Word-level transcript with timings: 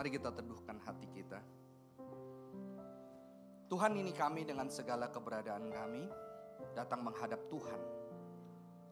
Mari 0.00 0.16
kita 0.16 0.32
teduhkan 0.32 0.80
hati 0.80 1.12
kita. 1.12 1.36
Tuhan 3.68 3.92
ini 4.00 4.16
kami 4.16 4.48
dengan 4.48 4.72
segala 4.72 5.12
keberadaan 5.12 5.68
kami 5.68 6.08
datang 6.72 7.04
menghadap 7.04 7.44
Tuhan. 7.52 7.80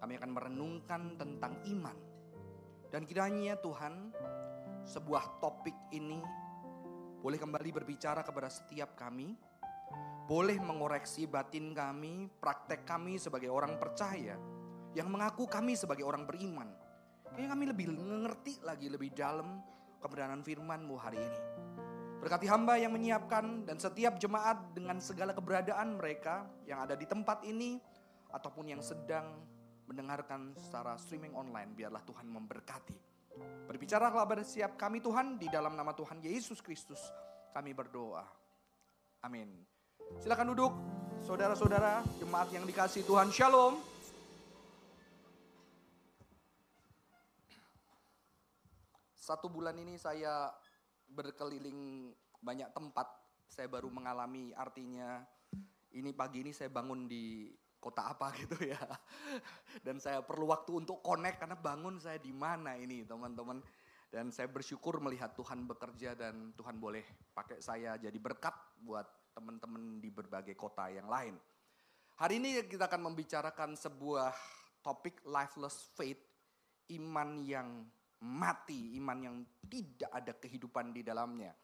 Kami 0.05 0.13
akan 0.21 0.31
merenungkan 0.37 1.17
tentang 1.17 1.65
iman. 1.73 1.97
Dan 2.93 3.09
kiranya 3.09 3.57
Tuhan 3.57 4.13
sebuah 4.85 5.41
topik 5.41 5.97
ini 5.97 6.21
boleh 7.25 7.41
kembali 7.41 7.73
berbicara 7.73 8.21
kepada 8.21 8.53
setiap 8.53 8.93
kami. 8.93 9.33
Boleh 10.29 10.61
mengoreksi 10.61 11.25
batin 11.25 11.73
kami, 11.73 12.29
praktek 12.37 12.85
kami 12.85 13.17
sebagai 13.17 13.49
orang 13.49 13.81
percaya. 13.81 14.37
Yang 14.93 15.09
mengaku 15.09 15.49
kami 15.49 15.73
sebagai 15.73 16.05
orang 16.05 16.29
beriman. 16.29 16.69
Kayaknya 17.33 17.49
kami 17.57 17.65
lebih 17.65 17.97
mengerti 17.97 18.61
lagi 18.61 18.93
lebih 18.93 19.17
dalam 19.17 19.78
kebenaran 20.03 20.43
firman-Mu 20.43 20.97
hari 20.99 21.19
ini. 21.19 21.41
Berkati 22.19 22.51
hamba 22.51 22.75
yang 22.75 22.91
menyiapkan 22.91 23.63
dan 23.63 23.79
setiap 23.79 24.19
jemaat 24.19 24.75
dengan 24.75 24.99
segala 24.99 25.31
keberadaan 25.31 25.95
mereka 25.95 26.51
yang 26.67 26.83
ada 26.83 26.99
di 26.99 27.07
tempat 27.07 27.47
ini 27.47 27.79
ataupun 28.35 28.75
yang 28.75 28.83
sedang 28.83 29.39
mendengarkan 29.87 30.53
secara 30.59 30.99
streaming 30.99 31.33
online 31.39 31.73
biarlah 31.73 32.03
Tuhan 32.03 32.27
memberkati. 32.27 32.99
Berbicara 33.71 34.11
kepada 34.11 34.43
siap 34.43 34.75
kami 34.75 34.99
Tuhan 34.99 35.39
di 35.39 35.47
dalam 35.47 35.79
nama 35.79 35.95
Tuhan 35.95 36.19
Yesus 36.19 36.59
Kristus 36.59 36.99
kami 37.55 37.71
berdoa. 37.71 38.27
Amin. 39.23 39.51
Silakan 40.19 40.55
duduk 40.55 40.73
saudara-saudara 41.23 42.03
jemaat 42.19 42.51
yang 42.51 42.67
dikasih 42.67 43.07
Tuhan. 43.07 43.31
Shalom. 43.31 43.98
Satu 49.29 49.53
bulan 49.53 49.77
ini 49.77 50.01
saya 50.01 50.49
berkeliling 51.05 52.09
banyak 52.41 52.73
tempat. 52.73 53.05
Saya 53.45 53.69
baru 53.69 53.93
mengalami 53.93 54.57
artinya 54.57 55.21
ini 55.93 56.17
pagi 56.17 56.41
ini 56.41 56.57
saya 56.57 56.73
bangun 56.73 57.05
di 57.05 57.53
kota 57.77 58.09
apa 58.09 58.33
gitu 58.41 58.57
ya. 58.73 58.81
Dan 59.85 60.01
saya 60.01 60.25
perlu 60.25 60.49
waktu 60.49 60.81
untuk 60.81 61.05
connect 61.05 61.45
karena 61.45 61.61
bangun 61.61 62.01
saya 62.01 62.17
di 62.17 62.33
mana 62.33 62.81
ini 62.81 63.05
teman-teman. 63.05 63.61
Dan 64.09 64.33
saya 64.33 64.49
bersyukur 64.49 64.97
melihat 65.05 65.37
Tuhan 65.37 65.69
bekerja 65.69 66.17
dan 66.17 66.57
Tuhan 66.57 66.81
boleh 66.81 67.05
pakai 67.37 67.61
saya 67.61 68.01
jadi 68.01 68.17
berkat 68.17 68.57
buat 68.81 69.05
teman-teman 69.37 70.01
di 70.01 70.09
berbagai 70.09 70.57
kota 70.57 70.89
yang 70.89 71.05
lain. 71.05 71.37
Hari 72.17 72.41
ini 72.41 72.65
kita 72.65 72.89
akan 72.89 73.13
membicarakan 73.13 73.77
sebuah 73.77 74.33
topik 74.81 75.21
lifeless 75.29 75.93
faith, 75.93 76.25
iman 76.97 77.45
yang 77.45 77.85
mati, 78.25 78.99
iman 78.99 79.19
yang 79.23 79.37
tidak 79.69 80.11
ada 80.11 80.33
kehidupan 80.35 80.91
di 80.91 81.07
dalamnya. 81.07 81.55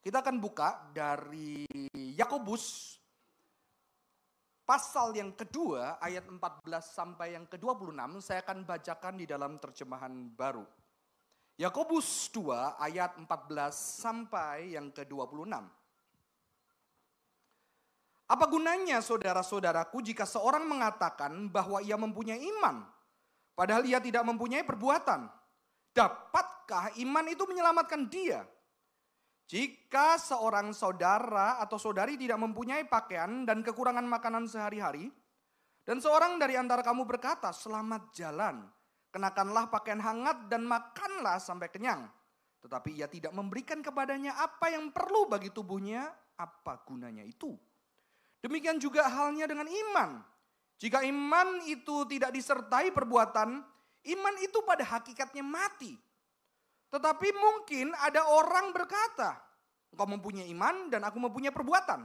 Kita 0.00 0.24
akan 0.24 0.36
buka 0.40 0.90
dari 0.90 1.68
Yakobus 2.16 2.96
pasal 4.64 5.18
yang 5.18 5.34
kedua 5.34 5.98
ayat 5.98 6.30
14 6.30 6.40
sampai 6.80 7.34
yang 7.34 7.44
ke-26 7.50 8.22
saya 8.22 8.40
akan 8.46 8.62
bacakan 8.62 9.14
di 9.18 9.26
dalam 9.26 9.58
terjemahan 9.58 10.30
baru. 10.30 10.62
Yakobus 11.60 12.32
2 12.32 12.80
ayat 12.80 13.18
14 13.20 13.26
sampai 13.76 14.78
yang 14.78 14.88
ke-26. 14.94 15.52
Apa 18.30 18.44
gunanya 18.46 19.02
saudara-saudaraku 19.02 20.00
jika 20.06 20.22
seorang 20.22 20.64
mengatakan 20.64 21.50
bahwa 21.50 21.82
ia 21.82 21.98
mempunyai 21.98 22.38
iman 22.38 22.86
padahal 23.58 23.82
ia 23.84 23.98
tidak 24.00 24.22
mempunyai 24.22 24.62
perbuatan? 24.62 25.39
Dapatkah 25.90 26.94
iman 27.02 27.26
itu 27.26 27.42
menyelamatkan 27.46 28.06
dia? 28.06 28.46
Jika 29.50 30.14
seorang 30.14 30.70
saudara 30.70 31.58
atau 31.58 31.74
saudari 31.74 32.14
tidak 32.14 32.38
mempunyai 32.38 32.86
pakaian 32.86 33.42
dan 33.42 33.66
kekurangan 33.66 34.06
makanan 34.06 34.46
sehari-hari, 34.46 35.10
dan 35.82 35.98
seorang 35.98 36.38
dari 36.38 36.54
antara 36.54 36.86
kamu 36.86 37.02
berkata, 37.02 37.50
"Selamat 37.50 38.14
jalan, 38.14 38.62
kenakanlah 39.10 39.66
pakaian 39.66 39.98
hangat 39.98 40.46
dan 40.46 40.62
makanlah 40.62 41.42
sampai 41.42 41.66
kenyang." 41.66 42.06
Tetapi 42.62 42.94
ia 42.94 43.10
tidak 43.10 43.34
memberikan 43.34 43.82
kepadanya 43.82 44.38
apa 44.38 44.70
yang 44.70 44.94
perlu 44.94 45.26
bagi 45.26 45.50
tubuhnya, 45.50 46.06
apa 46.38 46.86
gunanya 46.86 47.26
itu? 47.26 47.50
Demikian 48.38 48.78
juga 48.78 49.08
halnya 49.10 49.50
dengan 49.50 49.66
iman. 49.66 50.22
Jika 50.78 51.02
iman 51.04 51.60
itu 51.66 52.06
tidak 52.06 52.32
disertai 52.32 52.94
perbuatan, 52.94 53.60
Iman 54.06 54.34
itu 54.40 54.64
pada 54.64 54.84
hakikatnya 54.84 55.44
mati. 55.44 55.92
Tetapi 56.90 57.28
mungkin 57.36 57.92
ada 58.00 58.26
orang 58.26 58.72
berkata, 58.72 59.38
engkau 59.92 60.08
mempunyai 60.08 60.48
iman 60.50 60.88
dan 60.88 61.04
aku 61.06 61.20
mempunyai 61.20 61.54
perbuatan. 61.54 62.02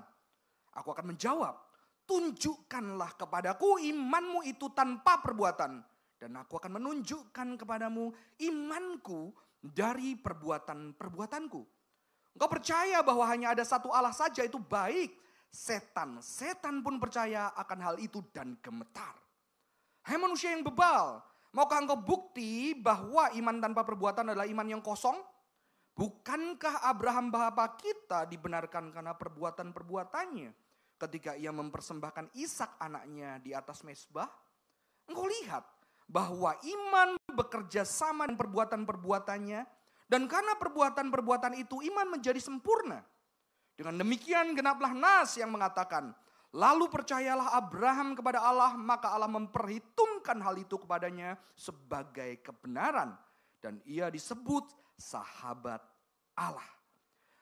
Aku 0.75 0.91
akan 0.91 1.15
menjawab, 1.15 1.55
tunjukkanlah 2.03 3.15
kepadaku 3.15 3.79
imanmu 3.79 4.43
itu 4.45 4.69
tanpa 4.75 5.23
perbuatan. 5.23 5.81
Dan 6.15 6.31
aku 6.39 6.59
akan 6.59 6.79
menunjukkan 6.79 7.59
kepadamu 7.59 8.11
imanku 8.43 9.31
dari 9.59 10.19
perbuatan-perbuatanku. 10.19 11.61
Engkau 12.35 12.49
percaya 12.51 12.99
bahwa 12.99 13.23
hanya 13.31 13.55
ada 13.55 13.63
satu 13.63 13.89
Allah 13.95 14.11
saja 14.11 14.43
itu 14.43 14.59
baik. 14.59 15.15
Setan, 15.55 16.19
setan 16.19 16.83
pun 16.83 16.99
percaya 16.99 17.55
akan 17.55 17.79
hal 17.79 17.95
itu 18.03 18.19
dan 18.35 18.59
gemetar. 18.59 19.15
Hai 20.03 20.19
manusia 20.19 20.51
yang 20.51 20.67
bebal, 20.67 21.23
Maukah 21.55 21.79
engkau 21.79 21.95
bukti 21.95 22.75
bahwa 22.75 23.31
iman 23.31 23.63
tanpa 23.63 23.87
perbuatan 23.87 24.35
adalah 24.35 24.43
iman 24.43 24.67
yang 24.67 24.83
kosong? 24.83 25.15
Bukankah 25.95 26.83
Abraham 26.83 27.31
bapak 27.31 27.79
kita 27.79 28.27
dibenarkan 28.27 28.91
karena 28.91 29.15
perbuatan-perbuatannya 29.15 30.51
ketika 30.99 31.39
ia 31.39 31.55
mempersembahkan 31.55 32.35
Ishak 32.35 32.75
anaknya 32.75 33.39
di 33.39 33.55
atas 33.55 33.87
mesbah? 33.87 34.27
Engkau 35.07 35.23
lihat 35.31 35.63
bahwa 36.11 36.59
iman 36.59 37.15
bekerja 37.31 37.87
sama 37.87 38.27
dengan 38.27 38.43
perbuatan-perbuatannya 38.43 39.61
dan 40.11 40.21
karena 40.27 40.59
perbuatan-perbuatan 40.59 41.55
itu 41.55 41.79
iman 41.87 42.19
menjadi 42.19 42.43
sempurna. 42.43 42.99
Dengan 43.79 43.95
demikian 44.03 44.51
genaplah 44.51 44.91
nas 44.91 45.39
yang 45.39 45.55
mengatakan, 45.55 46.11
Lalu 46.55 46.87
percayalah 46.87 47.51
Abraham 47.59 48.15
kepada 48.15 48.39
Allah, 48.39 48.79
maka 48.79 49.11
Allah 49.11 49.27
memperhitungkan 49.27 50.39
hal 50.39 50.55
itu 50.55 50.79
kepadanya 50.79 51.35
sebagai 51.51 52.39
kebenaran. 52.39 53.11
Dan 53.59 53.83
ia 53.83 54.07
disebut 54.07 54.71
sahabat 54.95 55.83
Allah. 56.39 56.63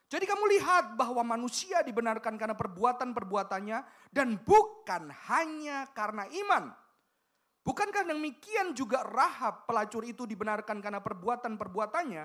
Jadi 0.10 0.26
kamu 0.26 0.46
lihat 0.58 0.98
bahwa 0.98 1.22
manusia 1.22 1.86
dibenarkan 1.86 2.42
karena 2.42 2.58
perbuatan-perbuatannya 2.58 4.10
dan 4.10 4.38
bukan 4.42 5.10
hanya 5.30 5.90
karena 5.94 6.26
iman. 6.30 6.74
Bukankah 7.62 8.10
demikian 8.10 8.74
juga 8.74 9.06
Rahab 9.06 9.70
pelacur 9.70 10.06
itu 10.06 10.26
dibenarkan 10.26 10.82
karena 10.82 11.02
perbuatan-perbuatannya 11.02 12.24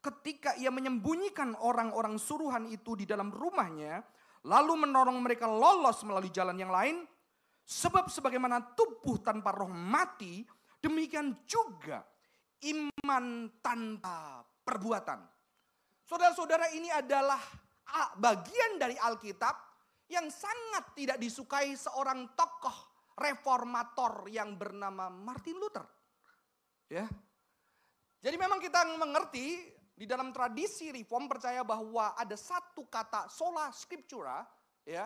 ketika 0.00 0.56
ia 0.56 0.72
menyembunyikan 0.72 1.52
orang-orang 1.60 2.16
suruhan 2.16 2.64
itu 2.68 2.96
di 2.96 3.04
dalam 3.04 3.28
rumahnya 3.28 4.00
lalu 4.46 4.86
menolong 4.86 5.20
mereka 5.20 5.44
lolos 5.44 6.00
melalui 6.06 6.32
jalan 6.32 6.56
yang 6.56 6.72
lain. 6.72 7.04
Sebab 7.70 8.10
sebagaimana 8.10 8.74
tubuh 8.74 9.22
tanpa 9.22 9.54
roh 9.54 9.70
mati, 9.70 10.42
demikian 10.82 11.46
juga 11.46 12.02
iman 12.66 13.46
tanpa 13.62 14.42
perbuatan. 14.66 15.22
Saudara-saudara 16.02 16.74
ini 16.74 16.90
adalah 16.90 17.38
bagian 18.18 18.82
dari 18.82 18.98
Alkitab 18.98 19.54
yang 20.10 20.26
sangat 20.26 20.98
tidak 20.98 21.22
disukai 21.22 21.78
seorang 21.78 22.34
tokoh 22.34 22.74
reformator 23.14 24.26
yang 24.26 24.58
bernama 24.58 25.06
Martin 25.06 25.54
Luther. 25.54 25.86
Ya. 26.90 27.06
Jadi 28.18 28.34
memang 28.34 28.58
kita 28.58 28.82
mengerti 28.98 29.70
di 30.00 30.08
dalam 30.08 30.32
tradisi 30.32 30.88
reform 30.88 31.28
percaya 31.28 31.60
bahwa 31.60 32.16
ada 32.16 32.32
satu 32.32 32.88
kata 32.88 33.28
sola 33.28 33.68
scriptura, 33.68 34.40
ya, 34.88 35.04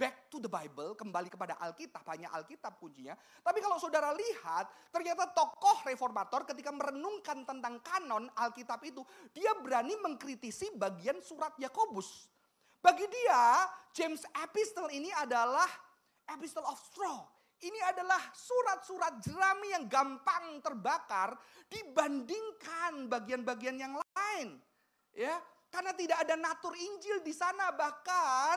back 0.00 0.32
to 0.32 0.40
the 0.40 0.48
Bible, 0.48 0.96
kembali 0.96 1.28
kepada 1.28 1.60
Alkitab, 1.60 2.00
hanya 2.08 2.32
Alkitab 2.32 2.80
kuncinya. 2.80 3.12
Tapi 3.44 3.60
kalau 3.60 3.76
saudara 3.76 4.16
lihat, 4.16 4.64
ternyata 4.88 5.28
tokoh 5.36 5.84
reformator 5.84 6.48
ketika 6.48 6.72
merenungkan 6.72 7.44
tentang 7.44 7.84
kanon 7.84 8.32
Alkitab 8.32 8.80
itu, 8.80 9.04
dia 9.36 9.52
berani 9.60 9.92
mengkritisi 10.00 10.72
bagian 10.72 11.20
surat 11.20 11.52
Yakobus. 11.60 12.32
Bagi 12.80 13.04
dia, 13.12 13.68
James 13.92 14.24
Epistle 14.40 14.88
ini 14.88 15.12
adalah 15.20 15.68
epistle 16.32 16.64
of 16.64 16.80
straw. 16.80 17.28
Ini 17.60 17.80
adalah 17.92 18.20
surat-surat 18.32 19.20
jerami 19.20 19.76
yang 19.76 19.84
gampang 19.84 20.64
terbakar 20.64 21.36
dibandingkan 21.68 23.04
bagian-bagian 23.04 23.76
yang 23.76 23.94
lain. 24.00 24.56
Ya, 25.12 25.36
karena 25.68 25.92
tidak 25.92 26.24
ada 26.24 26.34
natur 26.40 26.72
Injil 26.72 27.20
di 27.20 27.36
sana 27.36 27.68
bahkan 27.76 28.56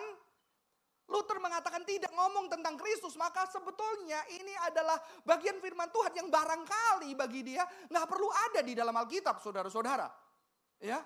Luther 1.11 1.35
mengatakan 1.35 1.83
tidak 1.83 2.15
ngomong 2.15 2.47
tentang 2.47 2.79
Kristus, 2.79 3.19
maka 3.19 3.43
sebetulnya 3.51 4.23
ini 4.31 4.55
adalah 4.63 4.95
bagian 5.27 5.59
firman 5.59 5.91
Tuhan 5.91 6.15
yang 6.15 6.29
barangkali 6.31 7.11
bagi 7.19 7.43
dia 7.43 7.67
nggak 7.91 8.07
perlu 8.07 8.31
ada 8.31 8.63
di 8.63 8.71
dalam 8.71 8.95
Alkitab, 8.95 9.43
saudara-saudara. 9.43 10.07
Ya, 10.79 11.03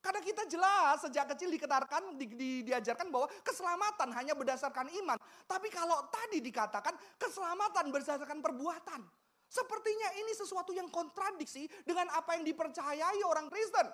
Karena 0.00 0.20
kita 0.24 0.48
jelas 0.48 1.04
sejak 1.04 1.36
kecil 1.36 1.52
diketarkan, 1.52 2.16
di, 2.16 2.26
di, 2.32 2.50
diajarkan 2.64 3.12
bahwa 3.12 3.28
keselamatan 3.44 4.08
hanya 4.16 4.32
berdasarkan 4.32 4.88
iman. 5.04 5.20
Tapi 5.44 5.68
kalau 5.68 6.08
tadi 6.08 6.40
dikatakan 6.40 6.96
keselamatan 7.20 7.92
berdasarkan 7.92 8.40
perbuatan. 8.40 9.04
Sepertinya 9.50 10.08
ini 10.16 10.32
sesuatu 10.32 10.72
yang 10.72 10.88
kontradiksi 10.88 11.68
dengan 11.84 12.08
apa 12.16 12.38
yang 12.38 12.48
dipercayai 12.48 13.20
orang 13.28 13.50
Kristen. 13.52 13.86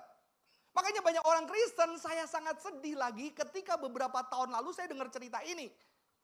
Makanya 0.77 1.01
banyak 1.01 1.25
orang 1.25 1.49
Kristen 1.49 1.97
saya 1.97 2.29
sangat 2.29 2.61
sedih 2.61 3.01
lagi 3.01 3.33
ketika 3.33 3.81
beberapa 3.81 4.21
tahun 4.29 4.53
lalu 4.53 4.77
saya 4.77 4.87
dengar 4.93 5.09
cerita 5.09 5.41
ini. 5.43 5.73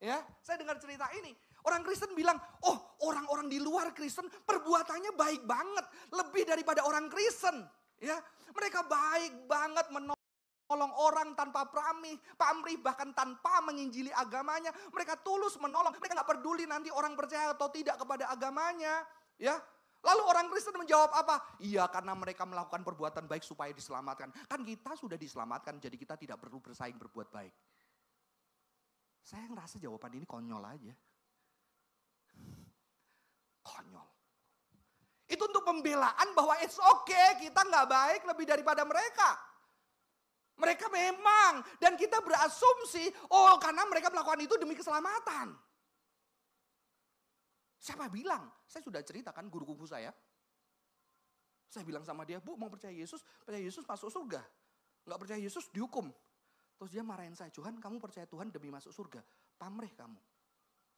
Ya, 0.02 0.20
saya 0.44 0.58
dengar 0.60 0.76
cerita 0.82 1.08
ini. 1.16 1.32
Orang 1.62 1.86
Kristen 1.86 2.12
bilang, 2.12 2.36
"Oh, 2.66 2.76
orang-orang 3.06 3.46
di 3.46 3.62
luar 3.62 3.94
Kristen 3.94 4.26
perbuatannya 4.26 5.14
baik 5.14 5.42
banget, 5.46 5.86
lebih 6.12 6.42
daripada 6.42 6.84
orang 6.84 7.08
Kristen." 7.08 7.64
Ya, 8.02 8.18
mereka 8.50 8.82
baik 8.82 9.46
banget 9.46 9.86
menolong 9.94 10.92
orang 10.98 11.38
tanpa 11.38 11.70
pamrih, 11.70 12.18
pamrih 12.34 12.82
bahkan 12.82 13.14
tanpa 13.14 13.62
menginjili 13.62 14.10
agamanya. 14.10 14.74
Mereka 14.90 15.22
tulus 15.22 15.54
menolong, 15.62 15.94
mereka 15.94 16.18
nggak 16.18 16.30
peduli 16.34 16.66
nanti 16.66 16.90
orang 16.90 17.14
percaya 17.14 17.54
atau 17.54 17.70
tidak 17.70 17.94
kepada 18.02 18.26
agamanya. 18.26 19.06
Ya, 19.38 19.54
Lalu 20.02 20.22
orang 20.26 20.46
Kristen 20.50 20.74
menjawab 20.74 21.14
apa? 21.14 21.62
Iya 21.62 21.86
karena 21.86 22.18
mereka 22.18 22.42
melakukan 22.42 22.82
perbuatan 22.82 23.30
baik 23.30 23.46
supaya 23.46 23.70
diselamatkan. 23.70 24.34
Kan 24.50 24.66
kita 24.66 24.98
sudah 24.98 25.14
diselamatkan 25.14 25.78
jadi 25.78 25.94
kita 25.94 26.18
tidak 26.18 26.42
perlu 26.42 26.58
bersaing 26.58 26.98
berbuat 26.98 27.30
baik. 27.30 27.54
Saya 29.22 29.46
ngerasa 29.46 29.78
jawaban 29.78 30.18
ini 30.18 30.26
konyol 30.26 30.64
aja. 30.66 30.94
Konyol. 33.62 34.21
Itu 35.32 35.48
untuk 35.48 35.64
pembelaan 35.64 36.36
bahwa 36.36 36.60
it's 36.60 36.76
okay 36.76 37.40
kita 37.40 37.64
nggak 37.64 37.88
baik 37.88 38.20
lebih 38.28 38.44
daripada 38.44 38.84
mereka. 38.84 39.40
Mereka 40.60 40.92
memang 40.92 41.64
dan 41.80 41.96
kita 41.96 42.20
berasumsi 42.20 43.08
oh 43.32 43.56
karena 43.56 43.88
mereka 43.88 44.12
melakukan 44.12 44.44
itu 44.44 44.60
demi 44.60 44.76
keselamatan. 44.76 45.56
Siapa 47.80 48.12
bilang? 48.12 48.46
Saya 48.68 48.84
sudah 48.84 49.00
ceritakan 49.00 49.48
guru 49.48 49.72
kungfu 49.72 49.88
saya. 49.88 50.12
Saya 51.72 51.88
bilang 51.88 52.04
sama 52.04 52.28
dia, 52.28 52.36
bu 52.36 52.52
mau 52.54 52.68
percaya 52.68 52.92
Yesus, 52.92 53.24
percaya 53.42 53.64
Yesus 53.64 53.82
masuk 53.88 54.12
surga. 54.12 54.44
Enggak 55.08 55.18
percaya 55.18 55.40
Yesus 55.40 55.72
dihukum. 55.72 56.12
Terus 56.76 56.90
dia 56.92 57.02
marahin 57.02 57.32
saya, 57.32 57.48
Tuhan 57.48 57.80
kamu 57.80 57.96
percaya 57.96 58.28
Tuhan 58.28 58.52
demi 58.52 58.68
masuk 58.68 58.92
surga. 58.92 59.24
Pamrih 59.56 59.90
kamu. 59.96 60.20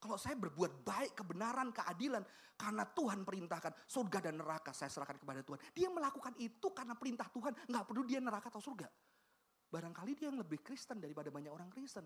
Kalau 0.05 0.21
saya 0.21 0.37
berbuat 0.37 0.85
baik, 0.85 1.17
kebenaran, 1.17 1.73
keadilan. 1.73 2.21
Karena 2.61 2.85
Tuhan 2.85 3.25
perintahkan 3.25 3.89
surga 3.89 4.29
dan 4.29 4.37
neraka 4.37 4.77
saya 4.77 4.93
serahkan 4.93 5.17
kepada 5.17 5.41
Tuhan. 5.41 5.56
Dia 5.73 5.89
melakukan 5.89 6.37
itu 6.37 6.69
karena 6.77 6.93
perintah 6.93 7.33
Tuhan. 7.33 7.56
Nggak 7.73 7.85
perlu 7.89 8.05
dia 8.05 8.21
neraka 8.21 8.53
atau 8.53 8.61
surga. 8.61 8.85
Barangkali 9.73 10.12
dia 10.12 10.29
yang 10.29 10.37
lebih 10.37 10.61
Kristen 10.61 11.01
daripada 11.01 11.33
banyak 11.33 11.49
orang 11.49 11.73
Kristen. 11.73 12.05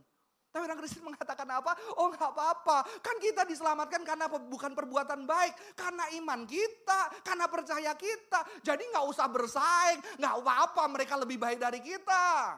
Tapi 0.55 0.63
orang 0.63 0.79
Kristen 0.79 1.03
mengatakan 1.11 1.51
apa? 1.51 1.75
Oh 1.99 2.07
nggak 2.15 2.31
apa-apa. 2.39 2.87
Kan 3.03 3.19
kita 3.19 3.43
diselamatkan 3.43 4.07
karena 4.07 4.31
bukan 4.31 4.79
perbuatan 4.79 5.27
baik. 5.27 5.75
Karena 5.75 6.07
iman 6.23 6.47
kita, 6.47 7.27
karena 7.27 7.51
percaya 7.51 7.99
kita. 7.99 8.63
Jadi 8.63 8.95
nggak 8.95 9.07
usah 9.11 9.27
bersaing. 9.27 10.23
Nggak 10.23 10.35
apa-apa 10.39 10.83
mereka 10.87 11.19
lebih 11.19 11.43
baik 11.43 11.59
dari 11.59 11.83
kita. 11.83 12.57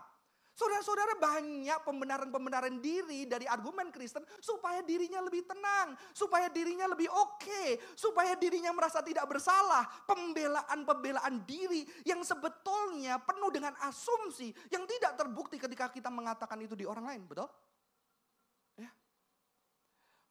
Saudara-saudara 0.60 1.16
banyak 1.16 1.88
pembenaran-pembenaran 1.88 2.84
diri 2.84 3.24
dari 3.24 3.48
argumen 3.48 3.88
Kristen 3.88 4.20
supaya 4.44 4.84
dirinya 4.84 5.24
lebih 5.24 5.48
tenang, 5.48 5.96
supaya 6.12 6.52
dirinya 6.52 6.84
lebih 6.84 7.08
oke, 7.08 7.40
okay, 7.40 7.80
supaya 7.96 8.36
dirinya 8.36 8.68
merasa 8.76 9.00
tidak 9.00 9.24
bersalah. 9.24 9.88
Pembelaan-pembelaan 10.04 11.48
diri 11.48 11.88
yang 12.04 12.20
sebetulnya 12.20 13.16
penuh 13.24 13.48
dengan 13.48 13.72
asumsi 13.88 14.52
yang 14.68 14.84
tidak 14.84 15.16
terbukti 15.16 15.56
ketika 15.56 15.88
kita 15.88 16.12
mengatakan 16.12 16.60
itu 16.60 16.76
di 16.76 16.84
orang 16.84 17.08
lain, 17.08 17.24
betul? 17.24 17.48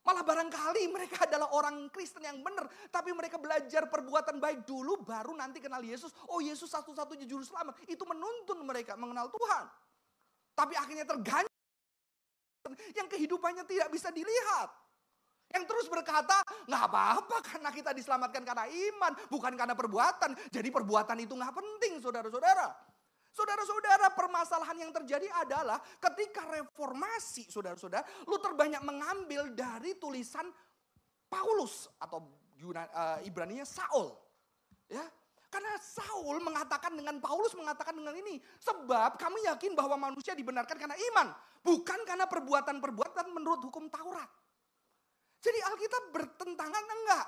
Malah 0.06 0.26
barangkali 0.26 0.90
mereka 0.94 1.22
adalah 1.30 1.50
orang 1.58 1.90
Kristen 1.90 2.22
yang 2.22 2.38
benar. 2.46 2.70
Tapi 2.94 3.18
mereka 3.18 3.42
belajar 3.42 3.90
perbuatan 3.90 4.38
baik 4.38 4.62
dulu 4.66 5.02
baru 5.02 5.34
nanti 5.34 5.58
kenal 5.58 5.82
Yesus. 5.82 6.14
Oh 6.30 6.38
Yesus 6.38 6.70
satu-satunya 6.70 7.26
juru 7.26 7.42
selamat. 7.42 7.82
Itu 7.90 8.06
menuntun 8.06 8.62
mereka 8.62 8.94
mengenal 8.94 9.34
Tuhan. 9.34 9.89
Tapi 10.60 10.76
akhirnya 10.76 11.08
tergantung. 11.08 11.56
Yang 12.92 13.08
kehidupannya 13.16 13.64
tidak 13.64 13.88
bisa 13.96 14.12
dilihat. 14.12 14.68
Yang 15.50 15.64
terus 15.66 15.88
berkata, 15.90 16.44
nggak 16.68 16.84
apa-apa 16.92 17.38
karena 17.42 17.72
kita 17.72 17.96
diselamatkan 17.96 18.44
karena 18.46 18.68
iman, 18.70 19.16
bukan 19.32 19.56
karena 19.56 19.74
perbuatan. 19.74 20.36
Jadi 20.52 20.70
perbuatan 20.70 21.18
itu 21.24 21.34
nggak 21.34 21.56
penting, 21.56 21.98
saudara-saudara. 22.04 22.70
Saudara-saudara, 23.34 24.12
permasalahan 24.14 24.78
yang 24.84 24.92
terjadi 24.92 25.26
adalah 25.42 25.80
ketika 25.80 26.44
reformasi, 26.50 27.48
saudara-saudara, 27.48 28.04
Luther 28.28 28.54
banyak 28.54 28.84
mengambil 28.84 29.50
dari 29.56 29.96
tulisan 29.96 30.50
Paulus 31.30 31.88
atau 31.98 32.26
uh, 32.26 33.20
Ibraninya 33.24 33.66
Saul. 33.66 34.12
Ya, 34.90 35.06
karena 35.50 35.74
Saul 35.82 36.38
mengatakan 36.46 36.94
dengan 36.94 37.18
Paulus 37.18 37.58
mengatakan 37.58 37.98
dengan 37.98 38.14
ini, 38.14 38.38
sebab 38.62 39.18
kami 39.18 39.42
yakin 39.50 39.74
bahwa 39.74 39.98
manusia 39.98 40.38
dibenarkan 40.38 40.78
karena 40.78 40.94
iman, 40.94 41.34
bukan 41.66 42.00
karena 42.06 42.30
perbuatan-perbuatan 42.30 43.34
menurut 43.34 43.62
hukum 43.66 43.90
Taurat. 43.90 44.30
Jadi 45.42 45.60
Alkitab 45.66 46.14
bertentangan 46.14 46.86
enggak? 46.86 47.28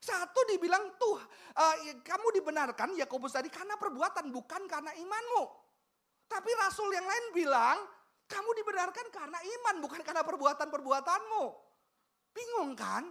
Satu 0.00 0.40
dibilang 0.48 0.96
tuh 1.00 1.16
uh, 1.56 1.76
kamu 2.04 2.26
dibenarkan 2.40 2.92
Yakobus 2.96 3.36
tadi 3.36 3.48
karena 3.48 3.76
perbuatan 3.76 4.28
bukan 4.32 4.64
karena 4.68 4.92
imanmu. 4.96 5.44
Tapi 6.28 6.50
rasul 6.60 6.92
yang 6.92 7.04
lain 7.04 7.26
bilang 7.36 7.78
kamu 8.24 8.50
dibenarkan 8.56 9.06
karena 9.12 9.36
iman 9.36 9.84
bukan 9.84 10.00
karena 10.00 10.24
perbuatan-perbuatanmu. 10.24 11.44
Bingung 12.32 12.72
kan? 12.76 13.04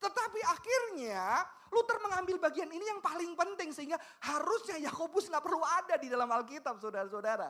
Tetapi 0.00 0.40
akhirnya 0.42 1.46
Luther 1.72 1.96
mengambil 2.04 2.36
bagian 2.36 2.68
ini 2.68 2.84
yang 2.84 3.00
paling 3.00 3.32
penting 3.32 3.72
sehingga 3.72 3.96
harusnya 4.28 4.76
Yakobus 4.84 5.32
nggak 5.32 5.40
perlu 5.40 5.64
ada 5.64 5.96
di 5.96 6.12
dalam 6.12 6.28
Alkitab 6.28 6.76
saudara-saudara. 6.76 7.48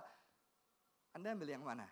Anda 1.12 1.34
ambil 1.34 1.50
yang 1.50 1.66
mana? 1.66 1.84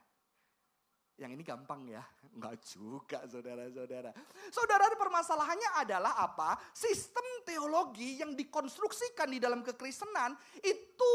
Yang 1.21 1.37
ini 1.37 1.45
gampang 1.45 1.85
ya. 1.85 2.01
Enggak 2.33 2.65
juga 2.65 3.21
saudara-saudara. 3.29 4.17
Saudara 4.49 4.89
permasalahannya 4.97 5.85
adalah 5.85 6.17
apa? 6.17 6.57
Sistem 6.73 7.45
teologi 7.45 8.25
yang 8.25 8.33
dikonstruksikan 8.33 9.29
di 9.29 9.37
dalam 9.37 9.61
kekristenan 9.61 10.33
itu 10.65 11.15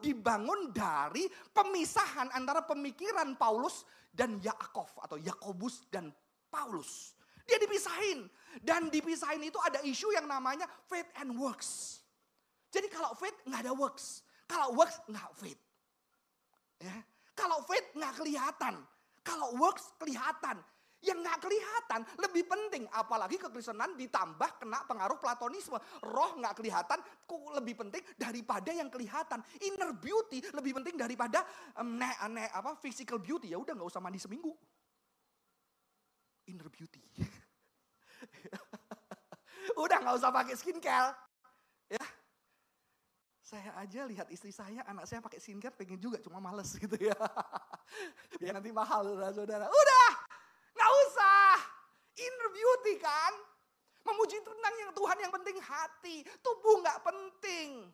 dibangun 0.00 0.72
dari 0.72 1.28
pemisahan 1.52 2.32
antara 2.32 2.64
pemikiran 2.64 3.36
Paulus 3.36 3.84
dan 4.08 4.40
Yaakov 4.40 4.88
atau 5.04 5.20
Yakobus 5.20 5.84
dan 5.92 6.08
Paulus. 6.48 7.11
Dia 7.46 7.58
dipisahin. 7.58 8.26
Dan 8.60 8.92
dipisahin 8.92 9.42
itu 9.42 9.56
ada 9.64 9.80
isu 9.80 10.12
yang 10.12 10.28
namanya 10.28 10.68
faith 10.84 11.08
and 11.20 11.32
works. 11.34 12.02
Jadi 12.72 12.88
kalau 12.88 13.12
faith 13.16 13.36
nggak 13.44 13.68
ada 13.68 13.72
works. 13.76 14.24
Kalau 14.48 14.76
works 14.76 15.00
nggak 15.08 15.28
faith. 15.36 15.60
Ya. 16.80 16.96
Kalau 17.32 17.64
faith 17.64 17.88
nggak 17.96 18.12
kelihatan. 18.16 18.74
Kalau 19.24 19.56
works 19.56 19.92
kelihatan. 19.96 20.60
Yang 21.02 21.18
nggak 21.26 21.38
kelihatan 21.42 22.00
lebih 22.22 22.44
penting. 22.46 22.86
Apalagi 22.94 23.34
kekristenan 23.34 23.98
ditambah 23.98 24.62
kena 24.62 24.86
pengaruh 24.86 25.18
platonisme. 25.18 25.76
Roh 26.06 26.30
nggak 26.38 26.62
kelihatan 26.62 26.98
lebih 27.58 27.74
penting 27.74 28.02
daripada 28.14 28.70
yang 28.70 28.86
kelihatan. 28.86 29.42
Inner 29.66 29.92
beauty 29.98 30.40
lebih 30.54 30.78
penting 30.78 30.94
daripada 30.94 31.42
um, 31.76 31.98
ne, 31.98 32.08
ne, 32.30 32.46
apa 32.54 32.78
physical 32.78 33.18
beauty. 33.18 33.50
Ya 33.50 33.58
udah 33.58 33.74
nggak 33.74 33.88
usah 33.90 34.00
mandi 34.00 34.22
seminggu. 34.22 34.54
Inner 36.50 36.70
beauty. 36.70 37.02
udah 39.82 39.98
nggak 40.02 40.16
usah 40.18 40.34
pakai 40.34 40.54
skincare. 40.58 41.14
Ya, 41.92 42.02
saya 43.52 43.68
aja 43.76 44.08
lihat 44.08 44.32
istri 44.32 44.48
saya, 44.48 44.80
anak 44.88 45.04
saya 45.04 45.20
pakai 45.20 45.36
skincare 45.36 45.76
pengen 45.76 46.00
juga, 46.00 46.16
cuma 46.24 46.40
males 46.40 46.72
gitu 46.82 46.96
ya. 46.96 47.12
Biar 48.40 48.56
nanti 48.56 48.72
mahal 48.72 49.04
saudara-saudara. 49.04 49.68
Udah, 49.68 50.10
nggak 50.72 50.92
usah. 51.04 51.52
Inner 52.16 52.48
beauty 52.48 52.94
kan. 52.96 53.32
Memuji 54.02 54.40
tenang 54.40 54.74
yang 54.82 54.92
Tuhan 54.96 55.18
yang 55.20 55.32
penting 55.36 55.56
hati. 55.60 56.16
Tubuh 56.40 56.80
nggak 56.80 56.98
penting. 57.04 57.92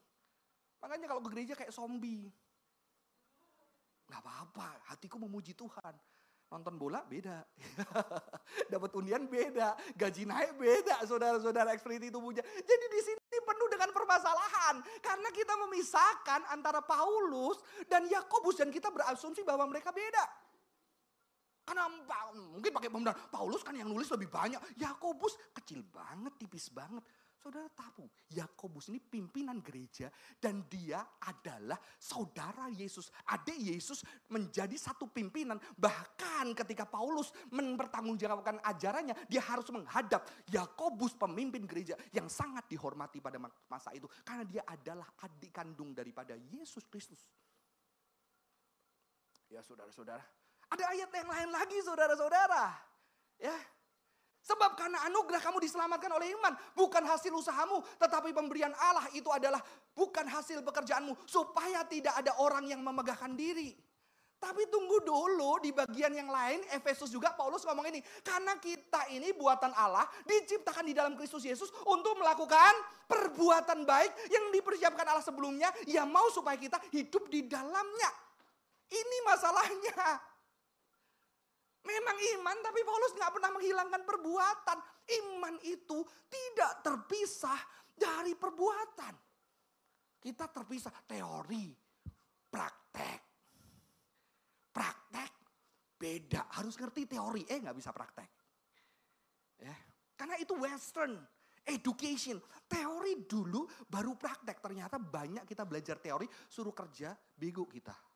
Makanya 0.78 1.06
kalau 1.10 1.20
ke 1.26 1.28
gereja 1.34 1.58
kayak 1.58 1.74
zombie. 1.74 2.30
Nggak 4.08 4.24
apa-apa, 4.24 4.68
hatiku 4.88 5.20
memuji 5.20 5.52
Tuhan. 5.52 5.92
Nonton 6.48 6.80
bola 6.80 7.04
beda. 7.04 7.44
Dapat 8.72 8.90
undian 8.96 9.28
beda. 9.28 9.76
Gaji 9.92 10.24
naik 10.24 10.56
beda 10.56 11.04
saudara-saudara 11.04 11.76
ekspresi 11.76 12.08
tubuhnya. 12.08 12.40
Jadi 12.40 12.86
di 12.88 13.00
sini 13.04 13.36
penuh 13.44 13.68
dengan 13.68 13.92
permasalahan. 13.92 14.80
Karena 15.04 15.28
kita 15.28 15.54
memisahkan 15.68 16.48
antara 16.48 16.80
Paulus 16.80 17.60
dan 17.84 18.08
Yakobus 18.08 18.56
dan 18.56 18.72
kita 18.72 18.88
berasumsi 18.88 19.44
bahwa 19.44 19.68
mereka 19.68 19.92
beda. 19.92 20.48
Karena 21.68 21.84
mungkin 22.32 22.72
pakai 22.72 22.88
pembenaran, 22.88 23.28
Paulus 23.28 23.60
kan 23.60 23.76
yang 23.76 23.92
nulis 23.92 24.08
lebih 24.08 24.32
banyak. 24.32 24.56
Yakobus 24.80 25.36
kecil 25.52 25.84
banget, 25.92 26.32
tipis 26.40 26.72
banget. 26.72 27.04
Saudara 27.38 27.70
tahu, 27.70 28.02
Yakobus 28.34 28.90
ini 28.90 28.98
pimpinan 28.98 29.62
gereja 29.62 30.10
dan 30.42 30.66
dia 30.66 30.98
adalah 31.22 31.78
saudara 31.94 32.66
Yesus. 32.66 33.14
Adik 33.30 33.54
Yesus 33.54 34.02
menjadi 34.26 34.74
satu 34.74 35.06
pimpinan. 35.06 35.54
Bahkan 35.78 36.50
ketika 36.58 36.82
Paulus 36.82 37.30
mempertanggungjawabkan 37.54 38.58
ajarannya, 38.66 39.14
dia 39.30 39.38
harus 39.46 39.70
menghadap 39.70 40.26
Yakobus 40.50 41.14
pemimpin 41.14 41.62
gereja 41.62 41.94
yang 42.10 42.26
sangat 42.26 42.66
dihormati 42.66 43.22
pada 43.22 43.38
masa 43.70 43.94
itu. 43.94 44.10
Karena 44.26 44.42
dia 44.42 44.66
adalah 44.66 45.06
adik 45.22 45.54
kandung 45.54 45.94
daripada 45.94 46.34
Yesus 46.34 46.90
Kristus. 46.90 47.22
Ya 49.46 49.62
saudara-saudara, 49.62 50.26
ada 50.74 50.84
ayat 50.90 51.08
yang 51.14 51.30
lain 51.30 51.50
lagi 51.54 51.78
saudara-saudara. 51.86 52.76
Ya, 53.38 53.54
Sebab 54.48 54.80
karena 54.80 55.04
anugerah 55.12 55.44
kamu 55.44 55.60
diselamatkan 55.60 56.08
oleh 56.08 56.32
iman. 56.32 56.56
Bukan 56.72 57.04
hasil 57.04 57.28
usahamu. 57.36 57.84
Tetapi 58.00 58.32
pemberian 58.32 58.72
Allah 58.80 59.04
itu 59.12 59.28
adalah 59.28 59.60
bukan 59.92 60.24
hasil 60.24 60.64
pekerjaanmu. 60.64 61.12
Supaya 61.28 61.84
tidak 61.84 62.16
ada 62.16 62.32
orang 62.40 62.64
yang 62.64 62.80
memegahkan 62.80 63.36
diri. 63.36 63.76
Tapi 64.38 64.70
tunggu 64.70 65.02
dulu 65.02 65.58
di 65.58 65.74
bagian 65.74 66.14
yang 66.14 66.30
lain 66.30 66.62
Efesus 66.70 67.10
juga 67.12 67.34
Paulus 67.36 67.66
ngomong 67.68 67.92
ini. 67.92 68.00
Karena 68.24 68.56
kita 68.56 69.10
ini 69.12 69.36
buatan 69.36 69.74
Allah 69.76 70.08
diciptakan 70.24 70.86
di 70.86 70.94
dalam 70.96 71.12
Kristus 71.18 71.44
Yesus 71.44 71.68
untuk 71.84 72.16
melakukan 72.16 72.72
perbuatan 73.04 73.84
baik 73.84 74.32
yang 74.32 74.48
dipersiapkan 74.48 75.12
Allah 75.12 75.26
sebelumnya. 75.26 75.68
Yang 75.84 76.08
mau 76.08 76.24
supaya 76.32 76.56
kita 76.56 76.80
hidup 76.88 77.28
di 77.28 77.44
dalamnya. 77.44 78.10
Ini 78.88 79.18
masalahnya. 79.28 80.37
Memang 81.88 82.16
iman 82.36 82.56
tapi 82.60 82.84
Paulus 82.84 83.16
nggak 83.16 83.32
pernah 83.32 83.50
menghilangkan 83.56 84.02
perbuatan. 84.04 84.78
Iman 85.08 85.56
itu 85.64 86.04
tidak 86.28 86.84
terpisah 86.84 87.56
dari 87.96 88.36
perbuatan. 88.36 89.14
Kita 90.20 90.44
terpisah 90.52 90.92
teori, 91.08 91.72
praktek. 92.52 93.20
Praktek 94.68 95.32
beda, 95.98 96.46
harus 96.60 96.78
ngerti 96.78 97.08
teori. 97.08 97.42
Eh 97.48 97.58
nggak 97.58 97.76
bisa 97.76 97.90
praktek. 97.90 98.30
Ya, 99.58 99.74
karena 100.14 100.38
itu 100.38 100.54
western 100.54 101.18
education. 101.66 102.38
Teori 102.68 103.26
dulu 103.26 103.66
baru 103.88 104.14
praktek. 104.14 104.62
Ternyata 104.62 105.00
banyak 105.00 105.42
kita 105.48 105.66
belajar 105.66 105.98
teori, 105.98 106.28
suruh 106.46 106.76
kerja, 106.76 107.16
bego 107.34 107.66
kita. 107.66 108.07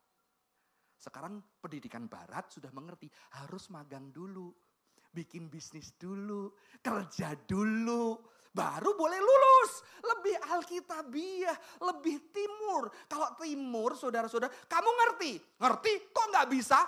Sekarang 1.02 1.42
pendidikan 1.58 2.06
barat 2.06 2.46
sudah 2.46 2.70
mengerti 2.70 3.10
harus 3.42 3.66
magang 3.74 4.14
dulu. 4.14 4.54
Bikin 5.10 5.50
bisnis 5.50 5.98
dulu, 5.98 6.54
kerja 6.78 7.34
dulu, 7.42 8.22
baru 8.54 8.94
boleh 8.94 9.18
lulus. 9.18 9.82
Lebih 9.98 10.38
alkitabiah, 10.46 11.58
lebih 11.82 12.30
timur. 12.30 12.86
Kalau 13.10 13.34
timur, 13.34 13.98
saudara-saudara, 13.98 14.48
kamu 14.70 14.90
ngerti? 15.02 15.32
Ngerti? 15.58 15.92
Kok 16.14 16.26
nggak 16.30 16.48
bisa? 16.54 16.80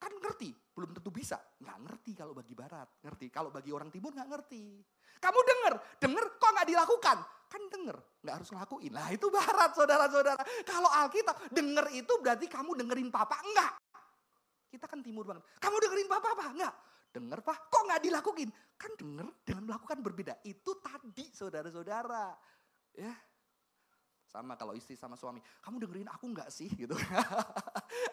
Kan 0.00 0.16
ngerti, 0.18 0.50
belum 0.72 0.90
tentu 0.96 1.12
bisa. 1.12 1.38
Nggak 1.60 1.78
ngerti 1.86 2.10
kalau 2.16 2.32
bagi 2.34 2.56
barat, 2.56 2.88
ngerti. 3.04 3.30
Kalau 3.30 3.52
bagi 3.52 3.70
orang 3.70 3.92
timur 3.92 4.10
nggak 4.16 4.30
ngerti. 4.32 4.64
Kamu 5.22 5.38
denger, 5.44 5.74
denger 6.02 6.24
kok 6.40 6.50
nggak 6.56 6.68
dilakukan? 6.72 7.18
Kan 7.52 7.68
denger, 7.68 8.00
nggak 8.24 8.34
harus 8.40 8.48
ngelakuin. 8.48 8.92
Nah 8.96 9.12
itu 9.12 9.28
barat 9.28 9.76
saudara-saudara. 9.76 10.40
Kalau 10.64 10.88
Alkitab 10.88 11.52
denger 11.52 11.84
itu 11.92 12.12
berarti 12.24 12.48
kamu 12.48 12.80
dengerin 12.80 13.12
papa, 13.12 13.36
enggak. 13.44 13.76
Kita 14.72 14.88
kan 14.88 15.04
timur 15.04 15.28
banget. 15.28 15.44
Kamu 15.60 15.76
dengerin 15.76 16.08
papa 16.08 16.32
apa? 16.32 16.44
Enggak. 16.48 16.74
Denger 17.12 17.44
pak, 17.44 17.68
kok 17.68 17.82
nggak 17.84 18.00
dilakuin? 18.08 18.48
Kan 18.80 18.96
denger 18.96 19.28
dengan 19.44 19.68
melakukan 19.68 20.00
berbeda. 20.00 20.40
Itu 20.48 20.80
tadi 20.80 21.28
saudara-saudara. 21.28 22.32
Ya, 22.96 23.12
sama 24.32 24.56
kalau 24.56 24.72
istri 24.72 24.96
sama 24.96 25.12
suami, 25.12 25.44
kamu 25.60 25.84
dengerin 25.84 26.08
aku 26.08 26.32
nggak 26.32 26.48
sih 26.48 26.72
gitu. 26.80 26.96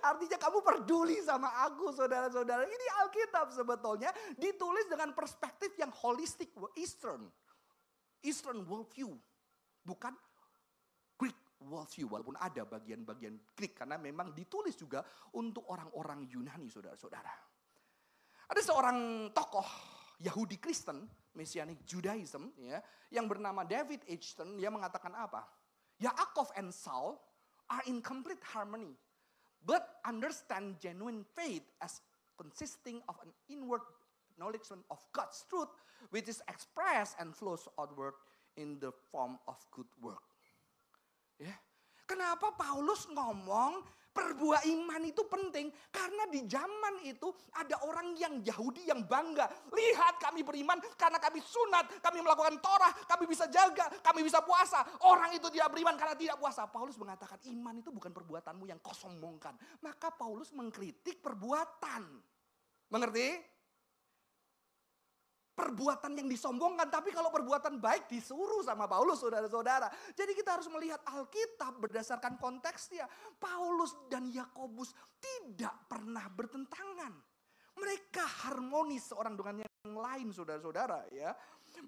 Artinya 0.04 0.36
kamu 0.36 0.60
peduli 0.60 1.24
sama 1.24 1.48
aku 1.64 1.96
saudara-saudara. 1.96 2.68
Ini 2.68 2.86
Alkitab 3.08 3.56
sebetulnya 3.56 4.12
ditulis 4.36 4.84
dengan 4.92 5.16
perspektif 5.16 5.72
yang 5.80 5.96
holistik, 5.96 6.52
Eastern. 6.76 7.24
Eastern 8.20 8.68
worldview. 8.68 9.16
Bukan 9.84 10.14
Greek 11.20 11.38
worldview. 11.64 12.08
Walaupun 12.12 12.38
ada 12.40 12.64
bagian-bagian 12.64 13.36
Greek. 13.56 13.78
Karena 13.78 14.00
memang 14.00 14.32
ditulis 14.32 14.76
juga 14.80 15.04
untuk 15.36 15.68
orang-orang 15.70 16.28
Yunani 16.28 16.68
saudara-saudara. 16.68 17.34
Ada 18.50 18.62
seorang 18.66 19.30
tokoh 19.30 19.68
Yahudi 20.20 20.60
Kristen, 20.60 21.08
Messianic 21.38 21.86
Judaism, 21.88 22.52
ya, 22.60 22.84
yang 23.14 23.30
bernama 23.30 23.64
David 23.64 24.04
Edgerton, 24.10 24.60
dia 24.60 24.68
mengatakan 24.68 25.16
apa? 25.16 25.48
Yaakov 26.02 26.52
and 26.60 26.74
Saul 26.74 27.16
are 27.72 27.84
in 27.88 28.04
complete 28.04 28.42
harmony, 28.44 28.98
but 29.64 30.02
understand 30.04 30.76
genuine 30.82 31.24
faith 31.38 31.64
as 31.80 32.04
consisting 32.36 33.00
of 33.08 33.16
an 33.24 33.32
inward 33.48 33.84
knowledge 34.36 34.68
of 34.72 35.00
God's 35.12 35.44
truth, 35.48 35.72
which 36.12 36.28
is 36.28 36.44
expressed 36.48 37.20
and 37.20 37.36
flows 37.36 37.68
outward 37.76 38.16
in 38.60 38.76
the 38.84 38.92
form 39.10 39.40
of 39.48 39.56
good 39.72 39.88
work. 40.04 40.22
Ya. 41.40 41.56
Kenapa 42.04 42.52
Paulus 42.52 43.08
ngomong 43.08 43.80
Perbuah 44.10 44.66
iman 44.66 45.06
itu 45.06 45.22
penting 45.30 45.70
karena 45.94 46.26
di 46.34 46.42
zaman 46.50 47.06
itu 47.06 47.30
ada 47.54 47.78
orang 47.86 48.18
yang 48.18 48.42
Yahudi 48.42 48.90
yang 48.90 49.06
bangga. 49.06 49.46
Lihat 49.70 50.18
kami 50.18 50.42
beriman 50.42 50.82
karena 50.98 51.22
kami 51.22 51.38
sunat, 51.40 52.02
kami 52.02 52.20
melakukan 52.26 52.58
Torah, 52.58 52.90
kami 53.06 53.30
bisa 53.30 53.46
jaga, 53.54 53.86
kami 54.02 54.26
bisa 54.26 54.42
puasa. 54.42 54.82
Orang 55.06 55.30
itu 55.38 55.46
tidak 55.54 55.70
beriman 55.72 55.94
karena 55.94 56.18
tidak 56.18 56.42
puasa. 56.42 56.66
Paulus 56.66 56.98
mengatakan 56.98 57.38
iman 57.54 57.80
itu 57.80 57.94
bukan 57.94 58.10
perbuatanmu 58.10 58.66
yang 58.66 58.82
kau 58.82 58.98
sombongkan. 58.98 59.54
Maka 59.86 60.10
Paulus 60.10 60.50
mengkritik 60.58 61.22
perbuatan. 61.22 62.10
Mengerti? 62.90 63.59
Perbuatan 65.60 66.16
yang 66.16 66.32
disombongkan, 66.32 66.88
tapi 66.88 67.12
kalau 67.12 67.28
perbuatan 67.28 67.84
baik 67.84 68.08
disuruh 68.08 68.64
sama 68.64 68.88
Paulus, 68.88 69.20
saudara-saudara. 69.20 69.92
Jadi 70.16 70.32
kita 70.32 70.56
harus 70.56 70.72
melihat 70.72 71.04
Alkitab 71.04 71.84
berdasarkan 71.84 72.40
konteksnya. 72.40 73.04
Paulus 73.36 73.92
dan 74.08 74.32
Yakobus 74.32 74.96
tidak 75.20 75.76
pernah 75.92 76.24
bertentangan. 76.32 77.12
Mereka 77.76 78.48
harmonis 78.48 79.12
seorang 79.12 79.36
dengan 79.36 79.68
yang 79.68 79.96
lain, 80.00 80.32
saudara-saudara 80.32 81.12
ya. 81.12 81.36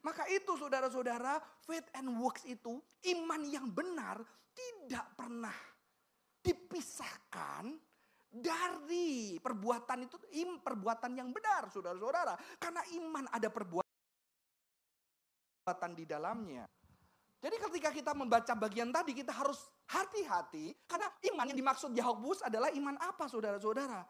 Maka 0.04 0.28
itu 0.28 0.56
saudara-saudara, 0.60 1.40
faith 1.64 1.88
and 1.96 2.12
works 2.20 2.44
itu 2.44 2.80
iman 3.16 3.42
yang 3.48 3.72
benar 3.72 4.20
tidak 4.52 5.08
pernah 5.16 5.56
dipisahkan 6.44 7.91
dari 8.32 9.36
perbuatan 9.44 10.08
itu 10.08 10.16
im 10.40 10.64
perbuatan 10.64 11.12
yang 11.20 11.36
benar 11.36 11.68
saudara-saudara. 11.68 12.40
Karena 12.56 12.80
iman 12.96 13.28
ada 13.28 13.52
perbuatan 13.52 13.84
di 15.92 16.08
dalamnya. 16.08 16.64
Jadi 17.42 17.58
ketika 17.58 17.90
kita 17.92 18.16
membaca 18.16 18.54
bagian 18.56 18.94
tadi 18.94 19.12
kita 19.12 19.36
harus 19.36 19.60
hati-hati. 19.92 20.72
Karena 20.88 21.12
iman 21.36 21.46
yang 21.52 21.60
dimaksud 21.60 21.92
Yakobus 21.92 22.40
adalah 22.48 22.72
iman 22.72 22.96
apa 23.04 23.28
saudara-saudara? 23.28 24.08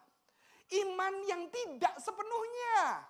Iman 0.72 1.14
yang 1.26 1.50
tidak 1.50 1.98
sepenuhnya. 1.98 3.02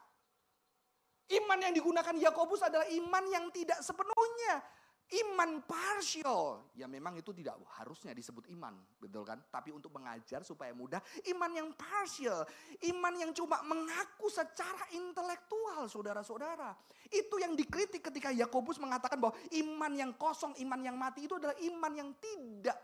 Iman 1.32 1.60
yang 1.64 1.74
digunakan 1.76 2.16
Yakobus 2.16 2.64
adalah 2.64 2.88
iman 2.88 3.24
yang 3.30 3.52
tidak 3.52 3.80
sepenuhnya 3.84 4.64
Iman 5.12 5.60
partial, 5.68 6.72
ya 6.72 6.88
memang 6.88 7.20
itu 7.20 7.36
tidak 7.36 7.60
harusnya 7.76 8.16
disebut 8.16 8.48
iman, 8.56 8.72
betul 8.96 9.28
kan? 9.28 9.44
Tapi 9.52 9.76
untuk 9.76 9.92
mengajar 9.92 10.40
supaya 10.48 10.72
mudah, 10.72 11.04
iman 11.36 11.52
yang 11.52 11.70
partial, 11.76 12.48
iman 12.88 13.14
yang 13.20 13.36
cuma 13.36 13.60
mengaku 13.68 14.32
secara 14.32 14.88
intelektual, 14.96 15.92
saudara-saudara. 15.92 16.72
Itu 17.12 17.44
yang 17.44 17.60
dikritik 17.60 18.00
ketika 18.08 18.32
Yakobus 18.32 18.80
mengatakan 18.80 19.20
bahwa 19.20 19.36
iman 19.52 19.92
yang 19.92 20.12
kosong, 20.16 20.56
iman 20.64 20.80
yang 20.80 20.96
mati 20.96 21.28
itu 21.28 21.36
adalah 21.36 21.60
iman 21.60 21.92
yang 21.92 22.10
tidak 22.16 22.80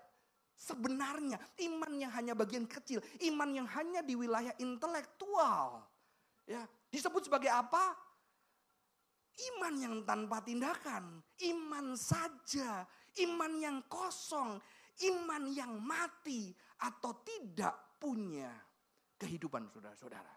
sebenarnya, 0.57 1.39
iman 1.63 1.91
yang 1.95 2.11
hanya 2.11 2.33
bagian 2.35 2.67
kecil, 2.67 2.99
iman 3.31 3.49
yang 3.55 3.67
hanya 3.71 4.03
di 4.03 4.19
wilayah 4.19 4.51
intelektual. 4.59 5.85
Ya, 6.43 6.67
disebut 6.91 7.31
sebagai 7.31 7.51
apa? 7.53 8.06
Iman 9.37 9.73
yang 9.77 9.95
tanpa 10.01 10.41
tindakan, 10.41 11.21
iman 11.21 11.93
saja, 11.93 12.81
iman 13.21 13.53
yang 13.61 13.77
kosong, 13.85 14.57
iman 15.05 15.43
yang 15.53 15.77
mati 15.77 16.49
atau 16.81 17.21
tidak 17.21 17.97
punya 18.01 18.49
kehidupan 19.17 19.69
saudara-saudara. 19.69 20.33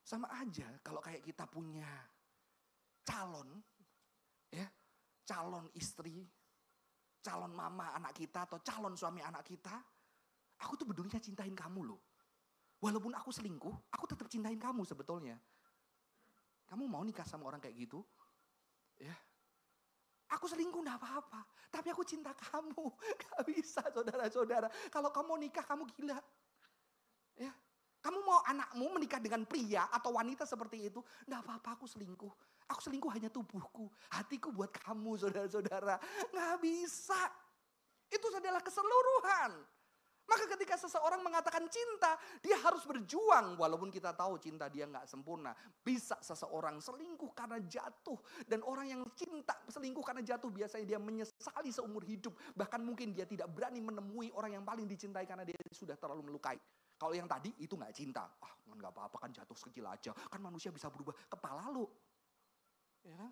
Sama 0.00 0.32
aja 0.32 0.64
kalau 0.80 1.04
kayak 1.04 1.20
kita 1.20 1.44
punya 1.44 1.88
calon, 3.04 3.60
ya, 4.48 4.64
calon 5.28 5.68
istri, 5.76 6.24
calon 7.20 7.52
mama 7.52 7.90
anak 7.98 8.14
kita 8.14 8.46
atau 8.46 8.62
calon 8.62 8.94
suami 8.94 9.20
anak 9.20 9.42
kita, 9.44 9.76
aku 10.62 10.72
tuh 10.78 10.86
bedulinya 10.88 11.20
cintain 11.20 11.52
kamu 11.52 11.90
loh. 11.90 12.00
Walaupun 12.80 13.12
aku 13.16 13.32
selingkuh, 13.32 13.92
aku 13.92 14.04
tetap 14.06 14.28
cintain 14.28 14.60
kamu 14.60 14.84
sebetulnya. 14.84 15.34
Kamu 16.66 16.84
mau 16.90 17.02
nikah 17.06 17.26
sama 17.26 17.46
orang 17.46 17.62
kayak 17.62 17.76
gitu? 17.78 18.02
Ya. 18.98 19.14
Aku 20.34 20.50
selingkuh 20.50 20.82
enggak 20.82 20.98
apa-apa. 20.98 21.46
Tapi 21.70 21.94
aku 21.94 22.02
cinta 22.02 22.34
kamu. 22.34 22.86
Gak 23.22 23.42
bisa 23.46 23.82
saudara-saudara. 23.94 24.66
Kalau 24.90 25.14
kamu 25.14 25.46
nikah 25.46 25.62
kamu 25.62 25.86
gila. 25.94 26.18
Ya, 27.36 27.52
kamu 28.02 28.18
mau 28.22 28.40
anakmu 28.46 28.86
menikah 28.96 29.18
dengan 29.18 29.42
pria 29.46 29.86
atau 29.92 30.14
wanita 30.14 30.42
seperti 30.42 30.90
itu? 30.90 30.98
Enggak 31.30 31.46
apa-apa 31.46 31.78
aku 31.78 31.86
selingkuh. 31.86 32.32
Aku 32.70 32.80
selingkuh 32.82 33.10
hanya 33.14 33.30
tubuhku. 33.30 33.86
Hatiku 34.10 34.50
buat 34.50 34.74
kamu 34.74 35.14
saudara-saudara. 35.22 36.02
Nggak 36.34 36.54
bisa. 36.58 37.18
Itu 38.10 38.26
adalah 38.34 38.62
keseluruhan. 38.62 39.75
Maka 40.26 40.44
ketika 40.58 40.74
seseorang 40.74 41.22
mengatakan 41.22 41.70
cinta, 41.70 42.18
dia 42.42 42.58
harus 42.58 42.82
berjuang. 42.82 43.54
Walaupun 43.54 43.94
kita 43.94 44.10
tahu 44.10 44.42
cinta 44.42 44.66
dia 44.66 44.82
nggak 44.90 45.06
sempurna. 45.06 45.54
Bisa 45.70 46.18
seseorang 46.18 46.82
selingkuh 46.82 47.30
karena 47.30 47.62
jatuh. 47.62 48.18
Dan 48.42 48.66
orang 48.66 48.90
yang 48.90 49.02
cinta 49.14 49.54
selingkuh 49.70 50.02
karena 50.02 50.26
jatuh 50.26 50.50
biasanya 50.50 50.82
dia 50.82 50.98
menyesali 50.98 51.70
seumur 51.70 52.02
hidup. 52.02 52.34
Bahkan 52.58 52.82
mungkin 52.82 53.14
dia 53.14 53.22
tidak 53.22 53.46
berani 53.54 53.78
menemui 53.78 54.34
orang 54.34 54.58
yang 54.58 54.64
paling 54.66 54.90
dicintai 54.90 55.30
karena 55.30 55.46
dia 55.46 55.54
sudah 55.70 55.94
terlalu 55.94 56.26
melukai. 56.34 56.58
Kalau 56.98 57.14
yang 57.14 57.30
tadi 57.30 57.54
itu 57.62 57.78
nggak 57.78 57.94
cinta. 57.94 58.26
Ah 58.42 58.52
nggak 58.66 58.92
apa-apa 58.92 59.16
kan 59.22 59.30
jatuh 59.30 59.54
sekecil 59.54 59.86
aja. 59.86 60.10
Kan 60.10 60.42
manusia 60.42 60.74
bisa 60.74 60.90
berubah. 60.90 61.14
Kepala 61.30 61.70
lu. 61.70 61.86
Ya 63.06 63.14
kan? 63.14 63.30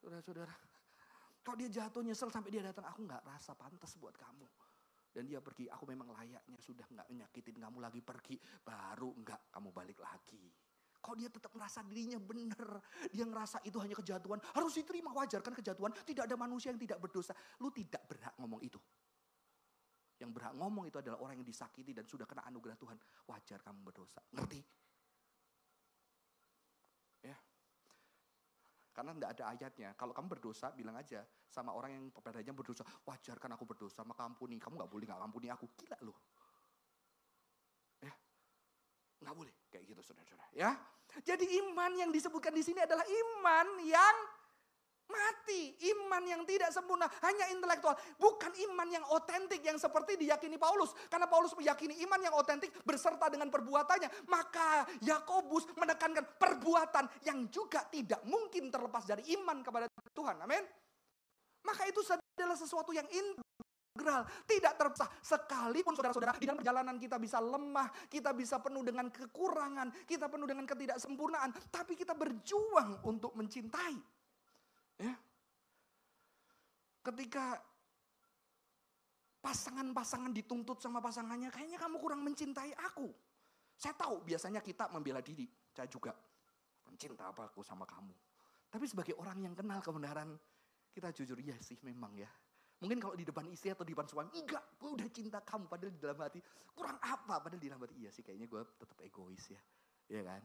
Saudara-saudara. 0.00 0.56
Kalau 1.44 1.56
dia 1.60 1.68
jatuh 1.68 2.00
nyesel 2.00 2.32
sampai 2.32 2.48
dia 2.48 2.64
datang. 2.64 2.88
Aku 2.88 3.04
nggak 3.04 3.20
rasa 3.20 3.52
pantas 3.52 3.92
buat 4.00 4.16
kamu 4.16 4.48
dan 5.14 5.30
dia 5.30 5.38
pergi, 5.38 5.70
aku 5.70 5.86
memang 5.86 6.10
layaknya 6.10 6.58
sudah 6.58 6.82
nggak 6.90 7.06
menyakitin 7.06 7.62
kamu 7.62 7.78
lagi 7.78 8.02
pergi, 8.02 8.34
baru 8.66 9.14
nggak 9.14 9.54
kamu 9.54 9.70
balik 9.70 10.02
lagi. 10.02 10.50
Kalau 10.98 11.14
dia 11.20 11.28
tetap 11.28 11.52
merasa 11.54 11.84
dirinya 11.86 12.18
benar, 12.18 12.80
dia 13.12 13.28
ngerasa 13.28 13.62
itu 13.62 13.76
hanya 13.78 13.94
kejatuhan, 13.94 14.40
harus 14.56 14.72
diterima 14.74 15.12
wajar 15.14 15.44
kan 15.44 15.52
kejatuhan. 15.52 15.92
Tidak 15.92 16.24
ada 16.24 16.34
manusia 16.34 16.72
yang 16.72 16.80
tidak 16.80 16.98
berdosa. 16.98 17.36
Lu 17.60 17.68
tidak 17.70 18.08
berhak 18.08 18.34
ngomong 18.40 18.64
itu. 18.64 18.80
Yang 20.16 20.30
berhak 20.32 20.54
ngomong 20.56 20.88
itu 20.88 20.96
adalah 20.96 21.20
orang 21.20 21.44
yang 21.44 21.46
disakiti 21.46 21.92
dan 21.92 22.08
sudah 22.08 22.24
kena 22.24 22.48
anugerah 22.48 22.80
Tuhan. 22.80 22.96
Wajar 23.28 23.60
kamu 23.60 23.84
berdosa. 23.84 24.24
Ngerti? 24.32 24.64
Karena 28.94 29.10
tidak 29.10 29.30
ada 29.34 29.44
ayatnya. 29.50 29.90
Kalau 29.98 30.14
kamu 30.14 30.38
berdosa, 30.38 30.70
bilang 30.70 30.94
aja 30.94 31.26
sama 31.50 31.74
orang 31.74 31.98
yang 31.98 32.04
padanya 32.14 32.54
berdosa. 32.54 32.86
Wajar 33.02 33.42
kan 33.42 33.50
aku 33.58 33.66
berdosa, 33.66 34.06
maka 34.06 34.22
ampuni. 34.22 34.62
Kamu 34.62 34.78
nggak 34.78 34.90
boleh 34.90 35.04
nggak 35.10 35.18
ampuni 35.18 35.50
aku. 35.50 35.66
Gila 35.74 35.98
loh. 36.06 36.14
Ya, 37.98 38.14
nggak 39.26 39.34
boleh 39.34 39.54
kayak 39.66 39.82
gitu 39.90 40.00
saudara-saudara. 40.06 40.46
Ya, 40.54 40.78
jadi 41.26 41.42
iman 41.66 41.90
yang 41.98 42.10
disebutkan 42.14 42.54
di 42.54 42.62
sini 42.62 42.86
adalah 42.86 43.02
iman 43.02 43.66
yang 43.82 44.16
Mati, 45.14 45.78
iman 45.94 46.22
yang 46.26 46.42
tidak 46.42 46.74
sempurna, 46.74 47.06
hanya 47.22 47.54
intelektual. 47.54 47.94
Bukan 48.18 48.50
iman 48.50 48.88
yang 48.90 49.04
otentik 49.14 49.62
yang 49.62 49.78
seperti 49.78 50.18
diyakini 50.18 50.58
Paulus. 50.58 50.90
Karena 51.06 51.30
Paulus 51.30 51.54
meyakini 51.54 52.02
iman 52.02 52.18
yang 52.18 52.34
otentik 52.34 52.74
berserta 52.82 53.30
dengan 53.30 53.46
perbuatannya. 53.54 54.26
Maka 54.26 54.82
Yakobus 55.06 55.70
menekankan 55.78 56.34
perbuatan 56.34 57.06
yang 57.22 57.46
juga 57.46 57.86
tidak 57.86 58.26
mungkin 58.26 58.74
terlepas 58.74 59.06
dari 59.06 59.22
iman 59.38 59.62
kepada 59.62 59.86
Tuhan. 60.10 60.42
Amin. 60.42 60.66
Maka 61.64 61.88
itu 61.88 62.04
adalah 62.04 62.58
sesuatu 62.60 62.92
yang 62.92 63.08
integral, 63.08 64.28
tidak 64.44 64.76
terpisah. 64.76 65.08
Sekalipun 65.24 65.96
saudara-saudara 65.96 66.36
di 66.36 66.44
dalam 66.44 66.60
perjalanan 66.60 66.96
kita 67.00 67.16
bisa 67.16 67.40
lemah, 67.40 67.88
kita 68.12 68.36
bisa 68.36 68.60
penuh 68.60 68.84
dengan 68.84 69.08
kekurangan, 69.08 69.88
kita 70.04 70.28
penuh 70.28 70.44
dengan 70.44 70.68
ketidaksempurnaan, 70.68 71.72
tapi 71.72 71.96
kita 71.96 72.12
berjuang 72.12 73.00
untuk 73.08 73.32
mencintai. 73.32 74.13
Ya. 74.98 75.14
Ketika 77.04 77.58
pasangan-pasangan 79.44 80.32
dituntut 80.32 80.80
sama 80.80 81.04
pasangannya, 81.04 81.52
kayaknya 81.52 81.76
kamu 81.76 81.96
kurang 82.00 82.24
mencintai 82.24 82.72
aku. 82.80 83.12
Saya 83.76 83.92
tahu 83.98 84.24
biasanya 84.24 84.62
kita 84.64 84.88
membela 84.88 85.20
diri, 85.20 85.44
saya 85.74 85.90
juga 85.90 86.14
mencinta 86.86 87.28
apa 87.28 87.50
aku 87.52 87.60
sama 87.60 87.84
kamu. 87.84 88.14
Tapi 88.70 88.86
sebagai 88.88 89.18
orang 89.20 89.44
yang 89.44 89.52
kenal 89.52 89.82
kebenaran, 89.84 90.32
kita 90.94 91.12
jujur, 91.12 91.36
iya 91.42 91.58
sih 91.60 91.76
memang 91.84 92.14
ya. 92.16 92.30
Mungkin 92.80 92.98
kalau 93.02 93.14
di 93.18 93.26
depan 93.26 93.46
istri 93.50 93.70
atau 93.70 93.84
di 93.84 93.92
depan 93.92 94.08
suami, 94.08 94.30
enggak, 94.34 94.78
gue 94.80 94.90
udah 94.94 95.08
cinta 95.10 95.38
kamu. 95.44 95.68
Padahal 95.68 95.92
di 95.92 96.00
dalam 96.00 96.18
hati, 96.22 96.40
kurang 96.72 96.98
apa? 97.02 97.42
Padahal 97.42 97.60
di 97.60 97.68
dalam 97.68 97.82
hati, 97.82 97.94
iya 98.00 98.10
sih 98.10 98.24
kayaknya 98.24 98.48
gue 98.48 98.62
tetap 98.80 98.98
egois 99.04 99.44
ya. 99.50 99.60
Iya 100.08 100.22
kan? 100.24 100.42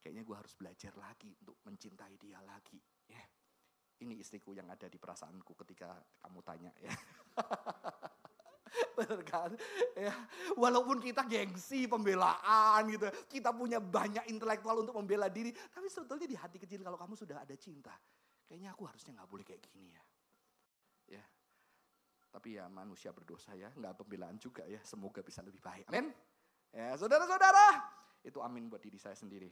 Kayaknya 0.00 0.22
gue 0.28 0.36
harus 0.36 0.52
belajar 0.56 0.92
lagi 0.96 1.30
untuk 1.40 1.56
mencintai 1.64 2.14
dia 2.20 2.40
lagi. 2.44 2.80
Ya 3.08 3.20
ini 4.00 4.20
istriku 4.20 4.56
yang 4.56 4.68
ada 4.72 4.88
di 4.88 4.96
perasaanku 4.96 5.52
ketika 5.64 5.96
kamu 6.24 6.40
tanya 6.44 6.72
ya. 6.80 6.92
Benar 8.96 9.20
kan? 9.26 9.50
Ya, 9.98 10.14
walaupun 10.54 11.02
kita 11.02 11.26
gengsi 11.26 11.90
pembelaan 11.90 12.86
gitu, 12.86 13.10
kita 13.26 13.50
punya 13.50 13.82
banyak 13.82 14.30
intelektual 14.30 14.80
untuk 14.86 14.94
membela 14.94 15.26
diri, 15.26 15.50
tapi 15.74 15.90
sebetulnya 15.90 16.26
di 16.30 16.36
hati 16.38 16.58
kecil 16.60 16.80
kalau 16.86 16.94
kamu 17.00 17.18
sudah 17.18 17.42
ada 17.42 17.56
cinta, 17.58 17.92
kayaknya 18.46 18.70
aku 18.72 18.86
harusnya 18.86 19.18
nggak 19.18 19.30
boleh 19.30 19.44
kayak 19.44 19.62
gini 19.66 19.90
ya. 19.90 20.02
Ya. 21.18 21.24
Tapi 22.30 22.62
ya 22.62 22.70
manusia 22.70 23.10
berdosa 23.10 23.58
ya, 23.58 23.74
nggak 23.74 23.98
pembelaan 23.98 24.38
juga 24.38 24.62
ya. 24.70 24.78
Semoga 24.86 25.18
bisa 25.20 25.42
lebih 25.42 25.58
baik. 25.58 25.90
Amin. 25.90 26.14
Ya, 26.70 26.94
saudara-saudara, 26.94 27.98
itu 28.20 28.36
amin 28.44 28.68
buat 28.68 28.84
diri 28.84 29.00
saya 29.00 29.16
sendiri. 29.16 29.48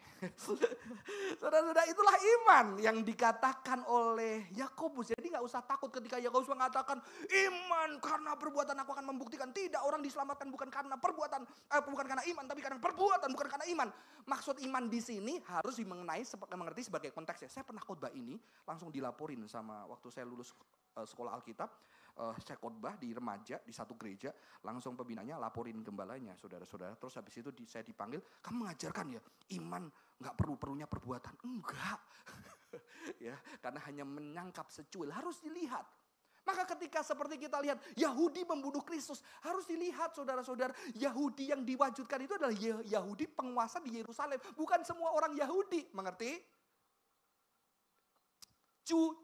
Saudara-saudara 1.41 1.89
itulah 1.89 2.17
iman 2.21 2.67
yang 2.77 3.01
dikatakan 3.01 3.81
oleh 3.89 4.45
Yakobus. 4.53 5.17
Jadi 5.17 5.33
nggak 5.33 5.41
usah 5.41 5.65
takut 5.65 5.89
ketika 5.89 6.21
Yakobus 6.21 6.53
mengatakan 6.53 7.01
iman 7.49 7.91
karena 7.97 8.37
perbuatan 8.37 8.77
aku 8.85 8.93
akan 8.93 9.07
membuktikan. 9.09 9.49
Tidak 9.57 9.81
orang 9.81 10.05
diselamatkan 10.05 10.53
bukan 10.53 10.69
karena 10.69 11.01
perbuatan, 11.01 11.49
eh, 11.49 11.81
bukan 11.81 12.07
karena 12.07 12.25
iman, 12.29 12.45
tapi 12.45 12.61
karena 12.61 12.77
perbuatan 12.77 13.29
bukan 13.33 13.49
karena 13.49 13.67
iman. 13.73 13.89
Maksud 14.29 14.61
iman 14.61 14.85
di 14.93 15.01
sini 15.01 15.41
harus 15.49 15.81
dimengenai 15.81 16.21
mengerti 16.53 16.93
sebagai 16.93 17.09
konteksnya. 17.17 17.49
Saya 17.49 17.65
pernah 17.65 17.81
khotbah 17.81 18.13
ini 18.13 18.37
langsung 18.69 18.93
dilaporin 18.93 19.49
sama 19.49 19.89
waktu 19.89 20.13
saya 20.13 20.29
lulus 20.29 20.53
eh, 20.93 21.09
sekolah 21.09 21.33
Alkitab 21.41 21.73
uh, 22.19 22.35
saya 22.43 22.59
khotbah 22.59 22.99
di 22.99 23.15
remaja 23.15 23.63
di 23.63 23.73
satu 23.73 23.95
gereja, 23.95 24.35
langsung 24.67 24.99
pembinanya 24.99 25.39
laporin 25.39 25.81
gembalanya, 25.81 26.35
saudara-saudara. 26.35 26.99
Terus 26.99 27.15
habis 27.17 27.35
itu 27.39 27.51
di, 27.55 27.65
saya 27.65 27.87
dipanggil, 27.87 28.21
kamu 28.43 28.67
mengajarkan 28.67 29.07
ya 29.15 29.21
iman 29.63 29.87
nggak 30.19 30.35
perlu 30.35 30.55
perlunya 30.59 30.91
perbuatan, 30.91 31.35
enggak, 31.47 32.01
ya 33.31 33.39
karena 33.63 33.81
hanya 33.87 34.05
menyangkap 34.05 34.67
secuil 34.69 35.15
harus 35.15 35.39
dilihat. 35.39 35.87
Maka 36.43 36.65
ketika 36.65 37.05
seperti 37.05 37.37
kita 37.37 37.61
lihat 37.61 37.77
Yahudi 37.93 38.41
membunuh 38.49 38.81
Kristus, 38.81 39.21
harus 39.45 39.69
dilihat 39.69 40.17
saudara-saudara, 40.17 40.73
Yahudi 40.97 41.53
yang 41.53 41.61
diwajudkan 41.61 42.25
itu 42.25 42.41
adalah 42.41 42.57
Yahudi 42.89 43.29
penguasa 43.29 43.85
di 43.85 44.01
Yerusalem, 44.01 44.41
bukan 44.57 44.81
semua 44.81 45.13
orang 45.13 45.37
Yahudi, 45.37 45.93
mengerti? 45.93 46.41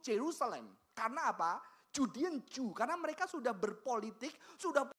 Jerusalem. 0.05 0.69
Karena 0.93 1.33
apa? 1.33 1.65
Judean 1.95 2.43
Jew 2.51 2.75
karena 2.75 2.99
mereka 2.99 3.31
sudah 3.31 3.55
berpolitik, 3.55 4.35
sudah 4.59 4.91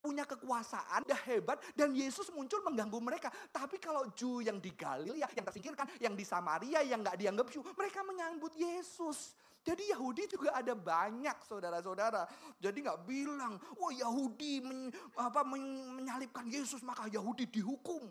punya 0.00 0.22
kekuasaan, 0.22 1.02
dah 1.02 1.20
hebat 1.26 1.58
dan 1.74 1.90
Yesus 1.90 2.30
muncul 2.30 2.62
mengganggu 2.62 2.96
mereka. 3.02 3.28
Tapi 3.50 3.76
kalau 3.82 4.08
Jew 4.14 4.40
yang 4.40 4.62
di 4.62 4.70
Galilea, 4.72 5.28
yang 5.34 5.44
tersingkirkan, 5.44 5.90
yang 5.98 6.14
di 6.14 6.22
Samaria, 6.22 6.80
yang 6.86 7.02
nggak 7.02 7.18
dianggap 7.18 7.50
Jew, 7.50 7.60
mereka 7.74 8.06
menyambut 8.06 8.54
Yesus. 8.54 9.36
Jadi 9.66 9.90
Yahudi 9.90 10.30
juga 10.30 10.54
ada 10.54 10.78
banyak 10.78 11.42
saudara-saudara. 11.42 12.22
Jadi 12.62 12.86
nggak 12.86 13.02
bilang, 13.02 13.58
wah 13.82 13.90
Yahudi 13.90 14.62
men, 14.62 14.94
apa, 15.18 15.42
men, 15.42 15.90
menyalibkan 15.98 16.46
Yesus 16.46 16.86
maka 16.86 17.10
Yahudi 17.10 17.50
dihukum. 17.50 18.06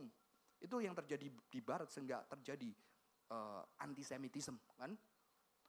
Itu 0.59 0.83
yang 0.83 0.91
terjadi 0.91 1.31
di 1.31 1.59
Barat 1.63 1.87
sehingga 1.87 2.27
terjadi 2.27 2.75
uh, 3.31 3.63
antisemitisme 3.79 4.59
kan 4.75 4.91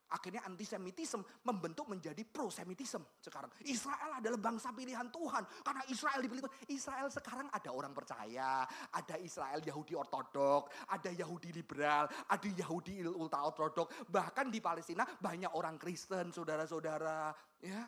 Akhirnya 0.06 0.46
antisemitisme 0.46 1.42
membentuk 1.42 1.90
menjadi 1.90 2.22
prosemitisme 2.22 3.18
sekarang. 3.18 3.50
Israel 3.66 4.22
adalah 4.22 4.38
bangsa 4.38 4.70
pilihan 4.70 5.10
Tuhan. 5.10 5.42
Karena 5.66 5.82
Israel 5.90 6.22
dipilih 6.22 6.46
Tuhan. 6.46 6.56
Israel 6.70 7.08
sekarang 7.10 7.50
ada 7.50 7.70
orang 7.74 7.90
percaya. 7.90 8.62
Ada 8.94 9.18
Israel 9.18 9.58
Yahudi 9.66 9.98
ortodok. 9.98 10.70
Ada 10.94 11.10
Yahudi 11.10 11.50
liberal. 11.50 12.06
Ada 12.30 12.48
Yahudi 12.54 13.02
ultra 13.02 13.42
ortodok. 13.50 14.06
Bahkan 14.06 14.46
di 14.46 14.62
Palestina 14.62 15.02
banyak 15.02 15.50
orang 15.58 15.74
Kristen 15.74 16.30
saudara-saudara. 16.30 17.34
Ya, 17.66 17.82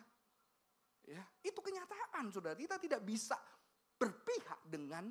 ya 1.07 1.23
Itu 1.39 1.63
kenyataan 1.63 2.35
saudara. 2.35 2.59
Kita 2.59 2.75
tidak 2.83 2.99
bisa 3.07 3.39
berpihak 3.95 4.67
dengan 4.67 5.07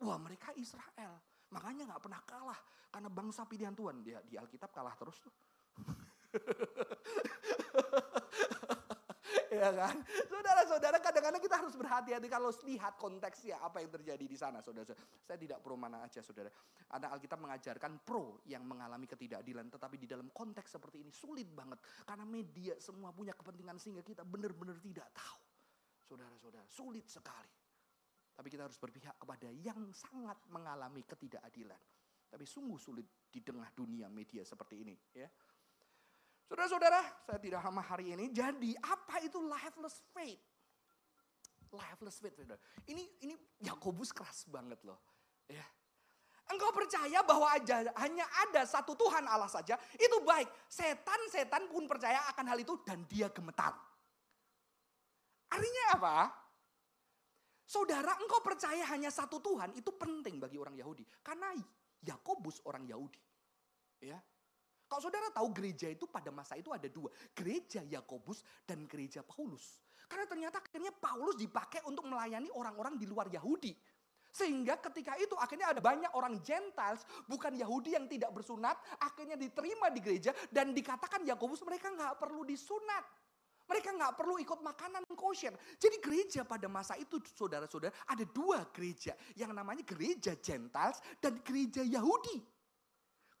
wah 0.00 0.16
mereka 0.16 0.56
Israel. 0.56 1.20
Makanya 1.52 1.92
nggak 1.92 2.02
pernah 2.08 2.24
kalah. 2.24 2.60
Karena 2.88 3.12
bangsa 3.12 3.44
pilihan 3.44 3.76
Tuhan. 3.76 4.00
Dia 4.00 4.24
di 4.24 4.40
Alkitab 4.40 4.72
kalah 4.72 4.96
terus 4.96 5.20
tuh. 5.20 5.32
ya 9.52 9.68
kan? 9.72 9.96
Saudara-saudara 10.26 10.98
kadang-kadang 10.98 11.42
kita 11.42 11.56
harus 11.60 11.76
berhati-hati 11.76 12.28
kalau 12.32 12.50
lihat 12.64 12.96
konteksnya 12.96 13.60
apa 13.60 13.84
yang 13.84 13.92
terjadi 13.92 14.24
di 14.24 14.36
sana 14.36 14.64
saudara. 14.64 14.96
Saya 15.22 15.38
tidak 15.38 15.60
pro 15.60 15.76
mana 15.76 16.04
aja 16.04 16.22
saudara. 16.24 16.48
Ada 16.92 17.12
Alkitab 17.12 17.40
mengajarkan 17.40 18.00
pro 18.04 18.40
yang 18.48 18.64
mengalami 18.64 19.04
ketidakadilan. 19.04 19.68
Tetapi 19.68 19.96
di 20.00 20.08
dalam 20.08 20.32
konteks 20.32 20.80
seperti 20.80 21.04
ini 21.04 21.12
sulit 21.12 21.48
banget. 21.52 21.78
Karena 22.08 22.24
media 22.24 22.80
semua 22.80 23.12
punya 23.12 23.36
kepentingan 23.36 23.76
sehingga 23.76 24.04
kita 24.04 24.24
benar-benar 24.24 24.80
tidak 24.80 25.08
tahu. 25.12 25.40
Saudara-saudara 26.08 26.64
sulit 26.68 27.08
sekali. 27.08 27.52
Tapi 28.32 28.48
kita 28.48 28.64
harus 28.64 28.80
berpihak 28.80 29.20
kepada 29.20 29.52
yang 29.52 29.92
sangat 29.92 30.40
mengalami 30.48 31.04
ketidakadilan. 31.04 31.76
Tapi 32.32 32.48
sungguh 32.48 32.80
sulit 32.80 33.04
di 33.28 33.44
tengah 33.44 33.68
dunia 33.76 34.08
media 34.08 34.40
seperti 34.40 34.80
ini. 34.80 34.96
ya. 35.12 35.28
Saudara-saudara, 36.52 37.00
saya 37.24 37.40
tidak 37.40 37.64
lama 37.64 37.80
hari 37.80 38.12
ini. 38.12 38.28
Jadi 38.28 38.76
apa 38.84 39.24
itu 39.24 39.40
lifeless 39.40 40.04
faith? 40.12 40.36
Lifeless 41.72 42.20
faith, 42.20 42.36
saudara. 42.36 42.60
Ini 42.92 43.24
ini 43.24 43.32
Yakobus 43.64 44.12
keras 44.12 44.44
banget 44.52 44.76
loh. 44.84 45.00
Ya. 45.48 45.64
Engkau 46.52 46.68
percaya 46.76 47.24
bahwa 47.24 47.48
aja, 47.56 47.88
hanya 48.04 48.28
ada 48.44 48.68
satu 48.68 48.92
Tuhan 48.92 49.24
Allah 49.24 49.48
saja, 49.48 49.80
itu 49.96 50.16
baik. 50.20 50.44
Setan-setan 50.68 51.72
pun 51.72 51.88
percaya 51.88 52.20
akan 52.36 52.44
hal 52.44 52.60
itu 52.60 52.76
dan 52.84 53.00
dia 53.08 53.32
gemetar. 53.32 53.72
Artinya 55.48 55.84
apa? 55.96 56.16
Saudara, 57.64 58.12
engkau 58.20 58.44
percaya 58.44 58.84
hanya 58.92 59.08
satu 59.08 59.40
Tuhan 59.40 59.72
itu 59.72 59.88
penting 59.96 60.36
bagi 60.36 60.60
orang 60.60 60.76
Yahudi. 60.76 61.08
Karena 61.24 61.56
Yakobus 62.04 62.60
orang 62.68 62.84
Yahudi. 62.84 63.24
Ya. 64.04 64.20
Kalau 64.92 65.08
saudara 65.08 65.32
tahu 65.32 65.48
gereja 65.56 65.88
itu 65.88 66.04
pada 66.04 66.28
masa 66.28 66.52
itu 66.60 66.68
ada 66.68 66.84
dua. 66.84 67.08
Gereja 67.32 67.80
Yakobus 67.80 68.44
dan 68.68 68.84
gereja 68.84 69.24
Paulus. 69.24 69.80
Karena 70.04 70.28
ternyata 70.28 70.60
akhirnya 70.60 70.92
Paulus 70.92 71.40
dipakai 71.40 71.80
untuk 71.88 72.04
melayani 72.04 72.52
orang-orang 72.52 73.00
di 73.00 73.08
luar 73.08 73.32
Yahudi. 73.32 73.72
Sehingga 74.36 74.76
ketika 74.84 75.16
itu 75.16 75.32
akhirnya 75.40 75.72
ada 75.72 75.80
banyak 75.80 76.12
orang 76.12 76.44
Gentiles, 76.44 77.08
bukan 77.24 77.56
Yahudi 77.56 77.96
yang 77.96 78.04
tidak 78.04 78.36
bersunat, 78.36 78.76
akhirnya 79.00 79.40
diterima 79.40 79.88
di 79.88 80.04
gereja 80.04 80.36
dan 80.52 80.76
dikatakan 80.76 81.24
Yakobus 81.24 81.64
mereka 81.64 81.88
nggak 81.88 82.20
perlu 82.20 82.44
disunat. 82.44 83.08
Mereka 83.64 83.96
nggak 83.96 84.12
perlu 84.12 84.36
ikut 84.44 84.60
makanan 84.60 85.08
kosher. 85.16 85.56
Jadi 85.80 86.04
gereja 86.04 86.44
pada 86.44 86.68
masa 86.68 87.00
itu 87.00 87.16
saudara-saudara 87.32 87.96
ada 88.12 88.24
dua 88.28 88.68
gereja. 88.68 89.16
Yang 89.32 89.56
namanya 89.56 89.80
gereja 89.88 90.36
Gentiles 90.36 91.00
dan 91.16 91.40
gereja 91.40 91.80
Yahudi. 91.80 92.51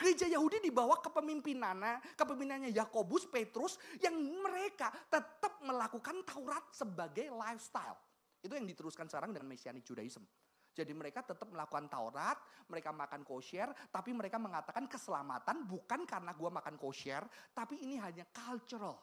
Gereja 0.02 0.26
Yahudi 0.26 0.58
di 0.58 0.74
bawah 0.74 0.98
kepemimpinannya, 0.98 2.18
kepemimpinannya 2.18 2.74
Yakobus, 2.74 3.30
Petrus 3.30 3.78
yang 4.02 4.18
mereka 4.18 4.90
tetap 5.06 5.62
melakukan 5.62 6.26
Taurat 6.26 6.74
sebagai 6.74 7.30
lifestyle. 7.30 7.94
Itu 8.42 8.58
yang 8.58 8.66
diteruskan 8.66 9.06
sekarang 9.06 9.30
dengan 9.30 9.46
Messianic 9.46 9.86
Judaism. 9.86 10.26
Jadi 10.74 10.90
mereka 10.90 11.22
tetap 11.22 11.46
melakukan 11.46 11.86
Taurat, 11.86 12.34
mereka 12.66 12.90
makan 12.90 13.22
kosher, 13.22 13.70
tapi 13.94 14.10
mereka 14.10 14.42
mengatakan 14.42 14.90
keselamatan 14.90 15.70
bukan 15.70 16.02
karena 16.02 16.34
gua 16.34 16.50
makan 16.50 16.74
kosher, 16.74 17.22
tapi 17.54 17.78
ini 17.86 17.94
hanya 18.02 18.26
cultural. 18.34 18.98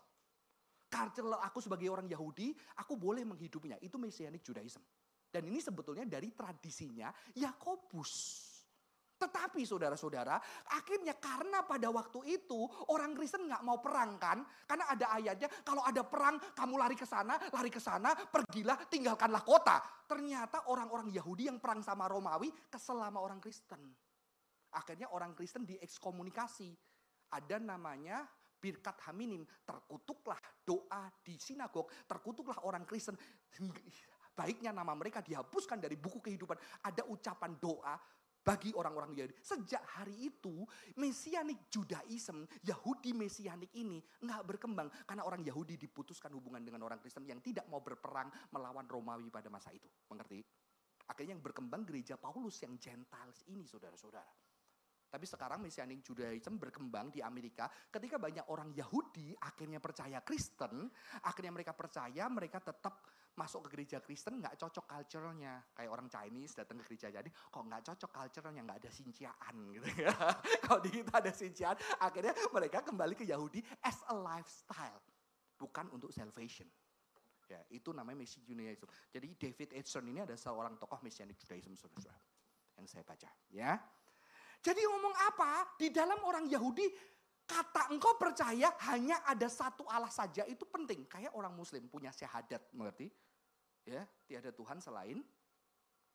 Culture 0.91 1.31
aku 1.39 1.63
sebagai 1.63 1.87
orang 1.87 2.11
Yahudi, 2.11 2.51
aku 2.75 2.99
boleh 2.99 3.23
menghidupinya. 3.23 3.79
Itu 3.79 3.95
Messianic 3.95 4.43
Judaism. 4.43 4.83
Dan 5.31 5.47
ini 5.47 5.63
sebetulnya 5.63 6.03
dari 6.03 6.33
tradisinya 6.35 7.13
Yakobus. 7.39 8.11
Tetapi 9.19 9.67
saudara-saudara, 9.67 10.39
akhirnya 10.71 11.19
karena 11.19 11.67
pada 11.67 11.91
waktu 11.91 12.39
itu 12.39 12.63
orang 12.87 13.11
Kristen 13.11 13.51
nggak 13.51 13.67
mau 13.67 13.83
perang 13.83 14.15
kan? 14.15 14.39
Karena 14.63 14.87
ada 14.87 15.11
ayatnya, 15.11 15.51
kalau 15.67 15.83
ada 15.83 16.07
perang 16.07 16.39
kamu 16.55 16.79
lari 16.79 16.95
ke 16.95 17.03
sana, 17.03 17.35
lari 17.51 17.67
ke 17.67 17.83
sana, 17.83 18.15
pergilah, 18.15 18.79
tinggalkanlah 18.87 19.43
kota. 19.43 19.83
Ternyata 20.07 20.71
orang-orang 20.71 21.11
Yahudi 21.11 21.51
yang 21.51 21.59
perang 21.59 21.83
sama 21.83 22.07
Romawi 22.07 22.47
kesel 22.71 23.03
sama 23.03 23.19
orang 23.19 23.43
Kristen. 23.43 23.91
Akhirnya 24.71 25.11
orang 25.11 25.35
Kristen 25.35 25.67
diekskomunikasi. 25.67 26.71
Ada 27.29 27.59
namanya 27.59 28.23
birkat 28.59 29.03
haminim, 29.05 29.43
terkutuklah 29.67 30.39
doa 30.63 31.11
di 31.21 31.35
sinagog, 31.35 31.91
terkutuklah 32.07 32.63
orang 32.63 32.87
Kristen. 32.87 33.19
Baiknya 34.39 34.71
nama 34.71 34.95
mereka 34.95 35.19
dihapuskan 35.19 35.83
dari 35.83 35.99
buku 35.99 36.23
kehidupan. 36.23 36.55
Ada 36.87 37.03
ucapan 37.11 37.59
doa 37.59 37.99
bagi 38.39 38.71
orang-orang 38.73 39.13
Yahudi. 39.13 39.35
Sejak 39.43 39.83
hari 39.99 40.31
itu, 40.31 40.63
Mesianik 40.97 41.67
Judaism, 41.69 42.47
Yahudi 42.65 43.11
Mesianik 43.13 43.69
ini 43.75 43.99
nggak 44.23 44.43
berkembang. 44.47 44.87
Karena 45.05 45.23
orang 45.27 45.43
Yahudi 45.43 45.75
diputuskan 45.77 46.33
hubungan 46.33 46.63
dengan 46.63 46.83
orang 46.87 46.97
Kristen 47.03 47.27
yang 47.27 47.43
tidak 47.43 47.67
mau 47.67 47.83
berperang 47.83 48.31
melawan 48.55 48.87
Romawi 48.87 49.29
pada 49.29 49.51
masa 49.51 49.69
itu. 49.75 49.87
Mengerti? 50.09 50.41
Akhirnya 51.09 51.33
yang 51.37 51.43
berkembang 51.43 51.83
gereja 51.89 52.21
Paulus 52.21 52.61
yang 52.61 52.77
Gentiles 52.77 53.41
ini 53.49 53.65
saudara-saudara. 53.65 54.29
Tapi 55.09 55.25
sekarang 55.25 55.65
Messianic 55.65 56.05
Judaism 56.05 56.61
berkembang 56.61 57.09
di 57.09 57.17
Amerika 57.25 57.65
ketika 57.89 58.21
banyak 58.21 58.45
orang 58.53 58.69
Yahudi 58.77 59.33
akhirnya 59.41 59.81
percaya 59.81 60.21
Kristen, 60.21 60.85
akhirnya 61.25 61.49
mereka 61.49 61.73
percaya 61.73 62.29
mereka 62.29 62.61
tetap 62.61 63.01
masuk 63.39 63.63
ke 63.67 63.79
gereja 63.79 64.03
Kristen 64.03 64.43
nggak 64.43 64.59
cocok 64.59 64.83
culture-nya. 64.83 65.63
Kayak 65.71 65.91
orang 65.95 66.07
Chinese 66.11 66.51
datang 66.59 66.83
ke 66.83 66.91
gereja 66.91 67.07
jadi 67.07 67.29
kok 67.31 67.63
nggak 67.63 67.83
cocok 67.87 68.11
culture-nya, 68.11 68.61
nggak 68.67 68.79
ada 68.83 68.91
sinciaan 68.91 69.55
gitu 69.79 69.87
ya. 70.03 70.11
Kalau 70.67 70.79
di 70.83 70.89
kita 70.91 71.13
ada 71.15 71.31
sinciaan, 71.31 71.77
akhirnya 72.03 72.35
mereka 72.51 72.83
kembali 72.83 73.15
ke 73.15 73.23
Yahudi 73.23 73.63
as 73.87 74.03
a 74.11 74.15
lifestyle, 74.19 74.99
bukan 75.55 75.87
untuk 75.95 76.11
salvation. 76.11 76.67
Ya, 77.49 77.65
itu 77.73 77.89
namanya 77.89 78.21
Messianic 78.21 78.45
Judaism. 78.45 78.85
Jadi 79.09 79.27
David 79.33 79.69
Edson 79.73 80.05
ini 80.05 80.21
ada 80.21 80.37
seorang 80.37 80.77
tokoh 80.77 81.01
Messianic 81.01 81.33
Judaism, 81.33 81.73
saudara 81.73 82.13
yang 82.77 82.85
saya 82.85 83.01
baca. 83.01 83.25
Ya, 83.49 83.81
jadi 84.59 84.81
ngomong 84.83 85.15
apa? 85.31 85.71
Di 85.79 85.87
dalam 85.87 86.19
orang 86.27 86.43
Yahudi 86.51 86.83
kata 87.47 87.89
engkau 87.89 88.19
percaya 88.19 88.75
hanya 88.91 89.23
ada 89.25 89.47
satu 89.47 89.87
Allah 89.87 90.11
saja 90.11 90.43
itu 90.45 90.67
penting. 90.67 91.07
Kayak 91.07 91.31
orang 91.33 91.55
muslim 91.55 91.87
punya 91.87 92.11
syahadat, 92.11 92.67
mengerti? 92.75 93.07
Ya, 93.89 94.05
tiada 94.29 94.53
Tuhan 94.53 94.77
selain 94.77 95.17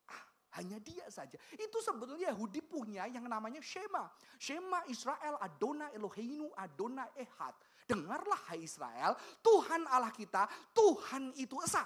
ah, 0.06 0.24
hanya 0.62 0.78
dia 0.78 1.10
saja. 1.10 1.34
Itu 1.58 1.82
sebetulnya 1.82 2.30
Yahudi 2.30 2.62
punya 2.62 3.10
yang 3.10 3.26
namanya 3.26 3.58
Shema. 3.58 4.06
Shema 4.38 4.86
Israel 4.86 5.42
Adona 5.42 5.90
Eloheinu 5.90 6.54
Adona 6.54 7.10
Ehad. 7.18 7.58
Dengarlah 7.84 8.40
hai 8.48 8.64
Israel, 8.64 9.12
Tuhan 9.44 9.84
Allah 9.90 10.14
kita, 10.14 10.46
Tuhan 10.72 11.34
itu 11.36 11.58
esa. 11.60 11.84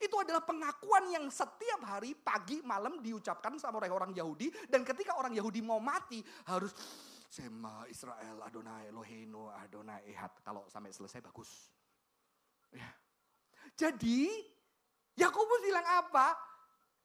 Itu 0.00 0.16
adalah 0.16 0.40
pengakuan 0.44 1.12
yang 1.12 1.28
setiap 1.28 1.84
hari 1.84 2.16
pagi 2.16 2.64
malam 2.64 3.04
diucapkan 3.04 3.60
sama 3.60 3.84
orang 3.84 4.16
Yahudi. 4.16 4.48
Dan 4.66 4.80
ketika 4.80 5.14
orang 5.14 5.36
Yahudi 5.36 5.60
mau 5.60 5.78
mati 5.80 6.24
harus 6.48 6.72
Sema 7.30 7.86
Israel 7.86 8.42
Adonai 8.42 8.90
Eloheinu 8.90 9.46
Adonai 9.54 10.02
Ehad. 10.10 10.34
Kalau 10.42 10.66
sampai 10.66 10.90
selesai 10.90 11.22
bagus. 11.22 11.70
Ya. 12.74 12.90
Jadi 13.78 14.26
Yakobus 15.20 15.60
bilang 15.60 15.84
apa? 15.84 16.32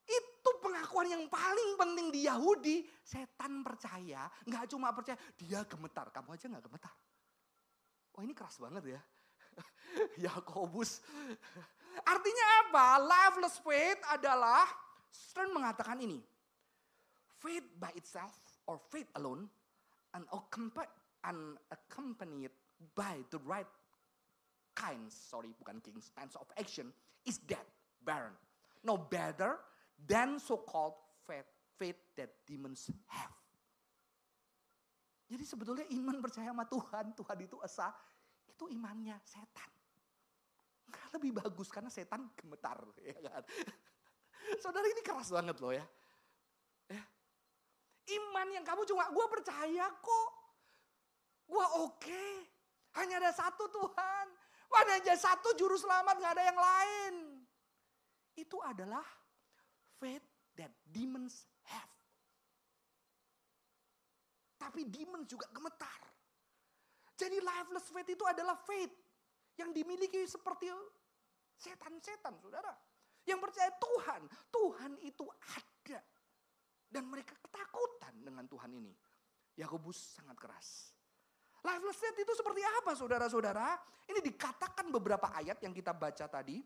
Itu 0.06 0.50
pengakuan 0.62 1.10
yang 1.10 1.26
paling 1.28 1.76
penting 1.76 2.08
di 2.14 2.30
Yahudi. 2.30 2.86
Setan 3.04 3.66
percaya, 3.66 4.30
nggak 4.48 4.72
cuma 4.72 4.96
percaya, 4.96 5.18
dia 5.36 5.66
gemetar. 5.68 6.10
Kamu 6.14 6.32
aja 6.32 6.46
nggak 6.48 6.66
gemetar. 6.66 6.94
Wah 8.16 8.24
ini 8.24 8.32
keras 8.32 8.56
banget 8.62 8.96
ya. 8.96 9.02
Yakobus 10.32 11.04
Artinya 12.04 12.46
apa? 12.68 13.00
Lifeless 13.00 13.56
faith 13.64 14.02
adalah 14.12 14.68
Stern 15.08 15.56
mengatakan 15.56 15.96
ini. 16.04 16.20
Faith 17.40 17.64
by 17.80 17.94
itself 17.96 18.36
or 18.68 18.82
faith 18.92 19.08
alone 19.16 19.48
and 20.12 20.26
accompanied 21.72 22.52
by 22.96 23.16
the 23.32 23.40
right 23.48 23.68
kinds, 24.76 25.16
sorry 25.16 25.56
bukan 25.56 25.80
kings, 25.80 26.12
kinds 26.12 26.36
of 26.36 26.48
action 26.60 26.92
is 27.24 27.40
dead, 27.40 27.64
barren. 28.06 28.38
No 28.86 29.02
better 29.02 29.58
than 29.98 30.38
so-called 30.38 30.94
faith, 31.26 31.50
faith 31.82 31.98
that 32.14 32.30
demons 32.46 32.94
have. 33.10 33.34
Jadi 35.26 35.42
sebetulnya 35.42 35.86
iman 35.90 36.22
percaya 36.22 36.54
sama 36.54 36.70
Tuhan, 36.70 37.18
Tuhan 37.18 37.38
itu 37.42 37.58
esa, 37.66 37.90
itu 38.46 38.70
imannya 38.70 39.18
setan. 39.26 39.70
Lebih 41.18 41.34
bagus 41.34 41.74
karena 41.74 41.90
setan 41.90 42.30
gemetar. 42.38 42.78
Ya 43.02 43.18
kan? 43.26 43.42
Saudara 44.62 44.86
ini 44.86 45.02
keras 45.02 45.34
banget 45.34 45.58
loh 45.58 45.74
ya. 45.74 45.82
ya. 46.94 47.04
Iman 48.06 48.54
yang 48.54 48.62
kamu 48.62 48.86
cuma, 48.86 49.10
gue 49.10 49.26
percaya 49.34 49.90
kok. 49.90 50.32
Gue 51.50 51.66
oke. 51.82 51.98
Okay. 52.06 52.34
Hanya 53.02 53.18
ada 53.18 53.32
satu 53.34 53.66
Tuhan. 53.66 54.26
Hanya 54.76 54.94
ada 55.02 55.16
satu 55.18 55.58
juru 55.58 55.74
selamat, 55.74 56.16
gak 56.22 56.34
ada 56.38 56.44
yang 56.46 56.60
lain. 56.60 57.14
Itu 58.36 58.60
adalah 58.60 59.04
faith 60.00 60.24
that 60.60 60.72
demons 60.84 61.48
have. 61.72 61.92
Tapi 64.60 64.88
demons 64.88 65.28
juga 65.28 65.48
gemetar. 65.52 66.02
Jadi 67.16 67.40
lifeless 67.40 67.88
faith 67.92 68.12
itu 68.12 68.26
adalah 68.28 68.60
faith 68.60 68.92
yang 69.56 69.72
dimiliki 69.72 70.28
seperti 70.28 70.68
Setan-setan 71.56 72.36
saudara. 72.44 72.76
Yang 73.24 73.40
percaya 73.48 73.72
Tuhan. 73.80 74.22
Tuhan 74.52 74.92
itu 75.02 75.26
ada. 75.56 76.00
Dan 76.92 77.08
mereka 77.08 77.34
ketakutan 77.40 78.14
dengan 78.22 78.46
Tuhan 78.46 78.72
ini. 78.76 78.92
Yakobus 79.56 80.20
sangat 80.20 80.36
keras. 80.36 80.92
Lifeless 81.66 81.98
state 81.98 82.22
itu 82.22 82.34
seperti 82.38 82.62
apa 82.62 82.94
saudara-saudara? 82.94 83.80
Ini 84.06 84.22
dikatakan 84.22 84.86
beberapa 84.94 85.34
ayat 85.34 85.58
yang 85.66 85.74
kita 85.74 85.96
baca 85.98 86.30
tadi. 86.30 86.62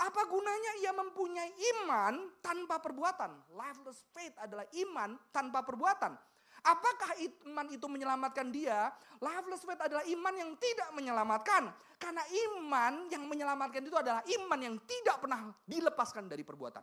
Apa 0.00 0.24
gunanya 0.26 0.72
ia 0.80 0.92
mempunyai 0.96 1.52
iman 1.52 2.32
tanpa 2.40 2.80
perbuatan? 2.80 3.30
Lifeless 3.52 4.02
faith 4.12 4.34
adalah 4.40 4.64
iman 4.72 5.14
tanpa 5.30 5.60
perbuatan. 5.62 6.16
Apakah 6.62 7.18
iman 7.18 7.66
itu 7.74 7.86
menyelamatkan 7.90 8.54
dia? 8.54 8.94
Lifeless 9.18 9.66
faith 9.66 9.82
adalah 9.82 10.06
iman 10.06 10.34
yang 10.34 10.50
tidak 10.56 10.88
menyelamatkan. 10.94 11.74
Karena 11.98 12.22
iman 12.22 13.06
yang 13.10 13.26
menyelamatkan 13.26 13.82
itu 13.82 13.94
adalah 13.94 14.22
iman 14.26 14.60
yang 14.62 14.76
tidak 14.86 15.22
pernah 15.22 15.50
dilepaskan 15.66 16.26
dari 16.30 16.42
perbuatan. 16.42 16.82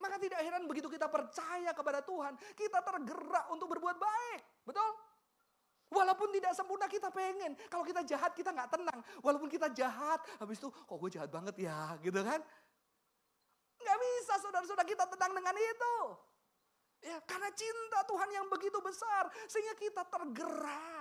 Maka 0.00 0.16
tidak 0.16 0.40
heran 0.40 0.64
begitu 0.64 0.88
kita 0.88 1.12
percaya 1.12 1.76
kepada 1.76 2.00
Tuhan, 2.00 2.32
kita 2.56 2.80
tergerak 2.80 3.52
untuk 3.52 3.68
berbuat 3.68 4.00
baik. 4.00 4.40
Betul? 4.64 4.88
Walaupun 5.90 6.30
tidak 6.30 6.54
sempurna 6.54 6.86
kita 6.86 7.10
pengen. 7.10 7.58
Kalau 7.66 7.82
kita 7.82 8.06
jahat 8.06 8.30
kita 8.30 8.54
nggak 8.54 8.70
tenang. 8.70 9.00
Walaupun 9.26 9.50
kita 9.50 9.74
jahat, 9.74 10.22
habis 10.38 10.62
itu 10.62 10.70
kok 10.70 10.96
gue 10.96 11.10
jahat 11.10 11.30
banget 11.30 11.66
ya 11.66 11.98
gitu 11.98 12.22
kan. 12.22 12.38
Nggak 13.80 13.98
bisa 13.98 14.34
saudara-saudara 14.38 14.86
kita 14.86 15.04
tenang 15.10 15.32
dengan 15.34 15.56
itu. 15.56 15.96
Ya, 17.00 17.16
karena 17.24 17.48
cinta 17.56 18.04
Tuhan 18.04 18.28
yang 18.28 18.46
begitu 18.52 18.76
besar. 18.84 19.32
Sehingga 19.48 19.72
kita 19.72 20.02
tergerak. 20.04 20.99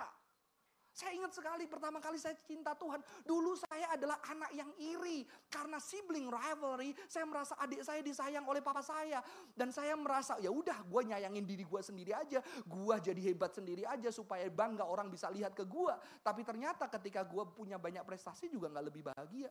Saya 0.99 1.15
ingat 1.15 1.31
sekali 1.31 1.63
pertama 1.63 2.03
kali 2.03 2.19
saya 2.19 2.35
cinta 2.43 2.75
Tuhan. 2.75 2.99
Dulu 3.23 3.55
saya 3.55 3.95
adalah 3.95 4.19
anak 4.27 4.51
yang 4.51 4.67
iri. 4.75 5.23
Karena 5.47 5.79
sibling 5.79 6.27
rivalry, 6.27 6.91
saya 7.07 7.23
merasa 7.23 7.55
adik 7.55 7.87
saya 7.87 8.03
disayang 8.03 8.43
oleh 8.43 8.59
papa 8.59 8.83
saya. 8.83 9.23
Dan 9.55 9.71
saya 9.71 9.95
merasa 9.95 10.35
ya 10.43 10.51
udah 10.51 10.83
gue 10.83 11.01
nyayangin 11.07 11.47
diri 11.47 11.63
gue 11.63 11.79
sendiri 11.79 12.11
aja. 12.11 12.43
Gue 12.67 12.99
jadi 12.99 13.31
hebat 13.31 13.55
sendiri 13.55 13.87
aja 13.87 14.11
supaya 14.11 14.43
bangga 14.51 14.83
orang 14.83 15.07
bisa 15.07 15.31
lihat 15.31 15.55
ke 15.55 15.63
gue. 15.63 15.95
Tapi 16.19 16.43
ternyata 16.43 16.91
ketika 16.91 17.23
gue 17.23 17.47
punya 17.55 17.79
banyak 17.79 18.03
prestasi 18.03 18.51
juga 18.51 18.67
gak 18.67 18.91
lebih 18.91 19.07
bahagia. 19.07 19.47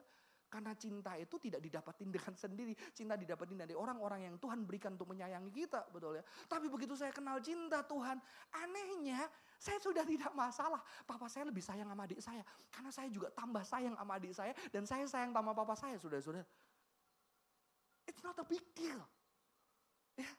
Karena 0.49 0.73
cinta 0.73 1.13
itu 1.21 1.37
tidak 1.37 1.61
didapatin 1.61 2.09
dengan 2.09 2.33
sendiri. 2.43 2.73
Cinta 2.97 3.15
didapatin 3.21 3.61
dari 3.61 3.77
orang-orang 3.77 4.33
yang 4.33 4.35
Tuhan 4.41 4.65
berikan 4.65 4.97
untuk 4.97 5.13
menyayangi 5.13 5.53
kita. 5.53 5.93
Betul 5.93 6.21
ya. 6.21 6.25
Tapi 6.49 6.73
begitu 6.73 6.97
saya 6.97 7.13
kenal 7.13 7.37
cinta 7.45 7.85
Tuhan. 7.85 8.17
Anehnya 8.57 9.29
saya 9.61 9.77
sudah 9.79 10.09
tidak 10.09 10.33
masalah. 10.33 10.81
Papa 11.05 11.29
saya 11.29 11.53
lebih 11.53 11.61
sayang 11.61 11.87
sama 11.93 12.09
adik 12.09 12.21
saya. 12.25 12.43
Karena 12.73 12.91
saya 12.91 13.09
juga 13.13 13.29
tambah 13.37 13.61
sayang 13.61 13.95
sama 13.95 14.13
adik 14.17 14.33
saya. 14.33 14.53
Dan 14.73 14.89
saya 14.89 15.05
sayang 15.05 15.37
sama 15.37 15.53
papa 15.53 15.77
saya, 15.77 16.01
sudah-sudah. 16.01 16.45
It's 18.09 18.25
not 18.25 18.41
a 18.41 18.47
big 18.49 18.65
deal. 18.73 19.05
Ya. 20.17 20.31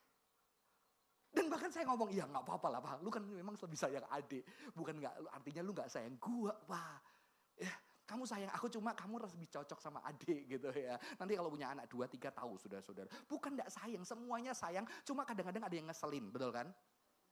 Dan 1.30 1.46
bahkan 1.46 1.70
saya 1.70 1.86
ngomong, 1.86 2.10
iya 2.10 2.26
nggak 2.26 2.42
apa-apa 2.42 2.68
lah 2.74 2.82
Pak. 2.82 3.06
Lu 3.06 3.14
kan 3.14 3.22
memang 3.22 3.54
lebih 3.54 3.78
sayang 3.78 4.02
adik. 4.10 4.42
Bukan 4.74 4.98
nggak, 4.98 5.14
artinya 5.30 5.62
lu 5.62 5.72
nggak 5.78 5.92
sayang 5.92 6.18
gua 6.18 6.58
Pak. 6.66 7.19
Kamu 8.10 8.26
sayang 8.26 8.50
aku 8.50 8.74
cuma 8.74 8.98
kamu 8.98 9.22
harus 9.22 9.38
lebih 9.38 9.54
cocok 9.54 9.78
sama 9.78 10.02
adik 10.10 10.50
gitu 10.50 10.74
ya. 10.74 10.98
Nanti 11.22 11.38
kalau 11.38 11.54
punya 11.54 11.70
anak 11.70 11.86
dua 11.86 12.10
tiga 12.10 12.34
tahu 12.34 12.58
sudah 12.58 12.82
saudara. 12.82 13.06
Bukan 13.30 13.54
nggak 13.54 13.70
sayang, 13.70 14.02
semuanya 14.02 14.58
sayang. 14.58 14.82
Cuma 15.06 15.22
kadang-kadang 15.30 15.62
ada 15.62 15.76
yang 15.78 15.86
ngeselin, 15.86 16.34
betul 16.34 16.50
kan? 16.50 16.74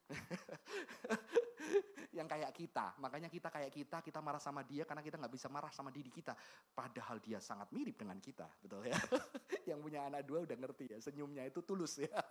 yang 2.17 2.29
kayak 2.29 2.53
kita. 2.53 2.93
Makanya 3.01 3.25
kita 3.25 3.49
kayak 3.49 3.73
kita, 3.73 4.05
kita 4.05 4.21
marah 4.21 4.37
sama 4.37 4.61
dia 4.61 4.85
karena 4.85 5.01
kita 5.01 5.17
nggak 5.17 5.33
bisa 5.33 5.49
marah 5.49 5.73
sama 5.73 5.89
diri 5.89 6.13
kita. 6.13 6.37
Padahal 6.77 7.17
dia 7.25 7.41
sangat 7.41 7.73
mirip 7.73 7.97
dengan 7.97 8.21
kita, 8.21 8.45
betul 8.61 8.85
ya. 8.85 9.01
yang 9.73 9.81
punya 9.81 10.05
anak 10.05 10.29
dua 10.29 10.45
udah 10.45 10.57
ngerti 10.61 10.93
ya, 10.93 11.01
senyumnya 11.01 11.41
itu 11.49 11.65
tulus 11.65 11.97
ya. 11.97 12.13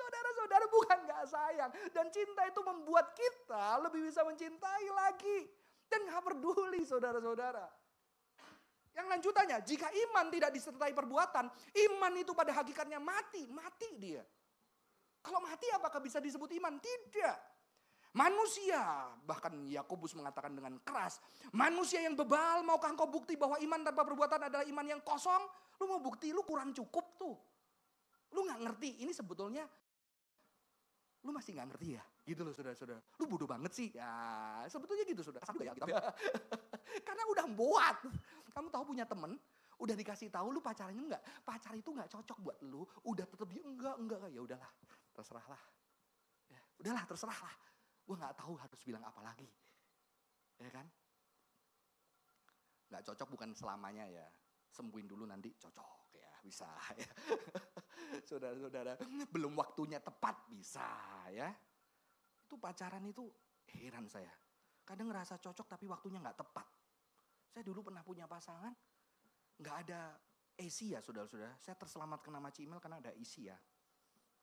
Saudara-saudara 0.00 0.64
bukan 0.72 0.98
nggak 1.04 1.24
sayang. 1.28 1.70
Dan 1.92 2.08
cinta 2.08 2.48
itu 2.48 2.64
membuat 2.64 3.12
kita 3.12 3.84
lebih 3.84 4.08
bisa 4.08 4.24
mencintai 4.24 4.88
lagi. 4.96 5.63
Dan 5.88 6.00
nggak 6.08 6.22
peduli 6.24 6.82
saudara-saudara. 6.84 7.66
Yang 8.94 9.06
lanjutannya, 9.10 9.58
jika 9.66 9.90
iman 9.90 10.30
tidak 10.30 10.54
disertai 10.54 10.94
perbuatan, 10.94 11.50
iman 11.50 12.12
itu 12.14 12.30
pada 12.30 12.54
hakikatnya 12.54 13.02
mati, 13.02 13.42
mati 13.50 13.90
dia. 13.98 14.22
Kalau 15.18 15.42
mati 15.42 15.66
apakah 15.74 15.98
bisa 15.98 16.22
disebut 16.22 16.46
iman? 16.62 16.78
Tidak. 16.78 17.38
Manusia, 18.14 19.10
bahkan 19.26 19.66
Yakobus 19.66 20.14
mengatakan 20.14 20.54
dengan 20.54 20.78
keras, 20.86 21.18
manusia 21.50 21.98
yang 21.98 22.14
bebal, 22.14 22.62
maukah 22.62 22.94
engkau 22.94 23.10
bukti 23.10 23.34
bahwa 23.34 23.58
iman 23.58 23.82
tanpa 23.82 24.06
perbuatan 24.06 24.46
adalah 24.46 24.62
iman 24.62 24.86
yang 24.86 25.02
kosong? 25.02 25.42
Lu 25.82 25.90
mau 25.90 25.98
bukti, 25.98 26.30
lu 26.30 26.46
kurang 26.46 26.70
cukup 26.70 27.18
tuh. 27.18 27.34
Lu 28.30 28.46
gak 28.46 28.62
ngerti, 28.62 29.02
ini 29.02 29.10
sebetulnya 29.10 29.66
lu 31.26 31.34
masih 31.34 31.58
gak 31.58 31.74
ngerti 31.74 31.98
ya? 31.98 32.04
Gitu 32.24 32.40
loh 32.40 32.56
saudara-saudara. 32.56 33.00
Lu 33.20 33.24
bodoh 33.28 33.48
banget 33.48 33.72
sih. 33.76 33.88
Ya, 33.92 34.64
sebetulnya 34.68 35.04
gitu 35.04 35.20
saudara. 35.20 35.44
Satu 35.44 35.60
ya, 35.60 35.76
gitu. 35.76 35.86
Karena 37.06 37.22
udah 37.28 37.46
buat. 37.52 37.96
Kamu 38.54 38.68
tahu 38.72 38.94
punya 38.94 39.04
temen, 39.04 39.36
udah 39.76 39.94
dikasih 39.98 40.32
tahu 40.32 40.54
lu 40.54 40.60
pacarnya 40.64 41.02
enggak. 41.02 41.22
Pacar 41.42 41.74
itu 41.76 41.90
enggak 41.92 42.08
cocok 42.08 42.38
buat 42.40 42.58
lu. 42.64 42.86
Udah 43.04 43.26
tetap 43.28 43.48
dia 43.52 43.60
enggak, 43.60 43.96
enggak. 44.00 44.18
Ya 44.32 44.40
udahlah, 44.40 44.70
terserahlah. 45.12 45.62
Ya, 46.48 46.60
udahlah, 46.80 47.04
terserahlah 47.04 47.54
gue 48.04 48.16
nggak 48.20 48.36
tahu 48.36 48.54
harus 48.60 48.80
bilang 48.84 49.04
apa 49.04 49.20
lagi. 49.24 49.48
Ya 50.60 50.68
kan? 50.70 50.86
Nggak 52.92 53.02
cocok 53.10 53.28
bukan 53.32 53.50
selamanya 53.56 54.04
ya. 54.06 54.26
Sembuhin 54.68 55.08
dulu 55.08 55.24
nanti 55.24 55.54
cocok 55.56 56.14
ya, 56.14 56.30
bisa 56.44 56.68
ya. 56.98 57.08
Saudara-saudara, 58.28 58.98
belum 59.32 59.56
waktunya 59.56 59.98
tepat 60.02 60.36
bisa 60.52 60.84
ya. 61.32 61.48
Itu 62.54 62.62
pacaran 62.62 63.02
itu 63.02 63.26
heran 63.74 64.06
saya. 64.06 64.30
Kadang 64.86 65.10
ngerasa 65.10 65.42
cocok 65.42 65.66
tapi 65.66 65.90
waktunya 65.90 66.22
nggak 66.22 66.38
tepat. 66.38 66.70
Saya 67.50 67.66
dulu 67.66 67.90
pernah 67.90 68.06
punya 68.06 68.30
pasangan, 68.30 68.70
nggak 69.58 69.76
ada 69.82 70.14
Asia 70.54 71.02
saudara-saudara. 71.02 71.58
Saya 71.58 71.74
terselamatkan 71.74 72.30
nama 72.30 72.54
Cimel 72.54 72.78
karena 72.78 73.02
ada 73.02 73.10
Asia. 73.10 73.58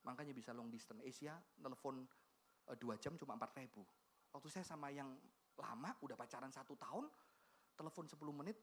Makanya 0.03 0.35
bisa 0.35 0.51
long 0.51 0.67
distance. 0.67 0.99
Asia 1.07 1.39
telepon 1.55 2.03
Eh, 2.69 2.77
dua 2.77 2.95
jam 2.95 3.17
cuma 3.17 3.35
empat 3.35 3.57
ribu. 3.57 3.83
Waktu 4.31 4.47
saya 4.47 4.63
sama 4.63 4.87
yang 4.93 5.11
lama, 5.57 5.91
udah 5.99 6.15
pacaran 6.15 6.51
satu 6.53 6.77
tahun, 6.79 7.09
telepon 7.75 8.07
10 8.07 8.15
menit, 8.31 8.55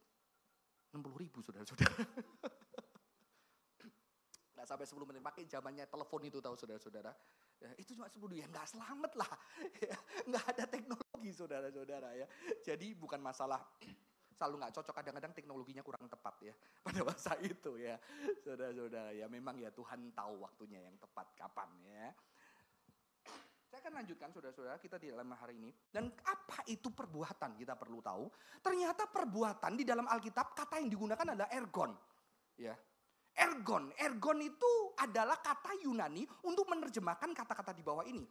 60 0.95 1.19
ribu 1.19 1.45
saudara-saudara. 1.45 1.93
Gak 4.57 4.67
sampai 4.67 4.87
10 4.89 5.05
menit, 5.05 5.21
pakai 5.21 5.45
zamannya 5.45 5.85
telepon 5.85 6.25
itu 6.25 6.41
tahu 6.41 6.57
saudara-saudara. 6.57 7.13
Ya, 7.59 7.71
itu 7.75 7.99
cuma 7.99 8.07
10 8.07 8.39
ya 8.39 8.47
nggak 8.47 8.67
selamat 8.71 9.13
lah. 9.19 9.33
Ya, 9.89 9.97
nggak 10.27 10.45
ada 10.55 10.65
teknologi 10.71 11.31
saudara-saudara 11.35 12.15
ya. 12.15 12.27
Jadi 12.63 12.95
bukan 12.95 13.19
masalah 13.19 13.63
selalu 14.39 14.55
nggak 14.63 14.75
cocok 14.79 14.95
kadang-kadang 14.95 15.35
teknologinya 15.35 15.83
kurang 15.83 16.07
tepat 16.07 16.39
ya 16.39 16.55
pada 16.87 17.03
masa 17.03 17.35
itu 17.43 17.75
ya 17.75 17.99
saudara-saudara 18.47 19.11
ya 19.11 19.27
memang 19.27 19.59
ya 19.59 19.75
Tuhan 19.75 20.15
tahu 20.15 20.47
waktunya 20.47 20.79
yang 20.79 20.95
tepat 20.95 21.35
kapan 21.35 21.67
ya 21.83 22.15
saya 23.69 23.85
akan 23.85 24.01
lanjutkan 24.01 24.33
saudara-saudara 24.33 24.81
kita 24.81 24.97
di 24.97 25.13
dalam 25.13 25.29
hari 25.37 25.61
ini. 25.61 25.69
Dan 25.93 26.09
apa 26.25 26.65
itu 26.73 26.89
perbuatan 26.89 27.53
kita 27.53 27.77
perlu 27.77 28.01
tahu. 28.01 28.25
Ternyata 28.65 29.05
perbuatan 29.13 29.77
di 29.77 29.85
dalam 29.85 30.09
Alkitab 30.09 30.57
kata 30.57 30.81
yang 30.81 30.89
digunakan 30.89 31.37
adalah 31.37 31.53
ergon. 31.53 31.93
Ya, 32.57 32.73
Ergon, 33.39 33.95
ergon 33.95 34.43
itu 34.43 34.73
adalah 34.99 35.39
kata 35.39 35.79
Yunani 35.87 36.27
untuk 36.43 36.67
menerjemahkan 36.67 37.31
kata-kata 37.31 37.71
di 37.71 37.87
bawah 37.87 38.03
ini. 38.03 38.27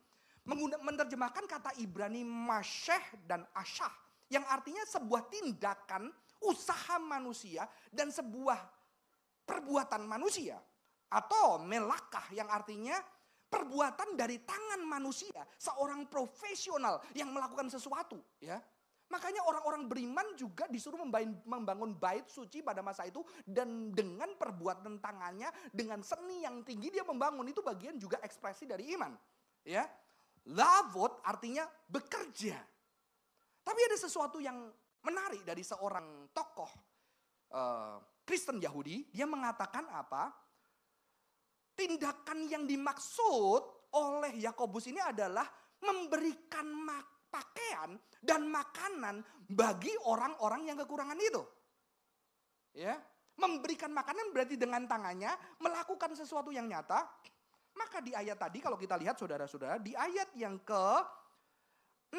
Menerjemahkan 0.83 1.47
kata 1.47 1.79
Ibrani 1.79 2.27
masyeh 2.27 3.23
dan 3.23 3.47
asyah. 3.55 3.91
Yang 4.27 4.45
artinya 4.51 4.83
sebuah 4.83 5.31
tindakan, 5.31 6.11
usaha 6.43 6.99
manusia 6.99 7.63
dan 7.87 8.11
sebuah 8.11 8.59
perbuatan 9.47 10.03
manusia. 10.03 10.59
Atau 11.07 11.63
melakah 11.63 12.27
yang 12.35 12.51
artinya 12.51 12.99
perbuatan 13.47 14.19
dari 14.19 14.43
tangan 14.43 14.83
manusia, 14.83 15.47
seorang 15.55 16.03
profesional 16.11 16.99
yang 17.15 17.31
melakukan 17.31 17.71
sesuatu, 17.71 18.19
ya. 18.43 18.59
Makanya 19.07 19.39
orang-orang 19.47 19.87
beriman 19.87 20.35
juga 20.35 20.67
disuruh 20.67 20.99
membangun 21.47 21.95
bait 21.95 22.27
suci 22.27 22.59
pada 22.59 22.83
masa 22.83 23.07
itu 23.07 23.23
dan 23.47 23.95
dengan 23.95 24.35
perbuatan 24.35 24.99
tangannya 24.99 25.47
dengan 25.71 26.03
seni 26.03 26.43
yang 26.43 26.59
tinggi 26.67 26.91
dia 26.91 27.07
membangun 27.07 27.47
itu 27.47 27.63
bagian 27.63 27.95
juga 27.95 28.19
ekspresi 28.19 28.67
dari 28.67 28.91
iman, 28.99 29.15
ya. 29.63 29.87
Lavot 30.47 31.23
artinya 31.23 31.67
bekerja. 31.87 32.55
Tapi 33.63 33.79
ada 33.83 33.97
sesuatu 33.99 34.39
yang 34.39 34.71
menarik 35.03 35.43
dari 35.43 35.59
seorang 35.59 36.31
tokoh 36.31 36.71
uh, 37.51 37.99
Kristen 38.23 38.59
Yahudi, 38.59 39.11
dia 39.11 39.27
mengatakan 39.27 39.87
apa? 39.91 40.47
tindakan 41.77 42.49
yang 42.49 42.65
dimaksud 42.65 43.93
oleh 43.93 44.33
Yakobus 44.41 44.89
ini 44.89 44.97
adalah 44.97 45.45
memberikan 45.85 46.65
pakaian 47.37 47.93
dan 48.19 48.49
makanan 48.49 49.21
bagi 49.45 49.93
orang-orang 50.09 50.65
yang 50.65 50.77
kekurangan 50.81 51.17
itu. 51.21 51.41
Ya. 52.73 52.97
Memberikan 53.37 53.93
makanan 53.93 54.33
berarti 54.33 54.57
dengan 54.57 54.89
tangannya 54.89 55.29
melakukan 55.61 56.17
sesuatu 56.17 56.49
yang 56.49 56.65
nyata. 56.65 57.05
Maka 57.77 58.01
di 58.01 58.17
ayat 58.17 58.41
tadi 58.41 58.57
kalau 58.57 58.73
kita 58.73 58.97
lihat 58.97 59.21
saudara-saudara, 59.21 59.77
di 59.77 59.93
ayat 59.93 60.33
yang 60.33 60.57
ke 60.65 60.85
16 62.09 62.17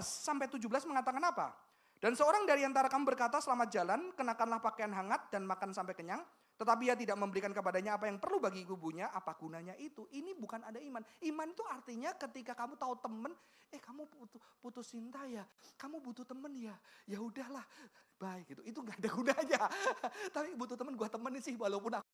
sampai 0.00 0.48
17 0.48 0.88
mengatakan 0.88 1.20
apa? 1.20 1.52
Dan 2.00 2.16
seorang 2.16 2.48
dari 2.48 2.64
antara 2.64 2.88
kamu 2.88 3.04
berkata 3.12 3.40
selamat 3.44 3.68
jalan, 3.68 4.00
kenakanlah 4.16 4.64
pakaian 4.64 4.92
hangat 4.96 5.28
dan 5.28 5.44
makan 5.44 5.76
sampai 5.76 5.92
kenyang. 5.92 6.24
Tetapi 6.54 6.86
ia 6.86 6.94
tidak 6.94 7.18
memberikan 7.18 7.50
kepadanya 7.50 7.98
apa 7.98 8.06
yang 8.06 8.22
perlu 8.22 8.38
bagi 8.38 8.62
kubunya, 8.62 9.10
apa 9.10 9.34
gunanya 9.34 9.74
itu? 9.74 10.06
Ini 10.14 10.38
bukan 10.38 10.62
ada 10.62 10.78
iman. 10.78 11.02
Iman 11.26 11.50
itu 11.50 11.66
artinya 11.66 12.14
ketika 12.14 12.54
kamu 12.54 12.78
tahu 12.78 12.94
temen, 13.02 13.34
eh 13.74 13.82
kamu 13.82 14.06
putus, 14.06 14.38
putus 14.62 14.86
cinta 14.94 15.26
ya, 15.26 15.42
kamu 15.74 15.98
butuh 15.98 16.22
temen 16.22 16.54
ya, 16.54 16.74
ya 17.10 17.18
udahlah, 17.18 17.66
baik 18.22 18.54
gitu. 18.54 18.62
Itu 18.62 18.78
nggak 18.86 19.02
ada 19.02 19.10
gunanya. 19.10 19.62
Tapi 20.34 20.54
butuh 20.54 20.78
temen, 20.78 20.94
gua 20.94 21.10
temenin 21.10 21.42
sih 21.42 21.58
walaupun 21.58 21.98
aku, 21.98 22.10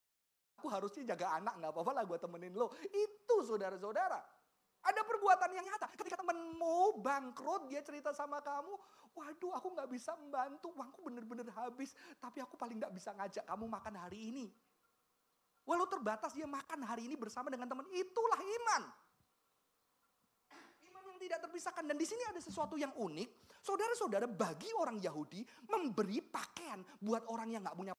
aku 0.56 0.66
harusnya 0.72 1.12
jaga 1.12 1.36
anak, 1.36 1.60
nggak 1.60 1.72
apa-apa 1.76 1.92
lah 2.00 2.04
gua 2.08 2.16
temenin 2.16 2.56
lo. 2.56 2.72
Itu 2.88 3.44
saudara-saudara. 3.44 4.39
Ada 4.80 5.04
perbuatan 5.04 5.50
yang 5.52 5.66
nyata. 5.68 5.92
Ketika 5.92 6.16
temenmu 6.16 7.04
bangkrut, 7.04 7.68
dia 7.68 7.84
cerita 7.84 8.16
sama 8.16 8.40
kamu, 8.40 8.72
waduh 9.12 9.52
aku 9.52 9.68
nggak 9.76 9.88
bisa 9.92 10.16
membantu, 10.16 10.72
uangku 10.72 11.04
bener-bener 11.04 11.48
habis. 11.52 11.92
Tapi 12.16 12.40
aku 12.40 12.56
paling 12.56 12.80
nggak 12.80 12.92
bisa 12.96 13.12
ngajak 13.12 13.44
kamu 13.44 13.68
makan 13.68 13.94
hari 14.00 14.32
ini. 14.32 14.46
Walau 15.68 15.84
terbatas 15.84 16.32
dia 16.32 16.48
makan 16.48 16.80
hari 16.88 17.04
ini 17.04 17.14
bersama 17.14 17.52
dengan 17.52 17.68
teman, 17.68 17.84
itulah 17.92 18.40
iman. 18.40 18.82
Iman 20.88 21.04
yang 21.12 21.20
tidak 21.20 21.38
terpisahkan. 21.44 21.84
Dan 21.84 22.00
di 22.00 22.06
sini 22.08 22.24
ada 22.24 22.40
sesuatu 22.40 22.80
yang 22.80 22.96
unik. 22.96 23.60
Saudara-saudara 23.60 24.24
bagi 24.24 24.72
orang 24.80 24.96
Yahudi 24.96 25.44
memberi 25.68 26.24
pakaian 26.24 26.80
buat 26.96 27.28
orang 27.28 27.52
yang 27.52 27.60
nggak 27.60 27.76
punya 27.76 27.92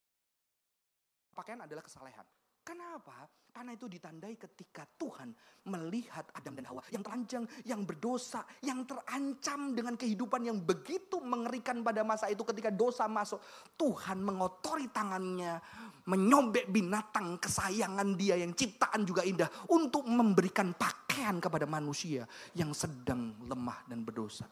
pakaian 1.38 1.62
adalah 1.62 1.86
kesalehan. 1.86 2.26
Kenapa? 2.62 3.26
Karena 3.52 3.76
itu 3.76 3.84
ditandai 3.92 4.40
ketika 4.40 4.88
Tuhan 4.96 5.36
melihat 5.68 6.24
Adam 6.32 6.56
dan 6.56 6.72
Hawa 6.72 6.80
yang 6.88 7.04
telanjang, 7.04 7.44
yang 7.68 7.84
berdosa, 7.84 8.48
yang 8.64 8.88
terancam 8.88 9.76
dengan 9.76 10.00
kehidupan 10.00 10.48
yang 10.48 10.64
begitu 10.64 11.20
mengerikan 11.20 11.84
pada 11.84 12.00
masa 12.08 12.32
itu 12.32 12.48
ketika 12.48 12.72
dosa 12.72 13.12
masuk. 13.12 13.44
Tuhan 13.76 14.24
mengotori 14.24 14.88
tangannya, 14.88 15.60
menyobek 16.08 16.72
binatang 16.72 17.44
kesayangan 17.44 18.16
dia 18.16 18.40
yang 18.40 18.56
ciptaan 18.56 19.04
juga 19.04 19.28
indah 19.28 19.52
untuk 19.68 20.08
memberikan 20.08 20.72
pakaian 20.72 21.44
kepada 21.44 21.68
manusia 21.68 22.24
yang 22.56 22.72
sedang 22.72 23.36
lemah 23.52 23.84
dan 23.84 24.08
berdosa. 24.08 24.48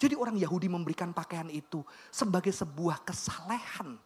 Jadi 0.00 0.16
orang 0.16 0.40
Yahudi 0.40 0.72
memberikan 0.72 1.12
pakaian 1.12 1.52
itu 1.52 1.84
sebagai 2.08 2.56
sebuah 2.56 3.04
kesalehan. 3.04 4.00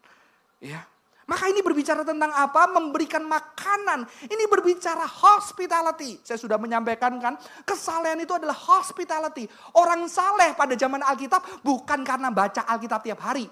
Ya, 0.59 0.83
maka 1.25 1.49
ini 1.49 1.65
berbicara 1.65 2.05
tentang 2.05 2.29
apa? 2.33 2.69
Memberikan 2.69 3.25
makanan. 3.25 4.05
Ini 4.29 4.45
berbicara 4.45 5.09
hospitality. 5.09 6.21
Saya 6.21 6.37
sudah 6.37 6.61
menyampaikan 6.61 7.17
kan, 7.17 7.41
kesalehan 7.65 8.21
itu 8.21 8.37
adalah 8.37 8.57
hospitality. 8.57 9.49
Orang 9.77 10.05
saleh 10.07 10.53
pada 10.53 10.77
zaman 10.77 11.01
Alkitab 11.01 11.65
bukan 11.65 12.05
karena 12.05 12.29
baca 12.29 12.69
Alkitab 12.69 13.01
tiap 13.01 13.21
hari. 13.25 13.49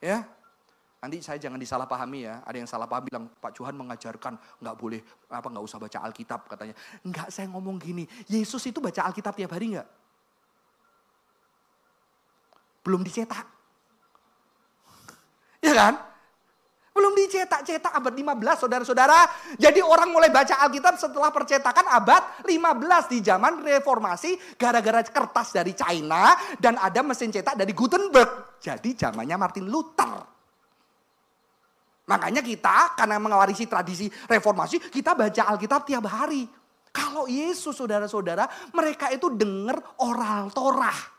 Ya, 0.00 0.24
Nanti 0.96 1.20
saya 1.20 1.36
jangan 1.36 1.60
disalahpahami 1.60 2.24
ya. 2.24 2.40
Ada 2.42 2.56
yang 2.56 2.66
salah 2.66 2.88
paham 2.88 3.04
bilang 3.04 3.24
Pak 3.28 3.52
Johan 3.54 3.76
mengajarkan 3.76 4.40
nggak 4.58 4.76
boleh 4.80 4.98
apa 5.28 5.46
nggak 5.52 5.64
usah 5.68 5.78
baca 5.78 5.98
Alkitab 6.02 6.48
katanya. 6.48 6.74
Nggak 7.04 7.28
saya 7.28 7.46
ngomong 7.52 7.76
gini. 7.76 8.08
Yesus 8.26 8.64
itu 8.66 8.80
baca 8.80 9.04
Alkitab 9.04 9.36
tiap 9.36 9.52
hari 9.52 9.76
nggak? 9.76 9.88
Belum 12.82 13.04
dicetak. 13.04 13.46
Ya 15.66 15.74
kan? 15.74 16.15
Belum 16.96 17.12
dicetak-cetak 17.12 17.92
abad 17.92 18.14
15 18.16 18.64
saudara-saudara. 18.64 19.28
Jadi 19.60 19.84
orang 19.84 20.08
mulai 20.08 20.32
baca 20.32 20.64
Alkitab 20.64 20.96
setelah 20.96 21.28
percetakan 21.28 21.84
abad 21.92 22.40
15 22.48 23.12
di 23.12 23.18
zaman 23.20 23.60
reformasi. 23.60 24.56
Gara-gara 24.56 25.04
kertas 25.04 25.52
dari 25.52 25.76
China 25.76 26.32
dan 26.56 26.80
ada 26.80 27.04
mesin 27.04 27.28
cetak 27.28 27.60
dari 27.60 27.76
Gutenberg. 27.76 28.56
Jadi 28.64 28.96
zamannya 28.96 29.36
Martin 29.36 29.68
Luther. 29.68 30.24
Makanya 32.06 32.40
kita 32.40 32.96
karena 32.96 33.20
mengawarisi 33.20 33.68
tradisi 33.68 34.06
reformasi 34.30 34.78
kita 34.88 35.12
baca 35.12 35.52
Alkitab 35.52 35.84
tiap 35.84 36.08
hari. 36.08 36.48
Kalau 36.96 37.28
Yesus 37.28 37.76
saudara-saudara 37.76 38.72
mereka 38.72 39.12
itu 39.12 39.28
dengar 39.36 39.84
oral 40.00 40.48
Torah. 40.48 41.15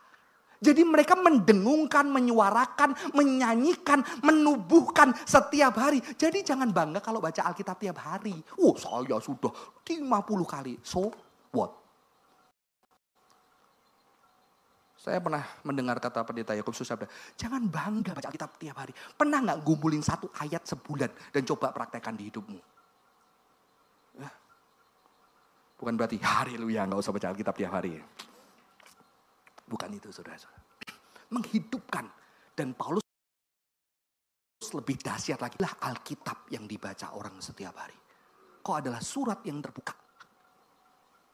Jadi 0.58 0.82
mereka 0.82 1.14
mendengungkan, 1.14 2.10
menyuarakan, 2.10 3.14
menyanyikan, 3.14 4.02
menubuhkan 4.26 5.14
setiap 5.24 5.78
hari. 5.78 6.02
Jadi 6.18 6.42
jangan 6.42 6.74
bangga 6.74 6.98
kalau 6.98 7.22
baca 7.22 7.46
Alkitab 7.46 7.78
tiap 7.78 8.02
hari. 8.02 8.34
Oh 8.58 8.74
saya 8.74 9.22
sudah 9.22 9.54
50 9.86 10.02
kali. 10.50 10.74
So 10.82 11.14
what? 11.54 11.74
Saya 14.98 15.24
pernah 15.24 15.46
mendengar 15.64 16.02
kata 16.04 16.20
pendeta 16.28 16.52
Yakub 16.52 16.76
Susabda, 16.76 17.08
jangan 17.40 17.64
bangga 17.64 18.12
baca 18.12 18.28
Alkitab 18.28 18.60
tiap 18.60 18.76
hari. 18.82 18.92
Pernah 19.16 19.40
nggak 19.40 19.60
gumpulin 19.64 20.04
satu 20.04 20.28
ayat 20.42 20.68
sebulan 20.68 21.32
dan 21.32 21.42
coba 21.48 21.72
praktekkan 21.72 22.18
di 22.18 22.28
hidupmu? 22.28 22.60
Bukan 25.78 25.94
berarti 25.94 26.18
hari 26.18 26.58
lu 26.58 26.74
ya 26.74 26.90
nggak 26.90 26.98
usah 26.98 27.14
baca 27.14 27.30
Alkitab 27.30 27.54
tiap 27.54 27.72
hari. 27.78 28.02
Bukan 29.68 29.90
itu 29.92 30.10
saudara-saudara. 30.10 30.64
Menghidupkan. 31.36 32.08
Dan 32.58 32.74
Paulus 32.74 33.06
lebih 34.74 34.98
dahsyat 34.98 35.38
lagi 35.38 35.62
lah 35.62 35.78
Alkitab 35.78 36.50
yang 36.50 36.66
dibaca 36.66 37.14
orang 37.14 37.38
setiap 37.38 37.78
hari. 37.78 37.94
Kok 38.64 38.76
adalah 38.82 38.98
surat 39.04 39.46
yang 39.46 39.62
terbuka. 39.62 39.94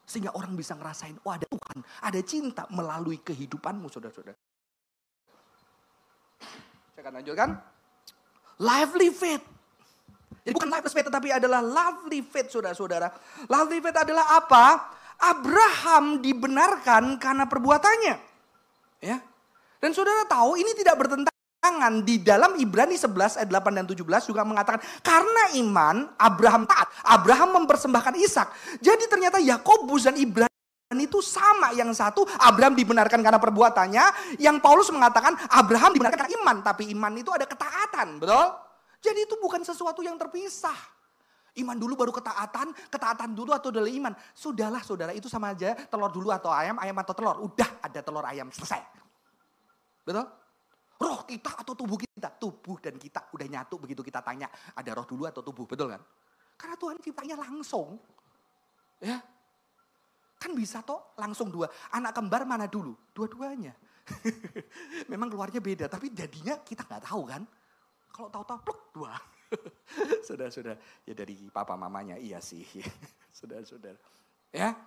Sehingga 0.03 0.35
orang 0.35 0.53
bisa 0.59 0.75
ngerasain, 0.75 1.15
oh 1.23 1.31
ada 1.31 1.47
Tuhan, 1.47 1.79
ada 2.03 2.19
cinta 2.27 2.67
melalui 2.75 3.23
kehidupanmu 3.23 3.87
saudara-saudara. 3.87 4.35
Saya 6.91 7.01
akan 7.07 7.13
lanjutkan. 7.23 7.49
Lively 8.59 9.09
faith. 9.15 9.43
Jadi 10.43 10.53
bukan 10.59 10.69
lively 10.69 10.91
faith 10.91 11.07
tetapi 11.07 11.29
adalah 11.31 11.63
lovely 11.63 12.19
faith 12.19 12.51
saudara-saudara. 12.51 13.07
Lovely 13.47 13.79
faith 13.79 13.95
adalah 13.95 14.43
apa? 14.43 14.65
Abraham 15.19 16.23
dibenarkan 16.23 17.17
karena 17.21 17.45
perbuatannya. 17.45 18.15
Ya. 19.03 19.17
Dan 19.83 19.91
saudara 19.91 20.23
tahu 20.23 20.55
ini 20.55 20.71
tidak 20.79 20.95
bertentangan 20.95 21.93
di 22.07 22.23
dalam 22.23 22.55
Ibrani 22.55 22.95
11 22.95 23.39
ayat 23.39 23.49
8 23.51 23.79
dan 23.83 23.85
17 23.87 23.99
juga 24.31 24.47
mengatakan 24.47 24.79
karena 25.03 25.43
iman 25.59 26.07
Abraham 26.15 26.63
taat, 26.63 26.87
Abraham 27.03 27.63
mempersembahkan 27.63 28.15
Ishak. 28.19 28.47
Jadi 28.79 29.11
ternyata 29.11 29.43
Yakobus 29.43 30.07
dan 30.07 30.15
Ibrani 30.15 30.51
itu 30.99 31.19
sama 31.25 31.73
yang 31.73 31.89
satu 31.91 32.21
Abraham 32.39 32.77
dibenarkan 32.77 33.19
karena 33.19 33.41
perbuatannya, 33.41 34.37
yang 34.37 34.61
Paulus 34.61 34.93
mengatakan 34.93 35.33
Abraham 35.49 35.91
dibenarkan 35.97 36.27
karena 36.27 36.33
iman, 36.37 36.57
tapi 36.61 36.93
iman 36.93 37.13
itu 37.17 37.33
ada 37.33 37.49
ketaatan, 37.49 38.21
betul? 38.21 38.45
Jadi 39.03 39.19
itu 39.27 39.35
bukan 39.41 39.65
sesuatu 39.67 39.99
yang 39.99 40.15
terpisah. 40.15 40.77
Iman 41.53 41.77
dulu 41.77 41.93
baru 41.93 42.09
ketaatan, 42.09 42.73
ketaatan 42.89 43.37
dulu 43.37 43.53
atau 43.53 43.69
adalah 43.69 43.89
iman. 43.89 44.13
Sudahlah 44.33 44.81
saudara, 44.81 45.13
itu 45.13 45.29
sama 45.29 45.53
aja 45.53 45.77
telur 45.85 46.09
dulu 46.09 46.33
atau 46.33 46.49
ayam, 46.49 46.81
ayam 46.81 46.97
atau 46.97 47.13
telur. 47.13 47.37
Udah 47.45 47.77
ada 47.77 47.99
telur 48.01 48.25
ayam, 48.25 48.49
selesai. 48.49 48.81
Betul? 50.01 50.25
Roh 50.97 51.21
kita 51.29 51.53
atau 51.61 51.73
tubuh 51.77 51.99
kita? 52.01 52.33
Tubuh 52.41 52.81
dan 52.81 52.97
kita 52.97 53.29
udah 53.33 53.45
nyatu 53.45 53.77
begitu 53.77 54.01
kita 54.01 54.25
tanya, 54.25 54.49
ada 54.73 54.91
roh 54.97 55.05
dulu 55.05 55.29
atau 55.29 55.45
tubuh, 55.45 55.69
betul 55.69 55.93
kan? 55.93 56.01
Karena 56.57 56.75
Tuhan 56.79 56.97
ciptanya 57.01 57.35
langsung. 57.37 58.01
Ya, 59.03 59.19
Kan 60.43 60.59
bisa 60.59 60.83
toh 60.83 61.15
langsung 61.15 61.47
dua. 61.47 61.71
Anak 61.95 62.19
kembar 62.19 62.43
mana 62.43 62.67
dulu? 62.67 62.91
Dua-duanya. 63.15 63.71
Memang 65.11 65.31
keluarnya 65.31 65.63
beda, 65.63 65.87
tapi 65.87 66.11
jadinya 66.11 66.59
kita 66.59 66.83
nggak 66.83 67.07
tahu 67.07 67.23
kan. 67.23 67.47
Kalau 68.11 68.27
tahu-tahu 68.27 68.59
pluk 68.59 68.79
dua. 68.91 69.15
Sudah-sudah. 70.27 70.75
Ya 71.05 71.13
dari 71.13 71.49
papa 71.49 71.77
mamanya 71.77 72.17
iya 72.17 72.39
sih. 72.43 72.65
Sudah-sudah. 73.39 73.93
Ya. 74.53 74.77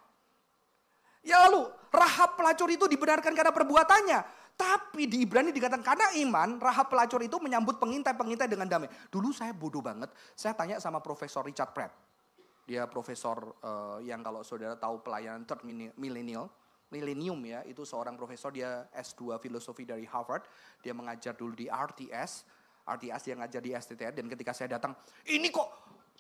Ya 1.27 1.43
lalu 1.49 1.67
Rahab 1.91 2.39
pelacur 2.39 2.71
itu 2.71 2.87
dibenarkan 2.87 3.35
karena 3.35 3.51
perbuatannya. 3.51 4.21
Tapi 4.57 5.05
di 5.05 5.29
Ibrani 5.29 5.53
dikatakan 5.53 5.85
karena 5.85 6.09
iman, 6.25 6.57
Rahab 6.57 6.89
pelacur 6.89 7.21
itu 7.21 7.37
menyambut 7.37 7.77
pengintai-pengintai 7.77 8.49
dengan 8.49 8.65
damai. 8.65 8.89
Dulu 9.13 9.29
saya 9.29 9.53
bodoh 9.53 9.85
banget. 9.85 10.09
Saya 10.33 10.57
tanya 10.57 10.81
sama 10.81 11.05
Profesor 11.05 11.45
Richard 11.45 11.77
Pratt. 11.77 11.93
Dia 12.67 12.89
profesor 12.91 13.55
uh, 13.63 14.03
yang 14.03 14.27
kalau 14.27 14.43
saudara 14.43 14.75
tahu 14.75 14.99
pelayanan 14.99 15.47
third 15.47 15.63
millennial, 15.95 16.51
millennium 16.91 17.39
ya, 17.47 17.63
itu 17.63 17.87
seorang 17.87 18.19
profesor 18.19 18.51
dia 18.51 18.91
S2 18.91 19.39
filosofi 19.39 19.87
dari 19.87 20.03
Harvard. 20.03 20.43
Dia 20.83 20.91
mengajar 20.91 21.39
dulu 21.39 21.55
di 21.55 21.71
RTS 21.71 22.43
RTS 22.87 23.35
yang 23.35 23.39
ngajar 23.43 23.61
di 23.61 23.71
STTN 23.75 24.15
dan 24.15 24.27
ketika 24.31 24.55
saya 24.55 24.79
datang, 24.79 24.95
ini 25.27 25.51
kok 25.51 25.67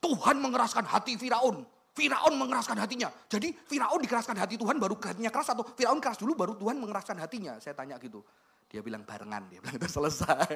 Tuhan 0.02 0.42
mengeraskan 0.42 0.82
hati 0.82 1.14
Firaun. 1.14 1.62
Firaun 1.96 2.34
mengeraskan 2.36 2.76
hatinya. 2.76 3.08
Jadi 3.24 3.56
Firaun 3.56 4.02
dikeraskan 4.04 4.36
hati 4.36 4.60
Tuhan 4.60 4.76
baru 4.76 5.00
hatinya 5.00 5.32
keras 5.32 5.54
atau 5.56 5.64
Firaun 5.64 5.96
keras 5.96 6.20
dulu 6.20 6.36
baru 6.36 6.52
Tuhan 6.58 6.76
mengeraskan 6.76 7.16
hatinya. 7.22 7.56
Saya 7.56 7.72
tanya 7.72 7.96
gitu. 7.96 8.20
Dia 8.66 8.82
bilang 8.82 9.06
barengan, 9.06 9.46
dia 9.46 9.62
bilang 9.62 9.78
itu 9.78 9.86
selesai. 9.86 10.50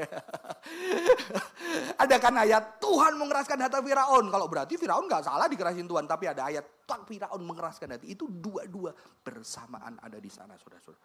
ada 2.03 2.17
kan 2.19 2.35
ayat 2.43 2.83
Tuhan 2.83 3.15
mengeraskan 3.17 3.57
hati 3.57 3.79
Firaun. 3.81 4.27
Kalau 4.29 4.47
berarti 4.51 4.75
Firaun 4.77 5.07
nggak 5.07 5.25
salah 5.25 5.47
dikerasin 5.47 5.87
Tuhan, 5.87 6.05
tapi 6.11 6.27
ada 6.27 6.51
ayat 6.51 6.85
tak 6.85 7.07
Firaun 7.07 7.41
mengeraskan 7.47 7.97
hati. 7.97 8.13
Itu 8.13 8.27
dua-dua 8.29 8.93
bersamaan 9.23 9.97
ada 10.03 10.19
di 10.19 10.29
sana, 10.29 10.59
saudara-saudara. 10.59 11.01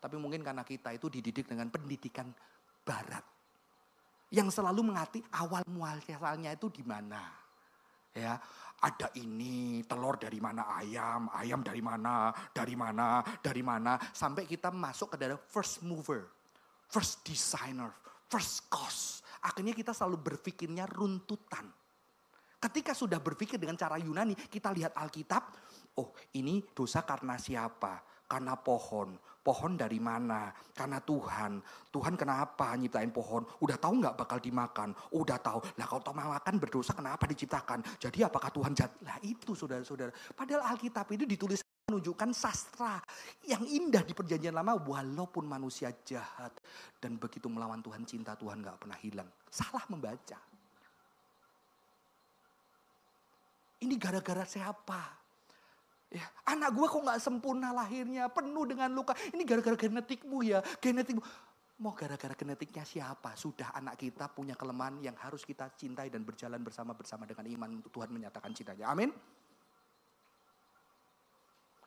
Tapi 0.00 0.16
mungkin 0.20 0.44
karena 0.44 0.62
kita 0.62 0.92
itu 0.92 1.08
dididik 1.08 1.48
dengan 1.48 1.72
pendidikan 1.72 2.28
barat. 2.84 3.39
Yang 4.30 4.62
selalu 4.62 4.94
mengerti 4.94 5.20
awal 5.34 5.66
muasalnya 5.66 6.54
itu 6.54 6.70
di 6.70 6.86
mana. 6.86 7.22
Ya, 8.10 8.38
ada 8.82 9.08
ini, 9.18 9.86
telur 9.86 10.18
dari 10.18 10.42
mana 10.42 10.66
ayam, 10.78 11.30
ayam 11.30 11.62
dari 11.62 11.82
mana, 11.82 12.34
dari 12.50 12.74
mana, 12.74 13.22
dari 13.42 13.62
mana. 13.62 13.98
Sampai 14.10 14.46
kita 14.46 14.70
masuk 14.74 15.14
ke 15.14 15.16
dalam 15.18 15.38
first 15.38 15.82
mover 15.86 16.40
first 16.90 17.22
designer, 17.22 17.94
first 18.26 18.66
cause. 18.66 19.22
Akhirnya 19.46 19.72
kita 19.72 19.94
selalu 19.94 20.20
berpikirnya 20.20 20.84
runtutan. 20.90 21.64
Ketika 22.60 22.92
sudah 22.92 23.16
berpikir 23.22 23.56
dengan 23.56 23.78
cara 23.78 23.96
Yunani, 23.96 24.36
kita 24.36 24.68
lihat 24.68 24.92
Alkitab, 24.92 25.42
oh 25.96 26.12
ini 26.36 26.60
dosa 26.76 27.00
karena 27.08 27.40
siapa? 27.40 28.04
Karena 28.28 28.52
pohon. 28.60 29.16
Pohon 29.40 29.72
dari 29.72 29.96
mana? 29.96 30.52
Karena 30.76 31.00
Tuhan. 31.00 31.64
Tuhan 31.88 32.14
kenapa 32.14 32.76
nyiptain 32.76 33.08
pohon? 33.08 33.40
Udah 33.64 33.80
tahu 33.80 34.04
nggak 34.04 34.16
bakal 34.20 34.36
dimakan? 34.36 34.92
Udah 35.16 35.40
tahu. 35.40 35.64
Lah 35.80 35.88
kalau 35.88 36.02
tahu 36.04 36.14
makan 36.20 36.54
berdosa 36.60 36.92
kenapa 36.92 37.24
diciptakan? 37.24 37.80
Jadi 37.96 38.20
apakah 38.20 38.52
Tuhan 38.52 38.76
jahat? 38.76 38.92
Lah 39.00 39.16
itu 39.24 39.56
saudara-saudara. 39.56 40.12
Padahal 40.36 40.76
Alkitab 40.76 41.08
itu 41.16 41.24
ditulis 41.24 41.64
menunjukkan 41.90 42.30
sastra 42.30 43.02
yang 43.42 43.66
indah 43.66 44.06
di 44.06 44.14
perjanjian 44.14 44.54
lama 44.54 44.78
walaupun 44.78 45.42
manusia 45.42 45.90
jahat 46.06 46.54
dan 47.02 47.18
begitu 47.18 47.50
melawan 47.50 47.82
Tuhan 47.82 48.06
cinta 48.06 48.38
Tuhan 48.38 48.62
gak 48.62 48.78
pernah 48.78 48.98
hilang. 49.02 49.26
Salah 49.50 49.82
membaca. 49.90 50.38
Ini 53.80 53.94
gara-gara 53.96 54.44
siapa? 54.46 55.19
Ya, 56.10 56.26
anak 56.42 56.74
gue 56.74 56.86
kok 56.90 57.06
gak 57.06 57.22
sempurna 57.22 57.70
lahirnya, 57.70 58.26
penuh 58.26 58.66
dengan 58.66 58.90
luka. 58.90 59.14
Ini 59.30 59.46
gara-gara 59.46 59.78
genetikmu 59.78 60.42
ya, 60.42 60.58
genetikmu. 60.82 61.22
Mau 61.80 61.94
gara-gara 61.94 62.34
genetiknya 62.34 62.82
siapa? 62.82 63.38
Sudah 63.38 63.70
anak 63.72 63.94
kita 63.94 64.26
punya 64.28 64.58
kelemahan 64.58 64.98
yang 65.00 65.14
harus 65.16 65.46
kita 65.46 65.70
cintai 65.78 66.10
dan 66.10 66.26
berjalan 66.26 66.60
bersama-bersama 66.60 67.24
dengan 67.30 67.46
iman 67.46 67.70
untuk 67.78 67.94
Tuhan 67.94 68.10
menyatakan 68.10 68.50
cintanya. 68.50 68.90
Amin. 68.90 69.14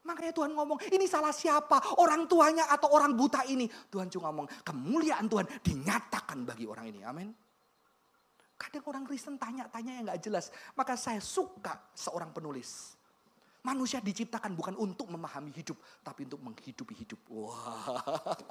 Makanya 0.03 0.33
Tuhan 0.35 0.51
ngomong, 0.55 0.79
ini 0.91 1.03
salah 1.07 1.35
siapa? 1.35 1.99
Orang 1.99 2.27
tuanya 2.27 2.67
atau 2.71 2.91
orang 2.95 3.15
buta 3.15 3.43
ini? 3.47 3.67
Tuhan 3.91 4.07
cuma 4.07 4.31
ngomong, 4.31 4.47
kemuliaan 4.63 5.27
Tuhan 5.27 5.47
dinyatakan 5.63 6.47
bagi 6.47 6.63
orang 6.67 6.91
ini. 6.91 6.99
Amin. 7.03 7.29
Kadang 8.55 8.83
orang 8.87 9.03
Kristen 9.03 9.35
tanya-tanya 9.35 9.99
yang 9.99 10.03
gak 10.11 10.23
jelas. 10.23 10.51
Maka 10.79 10.95
saya 10.95 11.19
suka 11.19 11.91
seorang 11.95 12.31
penulis. 12.31 12.95
Manusia 13.63 14.03
diciptakan 14.03 14.59
bukan 14.59 14.75
untuk 14.75 15.07
memahami 15.07 15.55
hidup, 15.55 15.79
tapi 16.03 16.27
untuk 16.27 16.43
menghidupi 16.43 16.99
hidup. 16.99 17.19
Wah, 17.31 17.95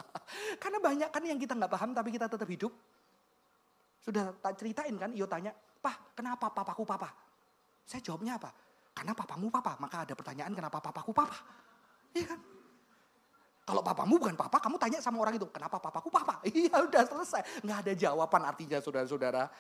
karena 0.63 0.81
banyak 0.81 1.09
kan 1.13 1.21
yang 1.21 1.37
kita 1.37 1.53
nggak 1.53 1.69
paham, 1.69 1.93
tapi 1.93 2.09
kita 2.17 2.33
tetap 2.33 2.49
hidup. 2.49 2.73
Sudah 4.01 4.33
tak 4.41 4.57
ceritain 4.57 4.97
kan, 4.97 5.13
Iyo 5.13 5.29
tanya, 5.29 5.53
Pah, 5.83 5.99
kenapa 6.15 6.47
papaku 6.55 6.87
papa? 6.87 7.11
Saya 7.83 7.99
jawabnya 7.99 8.39
apa? 8.39 8.55
Karena 8.95 9.11
papamu 9.19 9.51
papa, 9.51 9.75
maka 9.83 10.07
ada 10.07 10.15
pertanyaan 10.15 10.55
kenapa 10.55 10.79
papaku 10.79 11.11
papa. 11.11 11.43
Iya 12.15 12.31
kan? 12.31 12.41
Kalau 13.63 13.83
papamu 13.83 14.15
bukan 14.19 14.39
papa, 14.39 14.63
kamu 14.63 14.79
tanya 14.79 14.99
sama 15.03 15.19
orang 15.27 15.35
itu, 15.35 15.47
kenapa 15.51 15.83
papaku 15.83 16.07
papa? 16.07 16.39
Iya 16.55 16.87
udah 16.87 17.03
selesai. 17.03 17.67
Nggak 17.67 17.79
ada 17.83 17.93
jawaban 17.99 18.43
artinya 18.47 18.79
saudara-saudara. 18.79 19.51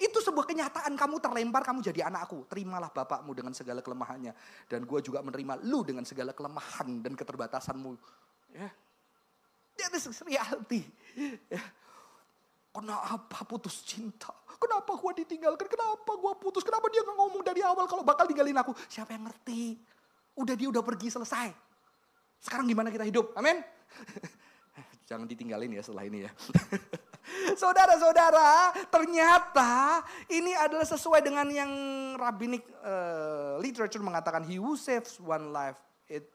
Itu 0.00 0.24
sebuah 0.24 0.48
kenyataan 0.48 0.96
kamu 0.96 1.20
terlempar, 1.20 1.60
kamu 1.60 1.84
jadi 1.84 2.08
anakku. 2.08 2.48
Terimalah 2.48 2.88
bapakmu 2.88 3.36
dengan 3.36 3.52
segala 3.52 3.84
kelemahannya. 3.84 4.32
Dan 4.64 4.88
gue 4.88 5.00
juga 5.04 5.20
menerima 5.20 5.60
lu 5.68 5.84
dengan 5.84 6.08
segala 6.08 6.32
kelemahan 6.32 7.04
dan 7.04 7.12
keterbatasanmu. 7.12 7.92
Ya. 8.56 8.72
That 9.76 9.92
is 9.92 10.08
reality. 10.24 10.88
Kenapa 12.70 13.44
putus 13.44 13.82
cinta? 13.82 14.30
Kenapa 14.60 14.92
gua 14.94 15.10
ditinggalkan? 15.16 15.66
Kenapa 15.66 16.12
gua 16.20 16.36
putus? 16.36 16.62
Kenapa 16.62 16.86
dia 16.92 17.02
nggak 17.02 17.16
ngomong 17.16 17.42
dari 17.42 17.64
awal 17.64 17.88
kalau 17.88 18.04
bakal 18.04 18.28
tinggalin 18.28 18.54
aku? 18.60 18.76
Siapa 18.86 19.16
yang 19.16 19.26
ngerti? 19.26 19.80
Udah 20.36 20.54
dia 20.54 20.68
udah 20.68 20.84
pergi 20.84 21.08
selesai. 21.10 21.50
Sekarang 22.38 22.68
gimana 22.68 22.92
kita 22.92 23.02
hidup? 23.08 23.34
Amin. 23.34 23.58
Jangan 25.08 25.26
ditinggalin 25.26 25.74
ya 25.74 25.82
setelah 25.82 26.06
ini 26.06 26.28
ya. 26.28 26.30
Saudara-saudara, 27.60 28.74
ternyata 28.88 30.02
ini 30.32 30.56
adalah 30.56 30.84
sesuai 30.84 31.20
dengan 31.22 31.46
yang 31.50 31.72
rabbinic 32.16 32.64
uh, 32.82 33.60
literature 33.60 34.02
mengatakan 34.02 34.42
he 34.44 34.56
who 34.56 34.74
saves 34.74 35.20
one 35.22 35.52
life 35.54 35.78
it 36.10 36.26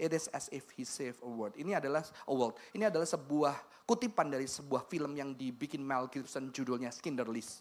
It 0.00 0.10
is 0.16 0.26
as 0.32 0.48
if 0.48 0.66
he 0.72 0.88
saved 0.88 1.20
a 1.20 1.28
world. 1.28 1.52
Ini 1.52 1.76
adalah 1.76 2.00
a 2.02 2.34
world. 2.34 2.56
Ini 2.72 2.88
adalah 2.88 3.04
sebuah 3.04 3.84
kutipan 3.84 4.32
dari 4.32 4.48
sebuah 4.48 4.88
film 4.88 5.12
yang 5.14 5.36
dibikin 5.36 5.84
Mel 5.84 6.08
Gibson 6.08 6.48
judulnya 6.48 6.88
Skinner 6.88 7.28
List. 7.28 7.60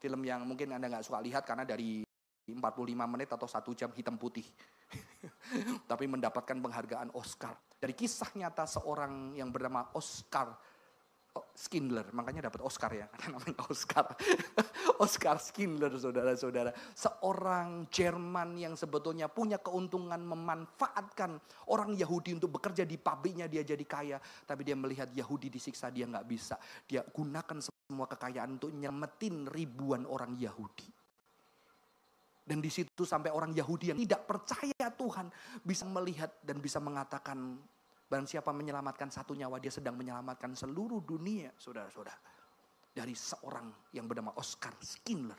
Film 0.00 0.24
yang 0.24 0.48
mungkin 0.48 0.72
Anda 0.72 0.88
nggak 0.88 1.04
suka 1.04 1.20
lihat 1.20 1.44
karena 1.44 1.68
dari 1.68 2.02
45 2.48 2.56
menit 3.04 3.28
atau 3.28 3.44
satu 3.44 3.76
jam 3.76 3.92
hitam 3.92 4.16
putih. 4.16 4.42
Tapi 5.90 6.08
mendapatkan 6.08 6.56
penghargaan 6.56 7.12
Oscar. 7.12 7.52
Dari 7.76 7.92
kisah 7.92 8.32
nyata 8.32 8.64
seorang 8.64 9.36
yang 9.36 9.52
bernama 9.52 9.92
Oscar 9.92 10.56
Skindler, 11.54 12.08
makanya 12.14 12.48
dapat 12.48 12.64
Oscar 12.64 12.90
ya, 12.94 13.06
karena 13.12 13.38
namanya 13.38 13.60
Oscar. 13.68 14.06
Oscar 15.04 15.36
Skindler, 15.38 15.92
saudara-saudara. 15.94 16.70
Seorang 16.94 17.90
Jerman 17.92 18.58
yang 18.58 18.74
sebetulnya 18.74 19.28
punya 19.28 19.58
keuntungan 19.60 20.18
memanfaatkan 20.18 21.38
orang 21.70 21.94
Yahudi 21.94 22.38
untuk 22.38 22.58
bekerja 22.58 22.86
di 22.88 22.98
pabriknya, 22.98 23.46
dia 23.46 23.62
jadi 23.62 23.84
kaya. 23.84 24.18
Tapi 24.18 24.62
dia 24.62 24.76
melihat 24.78 25.10
Yahudi 25.12 25.50
disiksa, 25.52 25.90
dia 25.92 26.06
nggak 26.06 26.26
bisa. 26.26 26.56
Dia 26.86 27.02
gunakan 27.06 27.58
semua 27.60 28.06
kekayaan 28.10 28.60
untuk 28.60 28.72
nyemetin 28.74 29.48
ribuan 29.48 30.04
orang 30.04 30.36
Yahudi. 30.36 30.98
Dan 32.48 32.64
di 32.64 32.72
situ 32.72 33.04
sampai 33.04 33.28
orang 33.28 33.52
Yahudi 33.52 33.92
yang 33.92 34.00
tidak 34.00 34.24
percaya 34.24 34.88
Tuhan 34.88 35.28
bisa 35.60 35.84
melihat 35.84 36.32
dan 36.40 36.64
bisa 36.64 36.80
mengatakan 36.80 37.60
Barang 38.08 38.24
siapa 38.24 38.56
menyelamatkan 38.56 39.12
satu 39.12 39.36
nyawa, 39.36 39.60
dia 39.60 39.68
sedang 39.68 39.92
menyelamatkan 39.92 40.56
seluruh 40.56 41.04
dunia, 41.04 41.52
saudara-saudara. 41.60 42.16
Dari 42.88 43.12
seorang 43.12 43.92
yang 43.92 44.08
bernama 44.08 44.32
Oscar 44.40 44.72
Schindler. 44.80 45.36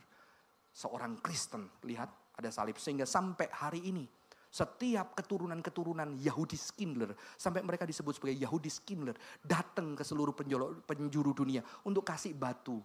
Seorang 0.70 1.18
Kristen, 1.18 1.66
lihat 1.90 2.38
ada 2.38 2.54
salib. 2.54 2.78
Sehingga 2.78 3.10
sampai 3.10 3.50
hari 3.50 3.90
ini, 3.90 4.06
setiap 4.54 5.18
keturunan-keturunan 5.18 6.14
Yahudi 6.22 6.56
Schindler, 6.62 7.18
sampai 7.34 7.66
mereka 7.66 7.90
disebut 7.90 8.22
sebagai 8.22 8.38
Yahudi 8.38 8.70
Schindler, 8.70 9.18
datang 9.42 9.98
ke 9.98 10.06
seluruh 10.06 10.38
penjuru 10.86 11.34
dunia 11.34 11.66
untuk 11.90 12.06
kasih 12.06 12.38
batu 12.38 12.78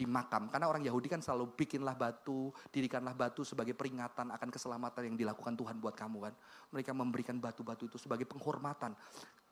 di 0.00 0.08
makam. 0.08 0.48
Karena 0.48 0.72
orang 0.72 0.80
Yahudi 0.80 1.12
kan 1.12 1.20
selalu 1.20 1.52
bikinlah 1.52 1.92
batu, 1.92 2.48
dirikanlah 2.72 3.12
batu 3.12 3.44
sebagai 3.44 3.76
peringatan 3.76 4.32
akan 4.32 4.48
keselamatan 4.48 5.12
yang 5.12 5.16
dilakukan 5.20 5.52
Tuhan 5.52 5.76
buat 5.76 5.92
kamu 5.92 6.32
kan. 6.32 6.34
Mereka 6.72 6.96
memberikan 6.96 7.36
batu-batu 7.36 7.84
itu 7.92 8.00
sebagai 8.00 8.24
penghormatan. 8.24 8.96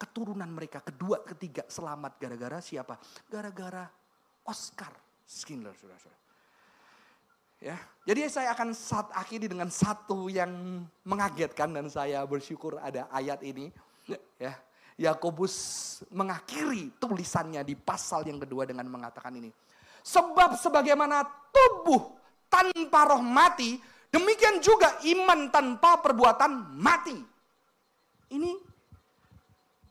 Keturunan 0.00 0.48
mereka 0.48 0.80
kedua, 0.80 1.20
ketiga 1.20 1.68
selamat 1.68 2.16
gara-gara 2.16 2.64
siapa? 2.64 2.96
Gara-gara 3.28 3.84
Oscar 4.48 4.96
Schindler, 5.28 5.76
saudara-saudara. 5.76 6.16
Ya, 7.58 7.74
jadi 8.06 8.30
saya 8.30 8.54
akan 8.54 8.70
saat 8.70 9.10
akhiri 9.10 9.50
dengan 9.50 9.66
satu 9.66 10.30
yang 10.30 10.86
mengagetkan 11.02 11.74
dan 11.74 11.90
saya 11.90 12.22
bersyukur 12.22 12.78
ada 12.78 13.10
ayat 13.10 13.42
ini. 13.42 13.74
Ya, 14.38 14.54
Yakobus 14.94 15.54
mengakhiri 16.10 16.94
tulisannya 17.02 17.62
di 17.66 17.74
pasal 17.74 18.30
yang 18.30 18.38
kedua 18.38 18.62
dengan 18.62 18.86
mengatakan 18.86 19.34
ini. 19.34 19.50
Sebab 20.08 20.56
sebagaimana 20.56 21.20
tubuh 21.52 22.16
tanpa 22.48 23.12
roh 23.12 23.20
mati, 23.20 23.76
demikian 24.08 24.56
juga 24.64 24.96
iman 25.04 25.52
tanpa 25.52 26.00
perbuatan 26.00 26.80
mati. 26.80 27.20
Ini 28.32 28.52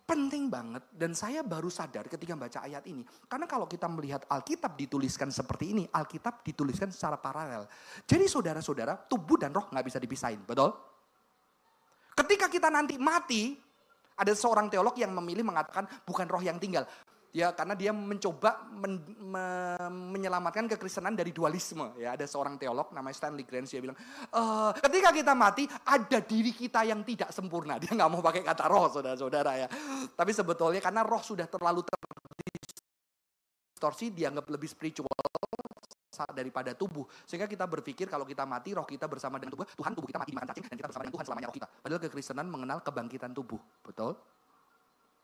penting 0.07 0.47
banget 0.47 0.87
dan 0.95 1.11
saya 1.13 1.43
baru 1.43 1.69
sadar 1.69 2.09
ketika 2.09 2.33
baca 2.33 2.65
ayat 2.65 2.81
ini. 2.89 3.05
Karena 3.29 3.45
kalau 3.45 3.69
kita 3.69 3.85
melihat 3.85 4.25
Alkitab 4.25 4.73
dituliskan 4.73 5.29
seperti 5.29 5.77
ini, 5.77 5.83
Alkitab 5.85 6.41
dituliskan 6.41 6.89
secara 6.89 7.21
paralel. 7.21 7.69
Jadi 8.09 8.25
saudara-saudara, 8.25 8.97
tubuh 9.05 9.37
dan 9.37 9.53
roh 9.53 9.69
nggak 9.69 9.85
bisa 9.85 10.01
dipisahin, 10.01 10.41
betul? 10.41 10.73
Ketika 12.17 12.49
kita 12.49 12.73
nanti 12.73 12.97
mati, 12.97 13.53
ada 14.17 14.33
seorang 14.33 14.65
teolog 14.65 14.97
yang 14.97 15.13
memilih 15.13 15.45
mengatakan 15.45 15.85
bukan 16.01 16.25
roh 16.25 16.41
yang 16.41 16.57
tinggal. 16.57 16.89
Ya 17.37 17.53
karena 17.53 17.77
dia 17.77 17.93
mencoba 17.93 18.65
men, 18.73 18.97
me, 19.21 19.45
menyelamatkan 20.17 20.65
kekristenan 20.73 21.13
dari 21.13 21.29
dualisme. 21.29 21.93
Ya 22.01 22.17
ada 22.17 22.25
seorang 22.25 22.57
teolog 22.57 22.89
namanya 22.97 23.13
Stanley 23.13 23.45
Grange 23.45 23.69
dia 23.69 23.77
bilang, 23.77 23.93
e, 24.33 24.41
ketika 24.81 25.13
kita 25.13 25.37
mati 25.37 25.69
ada 25.69 26.17
diri 26.17 26.49
kita 26.49 26.81
yang 26.81 27.05
tidak 27.05 27.29
sempurna. 27.29 27.77
Dia 27.81 27.93
nggak 27.93 28.09
mau 28.09 28.25
pakai 28.25 28.41
kata 28.41 28.65
roh 28.65 28.89
saudara-saudara 28.89 29.53
ya. 29.53 29.69
Tapi 30.17 30.33
sebetulnya 30.33 30.81
karena 30.81 31.05
roh 31.05 31.21
sudah 31.21 31.45
terlalu 31.45 31.85
terdistorsi 31.85 34.09
dianggap 34.17 34.49
lebih 34.49 34.65
spiritual 34.65 35.13
daripada 36.33 36.73
tubuh. 36.73 37.05
Sehingga 37.29 37.45
kita 37.45 37.69
berpikir 37.69 38.09
kalau 38.09 38.25
kita 38.25 38.49
mati, 38.49 38.73
roh 38.73 38.89
kita 38.89 39.05
bersama 39.05 39.37
dengan 39.37 39.53
tubuh, 39.53 39.69
Tuhan 39.77 39.93
tubuh 39.93 40.09
kita 40.09 40.25
mati 40.25 40.33
dimakan 40.33 40.49
cacing 40.49 40.65
dan 40.65 40.77
kita 40.81 40.89
bersama 40.89 41.05
dengan 41.05 41.21
Tuhan 41.21 41.25
selamanya 41.29 41.53
roh 41.53 41.57
kita. 41.61 41.69
Padahal 41.85 42.01
kekristenan 42.01 42.49
mengenal 42.49 42.81
kebangkitan 42.81 43.29
tubuh. 43.37 43.61
Betul? 43.85 44.17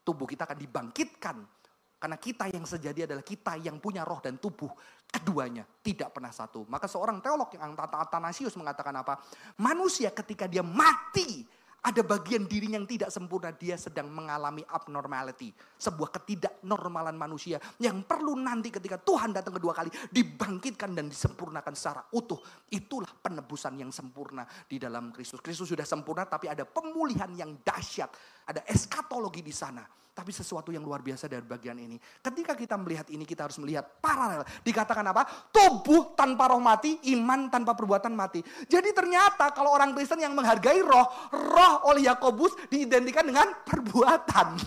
Tubuh 0.06 0.30
kita 0.30 0.46
akan 0.46 0.62
dibangkitkan 0.62 1.63
karena 2.04 2.20
kita 2.20 2.52
yang 2.52 2.68
sejati 2.68 3.08
adalah 3.08 3.24
kita 3.24 3.56
yang 3.64 3.80
punya 3.80 4.04
roh 4.04 4.20
dan 4.20 4.36
tubuh. 4.36 4.68
Keduanya 5.08 5.64
tidak 5.80 6.12
pernah 6.12 6.36
satu. 6.36 6.68
Maka 6.68 6.84
seorang 6.84 7.24
teolog 7.24 7.48
yang 7.56 7.72
Athanasius 7.80 8.60
mengatakan 8.60 8.92
apa? 8.92 9.24
Manusia 9.64 10.12
ketika 10.12 10.44
dia 10.44 10.60
mati 10.60 11.48
ada 11.80 12.04
bagian 12.04 12.44
dirinya 12.44 12.76
yang 12.76 12.88
tidak 12.88 13.08
sempurna, 13.08 13.56
dia 13.56 13.80
sedang 13.80 14.12
mengalami 14.12 14.68
abnormality. 14.68 15.56
Sebuah 15.80 16.12
ketidaknormalan 16.20 17.16
manusia 17.16 17.56
yang 17.80 18.04
perlu 18.04 18.36
nanti 18.36 18.68
ketika 18.68 19.00
Tuhan 19.00 19.32
datang 19.32 19.56
kedua 19.56 19.72
kali 19.72 19.88
dibangkitkan 20.12 20.92
dan 20.92 21.08
disempurnakan 21.08 21.72
secara 21.72 22.04
utuh. 22.12 22.44
Itulah 22.68 23.16
penebusan 23.16 23.80
yang 23.80 23.96
sempurna 23.96 24.44
di 24.68 24.76
dalam 24.76 25.16
Kristus. 25.16 25.40
Kristus 25.40 25.72
sudah 25.72 25.88
sempurna 25.88 26.28
tapi 26.28 26.52
ada 26.52 26.68
pemulihan 26.68 27.32
yang 27.32 27.64
dahsyat. 27.64 28.12
Ada 28.44 28.68
eskatologi 28.68 29.40
di 29.40 29.56
sana. 29.56 30.03
Tapi 30.14 30.30
sesuatu 30.30 30.70
yang 30.70 30.86
luar 30.86 31.02
biasa 31.02 31.26
dari 31.26 31.42
bagian 31.42 31.74
ini. 31.74 31.98
Ketika 31.98 32.54
kita 32.54 32.78
melihat 32.78 33.10
ini 33.10 33.26
kita 33.26 33.50
harus 33.50 33.58
melihat 33.58 33.98
paralel. 33.98 34.46
Dikatakan 34.62 35.02
apa? 35.10 35.26
Tubuh 35.50 36.14
tanpa 36.14 36.54
roh 36.54 36.62
mati, 36.62 37.02
iman 37.18 37.50
tanpa 37.50 37.74
perbuatan 37.74 38.14
mati. 38.14 38.46
Jadi 38.70 38.94
ternyata 38.94 39.50
kalau 39.50 39.74
orang 39.74 39.90
Kristen 39.98 40.22
yang 40.22 40.38
menghargai 40.38 40.86
roh, 40.86 41.10
roh 41.34 41.90
oleh 41.90 42.06
Yakobus 42.06 42.54
diidentikan 42.70 43.26
dengan 43.26 43.58
perbuatan. 43.66 44.62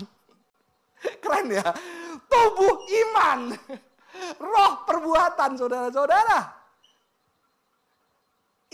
Keren 1.23 1.47
ya. 1.55 1.71
Tubuh 2.27 2.83
iman. 3.07 3.55
Roh 4.43 4.73
perbuatan 4.83 5.55
saudara-saudara. 5.55 6.43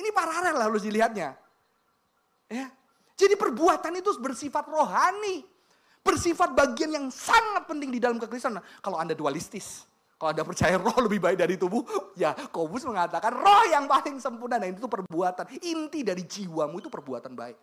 Ini 0.01 0.09
paralel 0.09 0.57
harus 0.57 0.81
dilihatnya. 0.89 1.37
Ya. 2.49 2.73
Jadi 3.13 3.37
perbuatan 3.37 3.93
itu 4.01 4.17
bersifat 4.17 4.65
rohani 4.73 5.52
bersifat 6.03 6.53
bagian 6.53 6.91
yang 6.91 7.07
sangat 7.09 7.65
penting 7.65 7.95
di 7.95 8.03
dalam 8.03 8.19
kekristenan. 8.19 8.61
Kalau 8.83 8.99
Anda 8.99 9.15
dualistis, 9.15 9.87
kalau 10.19 10.35
Anda 10.35 10.47
percaya 10.47 10.79
roh 10.79 10.99
lebih 11.03 11.19
baik 11.19 11.35
dari 11.35 11.59
tubuh, 11.59 11.83
ya 12.15 12.31
Kobus 12.31 12.87
mengatakan 12.87 13.35
roh 13.35 13.65
yang 13.67 13.91
paling 13.91 14.23
sempurna 14.23 14.59
dan 14.59 14.71
itu 14.71 14.87
perbuatan. 14.87 15.51
Inti 15.63 16.07
dari 16.07 16.23
jiwamu 16.23 16.79
itu 16.79 16.87
perbuatan 16.87 17.35
baik. 17.35 17.59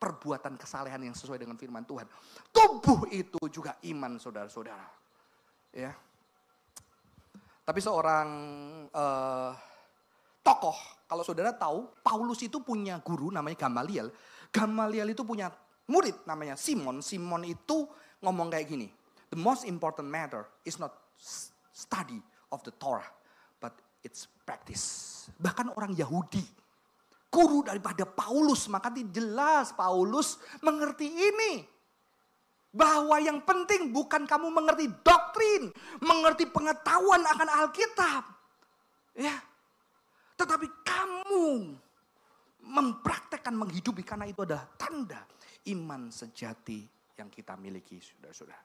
Perbuatan 0.00 0.56
kesalehan 0.56 1.04
yang 1.04 1.12
sesuai 1.12 1.44
dengan 1.44 1.60
firman 1.60 1.84
Tuhan. 1.84 2.08
Tubuh 2.48 3.12
itu 3.12 3.36
juga 3.52 3.76
iman 3.84 4.16
saudara-saudara. 4.16 4.88
Ya. 5.76 5.92
Tapi 7.62 7.80
seorang 7.84 8.28
uh, 8.88 9.52
tokoh, 10.40 10.74
kalau 11.04 11.22
saudara 11.22 11.52
tahu, 11.52 11.92
Paulus 12.00 12.40
itu 12.40 12.56
punya 12.64 13.04
guru 13.04 13.28
namanya 13.28 13.68
Gamaliel. 13.68 14.08
Gamaliel 14.48 15.12
itu 15.12 15.22
punya 15.28 15.52
murid 15.90 16.14
namanya 16.28 16.54
Simon. 16.54 17.02
Simon 17.02 17.42
itu 17.46 17.88
ngomong 18.22 18.52
kayak 18.52 18.66
gini. 18.70 18.88
The 19.32 19.40
most 19.40 19.64
important 19.64 20.06
matter 20.12 20.44
is 20.62 20.76
not 20.76 20.92
study 21.72 22.20
of 22.52 22.60
the 22.62 22.72
Torah, 22.76 23.08
but 23.56 23.72
its 24.04 24.28
practice. 24.44 25.26
Bahkan 25.40 25.72
orang 25.72 25.96
Yahudi, 25.96 26.44
guru 27.32 27.64
daripada 27.64 28.04
Paulus, 28.04 28.68
maka 28.68 28.92
jelas 28.92 29.72
Paulus 29.72 30.36
mengerti 30.60 31.08
ini. 31.08 31.64
Bahwa 32.72 33.20
yang 33.20 33.44
penting 33.44 33.92
bukan 33.92 34.24
kamu 34.24 34.48
mengerti 34.48 34.88
doktrin, 35.04 35.68
mengerti 36.00 36.48
pengetahuan 36.48 37.20
akan 37.20 37.48
Alkitab. 37.64 38.22
Ya. 39.12 39.36
Tetapi 40.40 40.66
kamu 40.80 41.76
mempraktekkan 42.64 43.52
menghidupi 43.52 44.00
karena 44.00 44.24
itu 44.24 44.40
adalah 44.40 44.64
tanda 44.80 45.20
iman 45.70 46.10
sejati 46.10 46.82
yang 47.18 47.28
kita 47.30 47.54
miliki, 47.54 48.02
saudara-saudara. 48.02 48.64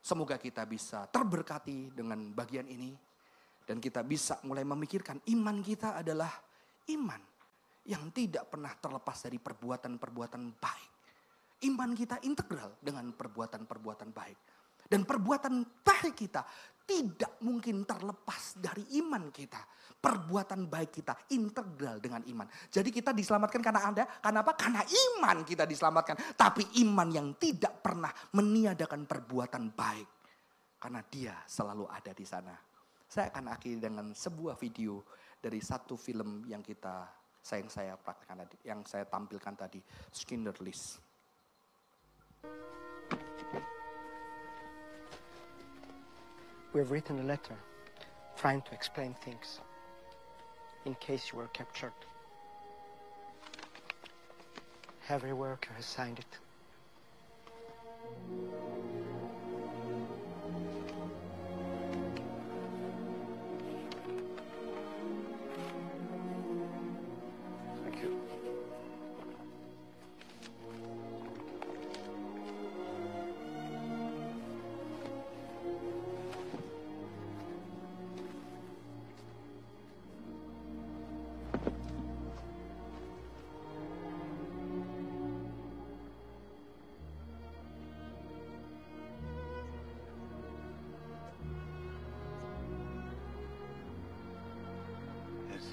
Semoga 0.00 0.40
kita 0.40 0.64
bisa 0.64 1.04
terberkati 1.10 1.92
dengan 1.92 2.32
bagian 2.32 2.68
ini. 2.68 2.92
Dan 3.60 3.78
kita 3.78 4.02
bisa 4.02 4.42
mulai 4.42 4.66
memikirkan 4.66 5.22
iman 5.30 5.62
kita 5.62 5.94
adalah 5.94 6.32
iman 6.90 7.22
yang 7.86 8.10
tidak 8.10 8.50
pernah 8.50 8.74
terlepas 8.74 9.14
dari 9.22 9.38
perbuatan-perbuatan 9.38 10.42
baik. 10.58 10.90
Iman 11.70 11.94
kita 11.94 12.18
integral 12.26 12.74
dengan 12.82 13.14
perbuatan-perbuatan 13.14 14.10
baik. 14.10 14.38
Dan 14.90 15.06
perbuatan 15.06 15.86
baik 15.86 16.18
kita 16.18 16.42
tidak 16.82 17.38
mungkin 17.46 17.86
terlepas 17.86 18.58
dari 18.58 18.98
iman 18.98 19.30
kita. 19.30 19.62
Perbuatan 20.00 20.66
baik 20.66 20.90
kita 20.90 21.14
integral 21.30 22.02
dengan 22.02 22.26
iman. 22.26 22.48
Jadi 22.66 22.90
kita 22.90 23.14
diselamatkan 23.14 23.62
karena 23.62 23.82
Anda, 23.86 24.04
karena 24.18 24.42
apa? 24.42 24.58
Karena 24.58 24.82
iman 24.82 25.46
kita 25.46 25.62
diselamatkan. 25.62 26.34
Tapi 26.34 26.82
iman 26.82 27.06
yang 27.06 27.38
tidak 27.38 27.78
pernah 27.78 28.10
meniadakan 28.34 29.06
perbuatan 29.06 29.70
baik. 29.70 30.08
Karena 30.82 31.04
dia 31.06 31.38
selalu 31.46 31.86
ada 31.86 32.10
di 32.10 32.26
sana. 32.26 32.56
Saya 33.06 33.30
akan 33.30 33.54
akhiri 33.54 33.78
dengan 33.78 34.10
sebuah 34.10 34.58
video 34.58 35.04
dari 35.38 35.62
satu 35.62 35.94
film 35.94 36.42
yang 36.50 36.64
kita 36.64 37.06
sayang 37.38 37.70
saya 37.70 37.94
praktekkan 37.94 38.44
tadi, 38.44 38.56
yang 38.66 38.80
saya 38.84 39.06
tampilkan 39.06 39.54
tadi, 39.54 39.80
Skinner 40.10 40.56
List. 40.60 40.98
We 46.72 46.78
have 46.78 46.90
written 46.92 47.18
a 47.18 47.24
letter 47.24 47.56
trying 48.36 48.62
to 48.62 48.72
explain 48.74 49.14
things 49.14 49.58
in 50.84 50.94
case 50.94 51.32
you 51.32 51.38
were 51.38 51.48
captured. 51.48 51.92
Every 55.08 55.32
worker 55.32 55.74
has 55.74 55.86
signed 55.86 56.20
it. 56.20 56.49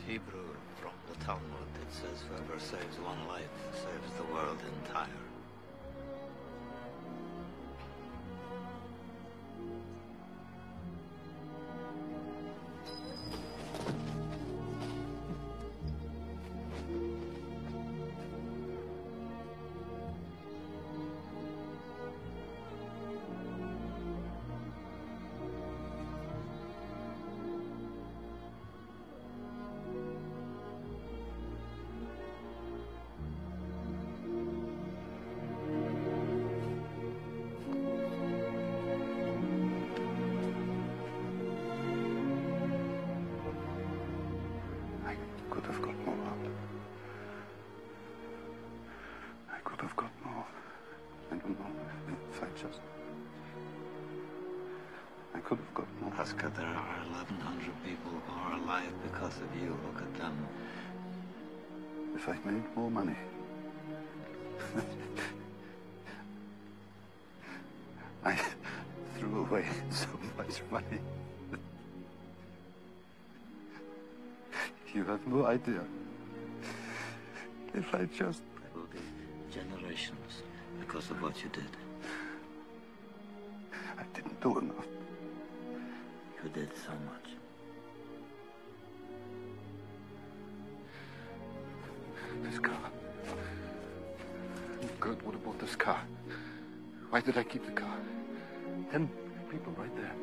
Hebrew 0.08 0.56
from 0.80 0.94
the 1.10 1.26
Talmud. 1.26 1.44
It 1.82 1.92
says, 1.92 2.24
whoever 2.30 2.58
saves 2.62 2.98
one 3.04 3.28
life 3.28 3.44
saves 3.74 4.16
the 4.16 4.34
world 4.34 4.58
entire. 4.86 5.27
Money. 70.72 71.00
You 74.94 75.04
have 75.04 75.26
no 75.28 75.46
idea. 75.46 75.82
If 77.74 77.94
I 77.94 78.06
just. 78.06 78.42
There 78.62 78.72
will 78.74 78.88
be 78.88 79.00
generations 79.54 80.42
because 80.80 81.12
of 81.12 81.22
what 81.22 81.44
you 81.44 81.50
did. 81.50 81.70
I 83.98 84.04
didn't 84.14 84.42
do 84.42 84.60
enough. 84.60 84.88
You 86.44 86.50
did 86.50 86.70
so 86.78 86.92
much. 86.92 87.30
This 92.44 92.60
car. 92.60 92.92
Good. 95.00 95.22
What 95.24 95.36
about 95.36 95.60
this 95.60 95.76
car? 95.76 96.02
Why 97.10 97.22
did 97.22 97.38
I 97.38 97.44
keep 97.44 97.66
the 97.66 97.72
car? 97.72 97.98
Ten 98.92 99.10
people 99.52 99.74
right 99.78 99.96
there. 99.96 100.16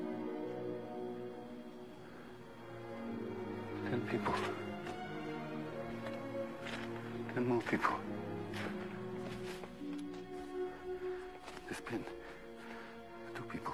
Ten 3.95 4.01
people. 4.09 4.35
Ten 7.33 7.47
more 7.47 7.63
people. 7.63 7.93
This 11.69 11.81
pin. 11.81 12.05
Two 13.37 13.45
people. 13.45 13.73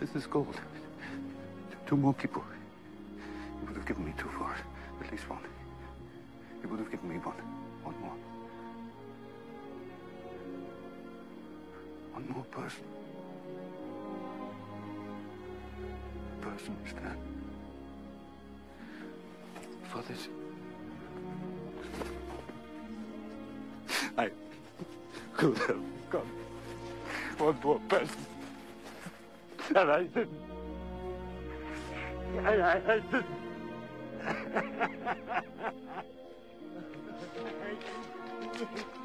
This 0.00 0.14
is 0.14 0.26
gold. 0.26 0.58
Two 1.86 1.98
more 1.98 2.14
people. 2.14 2.42
You 3.60 3.66
would 3.66 3.76
have 3.76 3.84
given 3.84 4.06
me 4.06 4.14
two 4.16 4.30
for 4.38 4.50
it. 4.54 5.04
At 5.04 5.12
least 5.12 5.28
one. 5.28 5.44
You 6.62 6.70
would 6.70 6.78
have 6.78 6.90
given 6.90 7.06
me 7.06 7.16
one. 7.16 7.36
One 7.84 8.00
more. 8.00 8.16
One 12.14 12.26
more 12.30 12.44
person. 12.44 12.84
customers 16.60 16.92
there. 16.94 17.16
For 19.84 20.02
this. 20.02 20.28
I 24.16 24.30
could 25.36 25.58
have 25.58 25.80
gone 26.10 26.30
one 27.38 27.58
more 27.62 27.80
person. 27.88 28.26
And 29.74 29.90
I 29.90 30.02
didn't. 30.04 30.30
And 32.38 32.62
I, 32.62 32.80
I 32.86 32.98
didn't. 32.98 33.26
I 34.26 34.32
didn't. 38.58 38.99